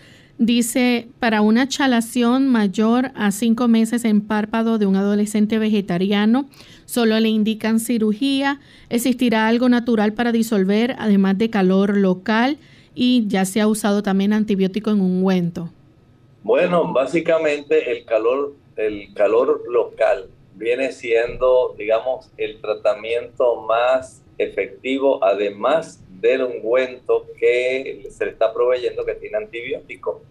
Dice, 0.45 1.07
para 1.21 1.41
una 1.41 1.69
chalación 1.69 2.49
mayor 2.49 3.13
a 3.15 3.31
cinco 3.31 3.69
meses 3.69 4.05
en 4.05 4.21
párpado 4.21 4.77
de 4.77 4.87
un 4.87 4.97
adolescente 4.97 5.57
vegetariano, 5.57 6.49
solo 6.85 7.21
le 7.21 7.29
indican 7.29 7.79
cirugía. 7.79 8.59
¿Existirá 8.89 9.47
algo 9.47 9.69
natural 9.69 10.15
para 10.15 10.33
disolver, 10.33 10.97
además 10.99 11.39
de 11.39 11.49
calor 11.49 11.97
local? 11.97 12.59
Y 12.93 13.29
ya 13.29 13.45
se 13.45 13.61
ha 13.61 13.69
usado 13.69 14.03
también 14.03 14.33
antibiótico 14.33 14.91
en 14.91 15.01
ungüento. 15.01 15.71
Bueno, 16.43 16.93
básicamente 16.93 17.93
el 17.93 18.05
calor, 18.05 18.57
el 18.75 19.15
calor 19.15 19.63
local 19.71 20.27
viene 20.57 20.91
siendo, 20.91 21.77
digamos, 21.79 22.33
el 22.37 22.61
tratamiento 22.61 23.63
más 23.63 24.25
efectivo, 24.39 25.23
además 25.23 26.02
del 26.23 26.43
ungüento 26.45 27.27
que 27.37 28.07
se 28.11 28.25
le 28.25 28.31
está 28.31 28.55
proveyendo 28.55 29.05
que 29.05 29.17
tiene 29.17 29.39
antibiótico. 29.39 30.23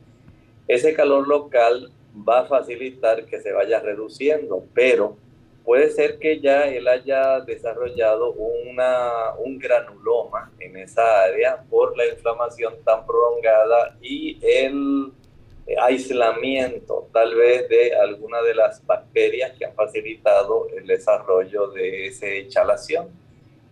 Ese 0.67 0.93
calor 0.93 1.27
local 1.27 1.91
va 2.27 2.39
a 2.39 2.45
facilitar 2.45 3.25
que 3.25 3.41
se 3.41 3.51
vaya 3.51 3.81
reduciendo, 3.81 4.63
pero 4.73 5.17
puede 5.65 5.89
ser 5.89 6.17
que 6.17 6.39
ya 6.39 6.63
él 6.69 6.87
haya 6.87 7.41
desarrollado 7.41 8.31
una, 8.31 9.35
un 9.37 9.59
granuloma 9.59 10.49
en 10.59 10.77
esa 10.77 11.23
área 11.23 11.61
por 11.69 11.97
la 11.97 12.07
inflamación 12.07 12.73
tan 12.85 13.05
prolongada 13.05 13.97
y 14.01 14.39
el 14.41 15.11
aislamiento 15.81 17.09
tal 17.11 17.35
vez 17.35 17.67
de 17.67 17.95
alguna 17.95 18.41
de 18.41 18.55
las 18.55 18.85
bacterias 18.85 19.51
que 19.57 19.65
han 19.65 19.75
facilitado 19.75 20.67
el 20.69 20.87
desarrollo 20.87 21.67
de 21.67 22.07
esa 22.07 22.27
chalación. 22.47 23.09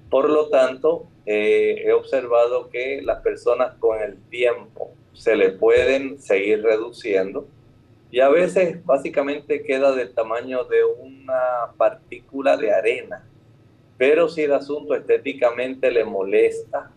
Por 0.10 0.30
lo 0.30 0.50
tanto, 0.50 1.08
eh, 1.32 1.84
he 1.86 1.94
observado 1.94 2.72
que 2.72 3.04
las 3.04 3.22
personas 3.22 3.76
con 3.78 4.02
el 4.02 4.18
tiempo 4.30 4.96
se 5.14 5.36
le 5.36 5.52
pueden 5.52 6.20
seguir 6.20 6.64
reduciendo 6.64 7.48
y 8.10 8.20
a 8.20 8.30
veces 8.30 8.84
básicamente 8.84 9.62
queda 9.62 9.92
del 9.92 10.12
tamaño 10.16 10.64
de 10.64 10.84
una 10.84 11.72
partícula 11.78 12.58
de 12.58 12.72
arena. 12.72 13.30
Pero 13.96 14.28
si 14.28 14.42
el 14.42 14.54
asunto 14.54 14.96
estéticamente 14.96 15.92
le 15.92 16.04
molesta, 16.04 16.92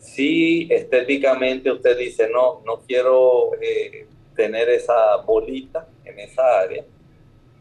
si 0.00 0.66
estéticamente 0.68 1.70
usted 1.70 1.96
dice, 1.96 2.28
no, 2.28 2.62
no 2.66 2.80
quiero 2.88 3.52
eh, 3.60 4.08
tener 4.34 4.68
esa 4.68 5.18
bolita 5.18 5.86
en 6.04 6.18
esa 6.18 6.58
área, 6.58 6.84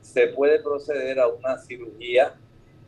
se 0.01 0.25
puede 0.29 0.59
proceder 0.59 1.19
a 1.19 1.27
una 1.27 1.59
cirugía 1.59 2.33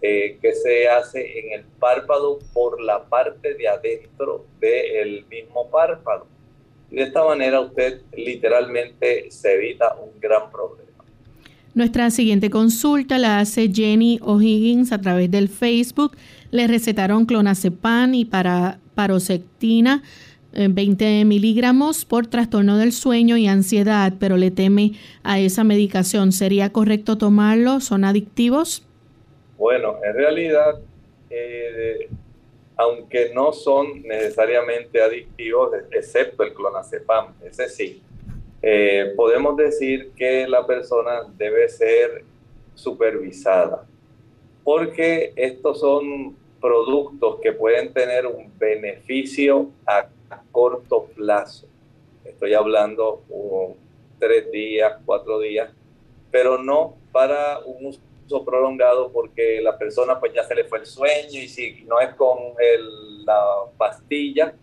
eh, 0.01 0.37
que 0.41 0.53
se 0.53 0.87
hace 0.87 1.39
en 1.39 1.59
el 1.59 1.65
párpado 1.79 2.39
por 2.53 2.81
la 2.81 3.03
parte 3.05 3.55
de 3.55 3.67
adentro 3.67 4.45
del 4.59 5.25
mismo 5.25 5.69
párpado. 5.69 6.27
De 6.91 7.03
esta 7.03 7.23
manera 7.23 7.59
usted 7.59 8.01
literalmente 8.15 9.29
se 9.31 9.55
evita 9.55 9.95
un 9.95 10.19
gran 10.19 10.49
problema. 10.51 10.87
Nuestra 11.73 12.09
siguiente 12.09 12.49
consulta 12.49 13.17
la 13.17 13.39
hace 13.39 13.71
Jenny 13.73 14.19
O'Higgins 14.23 14.91
a 14.91 15.01
través 15.01 15.29
del 15.29 15.49
Facebook. 15.49 16.15
Le 16.49 16.65
recetaron 16.67 17.25
clonazepam 17.25 18.13
y 18.15 18.25
para 18.25 18.79
paroxetina 18.95 20.01
20 20.53 21.21
eh, 21.21 21.25
miligramos 21.25 22.05
por 22.05 22.27
trastorno 22.27 22.77
del 22.77 22.93
sueño 22.93 23.37
y 23.37 23.47
ansiedad, 23.47 24.13
pero 24.19 24.37
le 24.37 24.49
teme 24.49 24.93
a 25.23 25.39
esa 25.39 25.63
medicación. 25.63 26.31
¿Sería 26.31 26.71
correcto 26.71 27.17
tomarlo? 27.17 27.79
¿Son 27.79 28.03
adictivos? 28.03 28.86
Bueno, 29.57 29.97
en 30.03 30.13
realidad, 30.13 30.79
eh, 31.29 32.07
aunque 32.75 33.33
no 33.33 33.51
son 33.51 34.03
necesariamente 34.03 35.01
adictivos, 35.01 35.71
excepto 35.91 36.43
el 36.43 36.53
clonazepam, 36.53 37.33
ese 37.43 37.67
sí, 37.67 38.03
eh, 38.61 39.13
podemos 39.15 39.57
decir 39.57 40.11
que 40.15 40.47
la 40.47 40.65
persona 40.65 41.21
debe 41.37 41.67
ser 41.69 42.23
supervisada, 42.75 43.85
porque 44.63 45.33
estos 45.35 45.79
son 45.79 46.35
productos 46.61 47.39
que 47.41 47.51
pueden 47.51 47.93
tener 47.93 48.27
un 48.27 48.51
beneficio 48.57 49.69
a, 49.85 50.07
corto 50.51 51.05
plazo. 51.15 51.67
Estoy 52.25 52.53
hablando 52.53 53.21
um, 53.29 53.73
tres 54.19 54.51
días, 54.51 54.99
cuatro 55.05 55.39
días, 55.39 55.71
pero 56.31 56.61
no 56.61 56.95
para 57.11 57.59
un 57.59 57.85
uso 57.85 58.01
prolongado 58.45 59.11
porque 59.11 59.61
la 59.61 59.77
persona 59.77 60.19
pues 60.19 60.33
ya 60.33 60.43
se 60.43 60.55
le 60.55 60.65
fue 60.65 60.79
el 60.79 60.85
sueño 60.85 61.39
y 61.39 61.47
si 61.47 61.83
no 61.87 61.99
es 61.99 62.13
con 62.15 62.37
la 63.25 63.41
pastilla, 63.77 64.53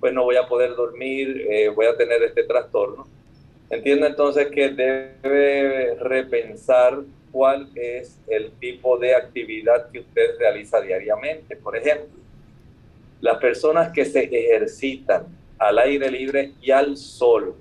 pues 0.00 0.12
no 0.12 0.24
voy 0.24 0.36
a 0.36 0.48
poder 0.48 0.74
dormir, 0.74 1.46
eh, 1.48 1.68
voy 1.68 1.86
a 1.86 1.96
tener 1.96 2.22
este 2.22 2.44
trastorno. 2.44 3.06
Entiendo 3.70 4.06
entonces 4.06 4.48
que 4.48 4.68
debe 4.68 5.94
repensar 5.94 7.00
cuál 7.30 7.70
es 7.74 8.20
el 8.28 8.52
tipo 8.52 8.98
de 8.98 9.14
actividad 9.14 9.90
que 9.90 10.00
usted 10.00 10.38
realiza 10.38 10.80
diariamente. 10.80 11.56
Por 11.56 11.76
ejemplo, 11.76 12.20
las 13.20 13.38
personas 13.38 13.92
que 13.92 14.04
se 14.04 14.24
ejercitan 14.24 15.26
al 15.58 15.78
aire 15.78 16.10
libre 16.10 16.52
y 16.60 16.70
al 16.70 16.96
sol 16.96 17.54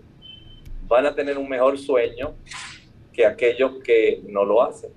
van 0.88 1.06
a 1.06 1.16
tener 1.16 1.38
un 1.38 1.48
mejor 1.48 1.78
sueño 1.78 2.34
que 3.14 3.26
aquellos 3.26 3.82
que 3.84 4.22
no 4.28 4.44
lo 4.44 4.62
hacen. 4.62 4.92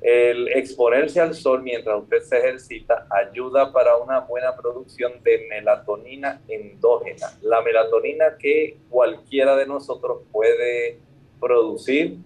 El 0.00 0.48
exponerse 0.48 1.20
al 1.20 1.34
sol 1.34 1.62
mientras 1.62 2.00
usted 2.00 2.20
se 2.20 2.38
ejercita 2.38 3.06
ayuda 3.10 3.72
para 3.72 3.96
una 3.96 4.20
buena 4.20 4.54
producción 4.54 5.12
de 5.24 5.46
melatonina 5.48 6.40
endógena. 6.46 7.26
La 7.42 7.62
melatonina 7.62 8.36
que 8.38 8.76
cualquiera 8.90 9.56
de 9.56 9.66
nosotros 9.66 10.22
puede 10.30 11.00
producir 11.40 12.18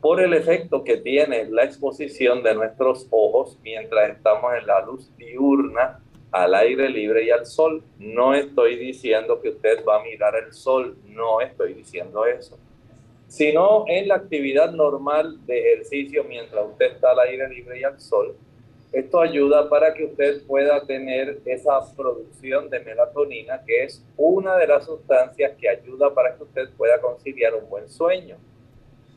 por 0.00 0.20
el 0.20 0.32
efecto 0.32 0.84
que 0.84 0.96
tiene 0.96 1.44
la 1.46 1.64
exposición 1.64 2.42
de 2.42 2.54
nuestros 2.54 3.06
ojos 3.10 3.58
mientras 3.62 4.16
estamos 4.16 4.54
en 4.54 4.66
la 4.66 4.80
luz 4.82 5.10
diurna, 5.16 6.00
al 6.30 6.54
aire 6.54 6.88
libre 6.88 7.24
y 7.24 7.30
al 7.30 7.44
sol. 7.44 7.82
No 7.98 8.32
estoy 8.34 8.76
diciendo 8.76 9.40
que 9.42 9.48
usted 9.48 9.84
va 9.84 10.00
a 10.00 10.04
mirar 10.04 10.36
el 10.36 10.52
sol, 10.52 10.96
no 11.04 11.40
estoy 11.40 11.74
diciendo 11.74 12.24
eso 12.24 12.56
sino 13.30 13.84
en 13.86 14.08
la 14.08 14.16
actividad 14.16 14.72
normal 14.72 15.38
de 15.46 15.60
ejercicio 15.60 16.24
mientras 16.24 16.66
usted 16.66 16.86
está 16.94 17.12
al 17.12 17.20
aire 17.20 17.48
libre 17.48 17.78
y 17.78 17.84
al 17.84 18.00
sol. 18.00 18.34
Esto 18.92 19.20
ayuda 19.20 19.68
para 19.68 19.94
que 19.94 20.06
usted 20.06 20.44
pueda 20.48 20.84
tener 20.84 21.40
esa 21.44 21.78
producción 21.96 22.68
de 22.68 22.80
melatonina, 22.80 23.62
que 23.64 23.84
es 23.84 24.04
una 24.16 24.56
de 24.56 24.66
las 24.66 24.84
sustancias 24.84 25.52
que 25.60 25.68
ayuda 25.68 26.12
para 26.12 26.34
que 26.34 26.42
usted 26.42 26.70
pueda 26.76 27.00
conciliar 27.00 27.54
un 27.54 27.70
buen 27.70 27.88
sueño. 27.88 28.36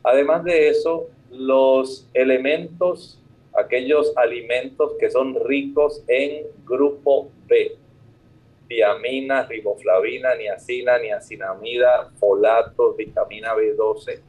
Además 0.03 0.43
de 0.43 0.68
eso, 0.70 1.07
los 1.32 2.07
elementos, 2.14 3.20
aquellos 3.55 4.16
alimentos 4.16 4.91
que 4.99 5.09
son 5.09 5.43
ricos 5.43 6.03
en 6.07 6.45
grupo 6.66 7.32
B, 7.47 7.78
tiamina, 8.74 9.43
riboflavina, 9.43 10.34
niacina, 10.36 10.97
niacinamida, 10.97 12.09
folatos, 12.19 12.97
vitamina 12.97 13.53
B12. 13.53 14.19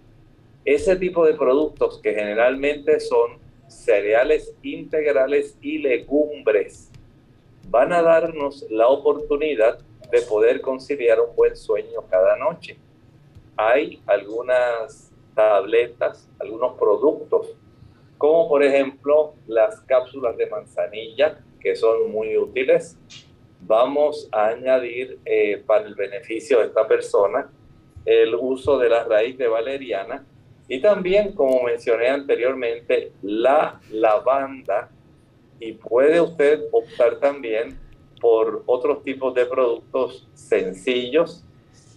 Ese 0.67 0.97
tipo 0.97 1.25
de 1.25 1.33
productos 1.33 1.99
que 2.03 2.13
generalmente 2.13 3.01
son 3.01 3.39
cereales 3.69 4.55
integrales 4.63 5.57
y 5.63 5.79
legumbres 5.79 6.91
van 7.71 7.95
a 7.95 8.03
darnos 8.03 8.67
la 8.71 8.89
oportunidad 8.89 9.79
de 10.11 10.21
poder 10.21 10.61
conciliar 10.61 11.19
un 11.21 11.35
buen 11.35 11.57
sueño 11.57 12.03
cada 12.11 12.37
noche. 12.37 12.77
Hay 13.57 14.03
algunas 14.07 15.11
tabletas, 15.35 16.29
algunos 16.39 16.79
productos, 16.79 17.57
como 18.19 18.47
por 18.51 18.63
ejemplo 18.63 19.33
las 19.47 19.81
cápsulas 19.81 20.37
de 20.37 20.51
manzanilla, 20.51 21.39
que 21.61 21.75
son 21.75 22.13
muy 22.13 22.37
útiles, 22.37 22.99
vamos 23.67 24.29
a 24.33 24.49
añadir 24.49 25.19
eh, 25.25 25.63
para 25.67 25.87
el 25.87 25.95
beneficio 25.95 26.61
de 26.61 26.67
esta 26.67 26.87
persona 26.87 27.51
el 28.05 28.35
uso 28.35 28.79
de 28.79 28.89
la 28.89 29.05
raíz 29.05 29.39
de 29.39 29.49
valeriana 29.49 30.25
y 30.69 30.81
también, 30.81 31.33
como 31.33 31.63
mencioné 31.63 32.09
anteriormente, 32.09 33.13
la 33.23 33.81
lavanda 33.91 34.91
y 35.61 35.73
puede 35.73 36.21
usted 36.21 36.65
optar 36.73 37.19
también 37.21 37.79
por 38.21 38.63
otros 38.67 39.03
tipos 39.03 39.35
de 39.35 39.45
productos 39.45 40.27
sencillos 40.35 41.45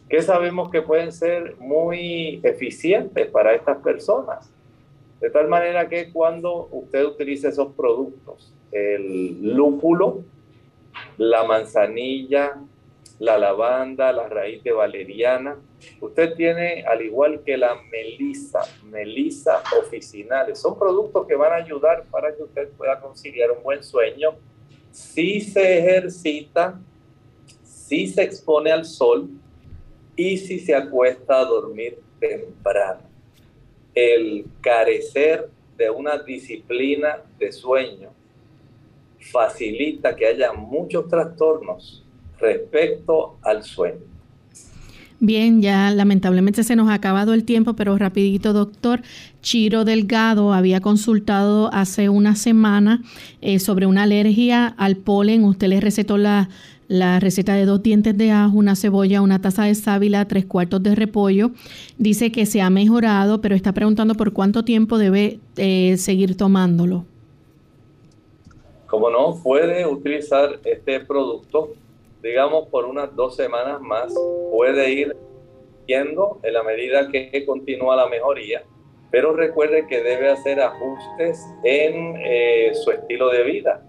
que 0.09 0.21
sabemos 0.21 0.69
que 0.69 0.81
pueden 0.81 1.11
ser 1.11 1.55
muy 1.57 2.39
eficientes 2.43 3.27
para 3.27 3.53
estas 3.53 3.77
personas. 3.77 4.51
De 5.19 5.29
tal 5.29 5.47
manera 5.47 5.89
que 5.89 6.11
cuando 6.11 6.67
usted 6.71 7.05
utilice 7.05 7.49
esos 7.49 7.73
productos, 7.73 8.53
el 8.71 9.55
lúpulo, 9.55 10.23
la 11.17 11.43
manzanilla, 11.43 12.61
la 13.19 13.37
lavanda, 13.37 14.11
la 14.11 14.27
raíz 14.27 14.63
de 14.63 14.71
valeriana. 14.71 15.57
Usted 16.01 16.35
tiene, 16.35 16.83
al 16.83 17.01
igual 17.01 17.41
que 17.43 17.57
la 17.57 17.75
melisa, 17.91 18.61
melisa 18.83 19.61
oficinales. 19.79 20.59
Son 20.59 20.77
productos 20.77 21.27
que 21.27 21.35
van 21.35 21.53
a 21.53 21.55
ayudar 21.55 22.03
para 22.11 22.35
que 22.35 22.43
usted 22.43 22.69
pueda 22.69 22.99
conciliar 22.99 23.51
un 23.51 23.63
buen 23.63 23.83
sueño 23.83 24.35
si 24.91 25.41
se 25.41 25.79
ejercita 25.79 26.79
si 27.87 28.07
se 28.07 28.21
expone 28.21 28.69
al 28.69 28.83
sol 28.83 29.29
y 30.17 30.37
si 30.37 30.59
se 30.59 30.75
acuesta 30.75 31.39
a 31.39 31.45
dormir 31.45 31.97
temprano. 32.19 32.99
El 33.95 34.45
carecer 34.59 35.49
de 35.77 35.89
una 35.89 36.17
disciplina 36.17 37.23
de 37.39 37.49
sueño 37.53 38.09
facilita 39.19 40.15
que 40.15 40.25
haya 40.25 40.53
muchos 40.53 41.07
trastornos 41.07 42.03
respecto 42.39 43.37
al 43.41 43.63
sueño. 43.63 44.17
Bien, 45.19 45.63
ya 45.63 45.89
lamentablemente 45.89 46.63
se 46.63 46.75
nos 46.75 46.89
ha 46.89 46.93
acabado 46.93 47.33
el 47.33 47.43
tiempo, 47.43 47.75
pero 47.75 47.97
rapidito, 47.97 48.53
doctor. 48.53 49.01
Chiro 49.41 49.83
Delgado 49.83 50.53
había 50.53 50.79
consultado 50.79 51.73
hace 51.73 52.09
una 52.09 52.35
semana 52.35 53.01
eh, 53.41 53.57
sobre 53.57 53.87
una 53.87 54.03
alergia 54.03 54.67
al 54.67 54.95
polen. 54.95 55.43
Usted 55.43 55.69
le 55.69 55.81
recetó 55.81 56.19
la, 56.19 56.49
la 56.87 57.19
receta 57.19 57.55
de 57.55 57.65
dos 57.65 57.81
dientes 57.81 58.15
de 58.15 58.29
ajo, 58.31 58.55
una 58.57 58.75
cebolla, 58.75 59.23
una 59.23 59.41
taza 59.41 59.63
de 59.63 59.73
sábila, 59.73 60.25
tres 60.25 60.45
cuartos 60.45 60.83
de 60.83 60.93
repollo. 60.93 61.49
Dice 61.97 62.31
que 62.31 62.45
se 62.45 62.61
ha 62.61 62.69
mejorado, 62.69 63.41
pero 63.41 63.55
está 63.55 63.73
preguntando 63.73 64.13
por 64.13 64.33
cuánto 64.33 64.63
tiempo 64.63 64.99
debe 64.99 65.39
eh, 65.55 65.95
seguir 65.97 66.37
tomándolo. 66.37 67.05
Como 68.87 69.09
no, 69.09 69.39
puede 69.43 69.85
utilizar 69.85 70.59
este 70.63 71.01
producto 71.01 71.73
digamos, 72.21 72.67
por 72.69 72.85
unas 72.85 73.15
dos 73.15 73.35
semanas 73.35 73.81
más, 73.81 74.13
puede 74.51 74.91
ir 74.91 75.15
yendo 75.85 76.39
en 76.43 76.53
la 76.53 76.63
medida 76.63 77.09
que 77.09 77.45
continúa 77.45 77.95
la 77.95 78.07
mejoría, 78.07 78.63
pero 79.11 79.33
recuerde 79.33 79.87
que 79.87 80.01
debe 80.01 80.29
hacer 80.29 80.59
ajustes 80.59 81.41
en 81.63 82.15
eh, 82.17 82.71
su 82.73 82.91
estilo 82.91 83.29
de 83.29 83.43
vida. 83.43 83.83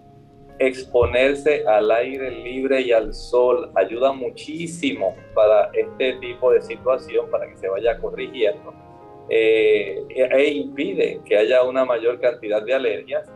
Exponerse 0.59 1.65
al 1.67 1.89
aire 1.89 2.31
libre 2.31 2.81
y 2.81 2.91
al 2.91 3.13
sol 3.13 3.71
ayuda 3.75 4.11
muchísimo 4.11 5.15
para 5.33 5.69
este 5.73 6.13
tipo 6.13 6.51
de 6.51 6.61
situación, 6.61 7.29
para 7.29 7.47
que 7.49 7.57
se 7.57 7.69
vaya 7.69 7.97
corrigiendo, 7.97 8.73
eh, 9.29 10.03
e 10.09 10.49
impide 10.49 11.21
que 11.25 11.37
haya 11.37 11.63
una 11.63 11.85
mayor 11.85 12.19
cantidad 12.19 12.61
de 12.61 12.73
alergias 12.73 13.29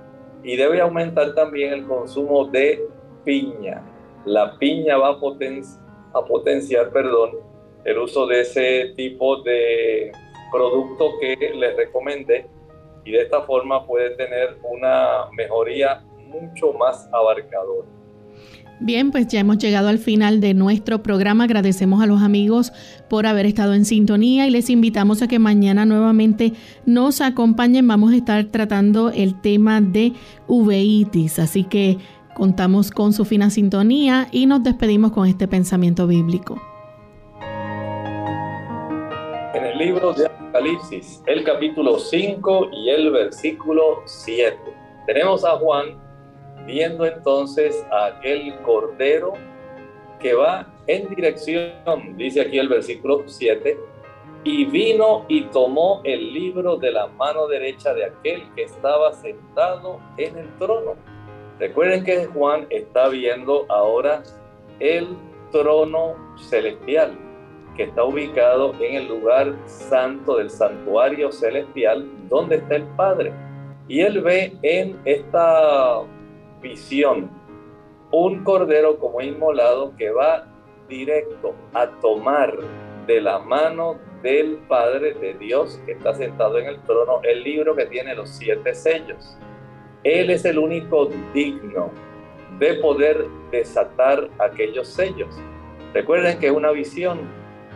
y 0.43 0.55
debe 0.55 0.81
aumentar 0.81 1.33
también 1.33 1.73
el 1.73 1.85
consumo 1.85 2.45
de 2.45 2.85
piña 3.23 3.81
la 4.25 4.57
piña 4.57 4.97
va 4.97 5.09
a, 5.09 6.25
potenciar 6.25 6.91
perdón, 6.91 7.31
el 7.83 7.97
uso 7.97 8.25
de 8.27 8.41
ese 8.41 8.93
tipo 8.95 9.41
de 9.41 10.11
producto 10.51 11.11
que 11.19 11.51
les 11.55 11.75
recomendé 11.75 12.45
y 13.03 13.11
de 13.11 13.21
esta 13.21 13.41
forma 13.41 13.85
puede 13.85 14.11
tener 14.11 14.57
una 14.63 15.29
mejoría 15.35 16.03
mucho 16.27 16.71
más 16.73 17.09
abarcadora. 17.11 17.87
Bien, 18.79 19.11
pues 19.11 19.27
ya 19.27 19.39
hemos 19.39 19.59
llegado 19.59 19.89
al 19.89 19.99
final 19.99 20.41
de 20.41 20.53
nuestro 20.53 21.03
programa. 21.03 21.43
Agradecemos 21.43 22.01
a 22.01 22.05
los 22.05 22.21
amigos 22.21 22.73
por 23.13 23.27
haber 23.27 23.45
estado 23.45 23.75
en 23.75 23.85
sintonía 23.85 24.47
y 24.47 24.49
les 24.49 24.71
invitamos 24.71 25.21
a 25.21 25.27
que 25.27 25.37
mañana 25.37 25.85
nuevamente 25.85 26.53
nos 26.87 27.21
acompañen. 27.21 27.87
Vamos 27.87 28.11
a 28.11 28.15
estar 28.15 28.43
tratando 28.45 29.11
el 29.11 29.39
tema 29.39 29.81
de 29.81 30.13
uveitis, 30.47 31.37
así 31.37 31.63
que 31.63 31.99
Contamos 32.33 32.89
con 32.89 33.13
su 33.13 33.25
fina 33.25 33.51
sintonía 33.51 34.27
y 34.31 34.47
nos 34.47 34.63
despedimos 34.63 35.11
con 35.11 35.27
este 35.27 35.47
pensamiento 35.47 36.07
bíblico. 36.07 36.59
En 39.53 39.63
el 39.63 39.77
libro 39.77 40.13
de 40.13 40.25
Apocalipsis, 40.25 41.21
el 41.27 41.43
capítulo 41.43 41.99
5 41.99 42.69
y 42.73 42.89
el 42.89 43.11
versículo 43.11 44.01
7, 44.05 44.57
tenemos 45.05 45.45
a 45.45 45.51
Juan 45.57 45.99
viendo 46.65 47.05
entonces 47.05 47.85
a 47.91 48.05
aquel 48.07 48.55
cordero 48.63 49.33
que 50.19 50.33
va 50.33 50.72
en 50.87 51.13
dirección, 51.15 52.17
dice 52.17 52.41
aquí 52.41 52.57
el 52.59 52.69
versículo 52.69 53.23
7, 53.25 53.77
y 54.43 54.65
vino 54.65 55.25
y 55.29 55.43
tomó 55.45 56.01
el 56.03 56.33
libro 56.33 56.77
de 56.77 56.91
la 56.91 57.07
mano 57.07 57.47
derecha 57.47 57.93
de 57.93 58.05
aquel 58.05 58.43
que 58.55 58.63
estaba 58.63 59.13
sentado 59.13 59.99
en 60.17 60.37
el 60.37 60.49
trono 60.57 60.95
Recuerden 61.59 62.03
que 62.03 62.25
Juan 62.25 62.65
está 62.69 63.07
viendo 63.09 63.65
ahora 63.69 64.23
el 64.79 65.07
trono 65.51 66.15
celestial 66.35 67.17
que 67.77 67.83
está 67.83 68.03
ubicado 68.03 68.73
en 68.79 68.95
el 68.95 69.07
lugar 69.07 69.55
santo 69.65 70.37
del 70.37 70.49
santuario 70.49 71.31
celestial 71.31 72.07
donde 72.27 72.57
está 72.57 72.75
el 72.75 72.83
Padre. 72.95 73.33
Y 73.87 74.01
él 74.01 74.21
ve 74.21 74.57
en 74.61 74.99
esta 75.05 76.01
visión 76.61 77.29
un 78.11 78.43
cordero 78.43 78.99
como 78.99 79.21
inmolado 79.21 79.95
que 79.95 80.11
va 80.11 80.45
directo 80.93 81.55
a 81.73 81.87
tomar 82.01 82.55
de 83.07 83.19
la 83.19 83.39
mano 83.39 83.99
del 84.21 84.57
Padre 84.67 85.13
de 85.15 85.33
Dios 85.33 85.81
que 85.85 85.93
está 85.93 86.13
sentado 86.13 86.57
en 86.59 86.67
el 86.67 86.79
trono 86.83 87.19
el 87.23 87.43
libro 87.43 87.75
que 87.75 87.85
tiene 87.87 88.15
los 88.15 88.29
siete 88.29 88.73
sellos. 88.75 89.37
Él 90.03 90.29
es 90.29 90.45
el 90.45 90.59
único 90.59 91.09
digno 91.33 91.91
de 92.59 92.75
poder 92.75 93.25
desatar 93.51 94.29
aquellos 94.39 94.87
sellos. 94.87 95.35
Recuerden 95.93 96.39
que 96.39 96.47
es 96.47 96.53
una 96.53 96.71
visión. 96.71 97.21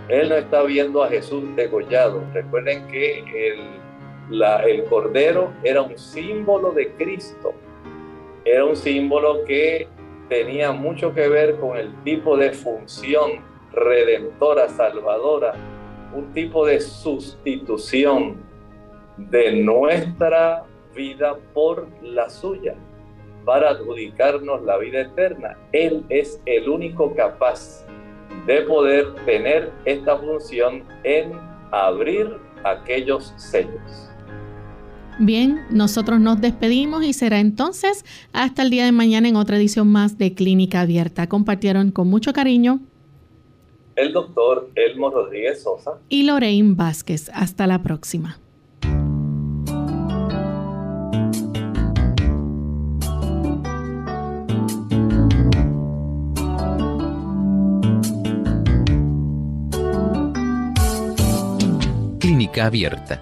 Él 0.10 0.30
no 0.30 0.36
está 0.36 0.64
viendo 0.64 1.04
a 1.04 1.10
Jesús 1.10 1.44
degollado. 1.56 2.24
Recuerden 2.34 2.88
que 2.88 3.20
el, 3.50 4.42
el 4.66 4.84
cordero 4.86 5.52
era 5.64 5.82
un 5.82 5.98
símbolo 5.98 6.72
de 6.72 6.92
Cristo. 6.94 7.54
Era 8.46 8.64
un 8.64 8.76
símbolo 8.76 9.44
que 9.44 9.88
tenía 10.30 10.72
mucho 10.72 11.14
que 11.14 11.28
ver 11.28 11.58
con 11.58 11.78
el 11.78 11.94
tipo 12.04 12.38
de 12.38 12.52
función 12.52 13.42
redentora, 13.72 14.70
salvadora, 14.70 15.54
un 16.14 16.34
tipo 16.34 16.66
de 16.66 16.80
sustitución 16.80 18.38
de 19.18 19.64
nuestra 19.64 20.64
vida 20.96 21.38
por 21.54 21.88
la 22.02 22.30
suya 22.30 22.76
para 23.46 23.70
adjudicarnos 23.70 24.64
la 24.64 24.78
vida 24.78 25.02
eterna. 25.02 25.58
Él 25.72 26.04
es 26.10 26.42
el 26.46 26.68
único 26.68 27.16
capaz 27.16 27.86
de 28.46 28.62
poder 28.64 29.14
tener 29.26 29.72
esta 29.86 30.18
función 30.18 30.84
en 31.04 31.32
abrir 31.72 32.38
aquellos 32.64 33.34
sellos. 33.38 34.07
Bien, 35.20 35.62
nosotros 35.70 36.20
nos 36.20 36.40
despedimos 36.42 37.04
y 37.04 37.14
será 37.14 37.40
entonces 37.40 38.06
hasta 38.34 38.62
el 38.62 38.70
día 38.70 38.86
de 38.86 38.92
mañana 38.92 39.28
en 39.28 39.36
otra 39.36 39.58
edición 39.58 39.88
más 39.88 40.18
de 40.18 40.34
Clínica 40.34 40.82
Abierta. 40.82 41.28
Compartieron 41.28 41.92
con 41.92 42.08
mucho 42.08 42.34
cariño 42.34 42.80
el 43.96 44.14
doctor 44.14 44.70
Elmo 44.76 45.10
Rodríguez 45.10 45.64
Sosa 45.64 45.94
y 46.08 46.24
Lorraine 46.24 46.76
Vázquez. 46.76 47.32
Hasta 47.34 47.66
la 47.66 47.82
próxima. 47.82 48.38
abierta. 62.62 63.22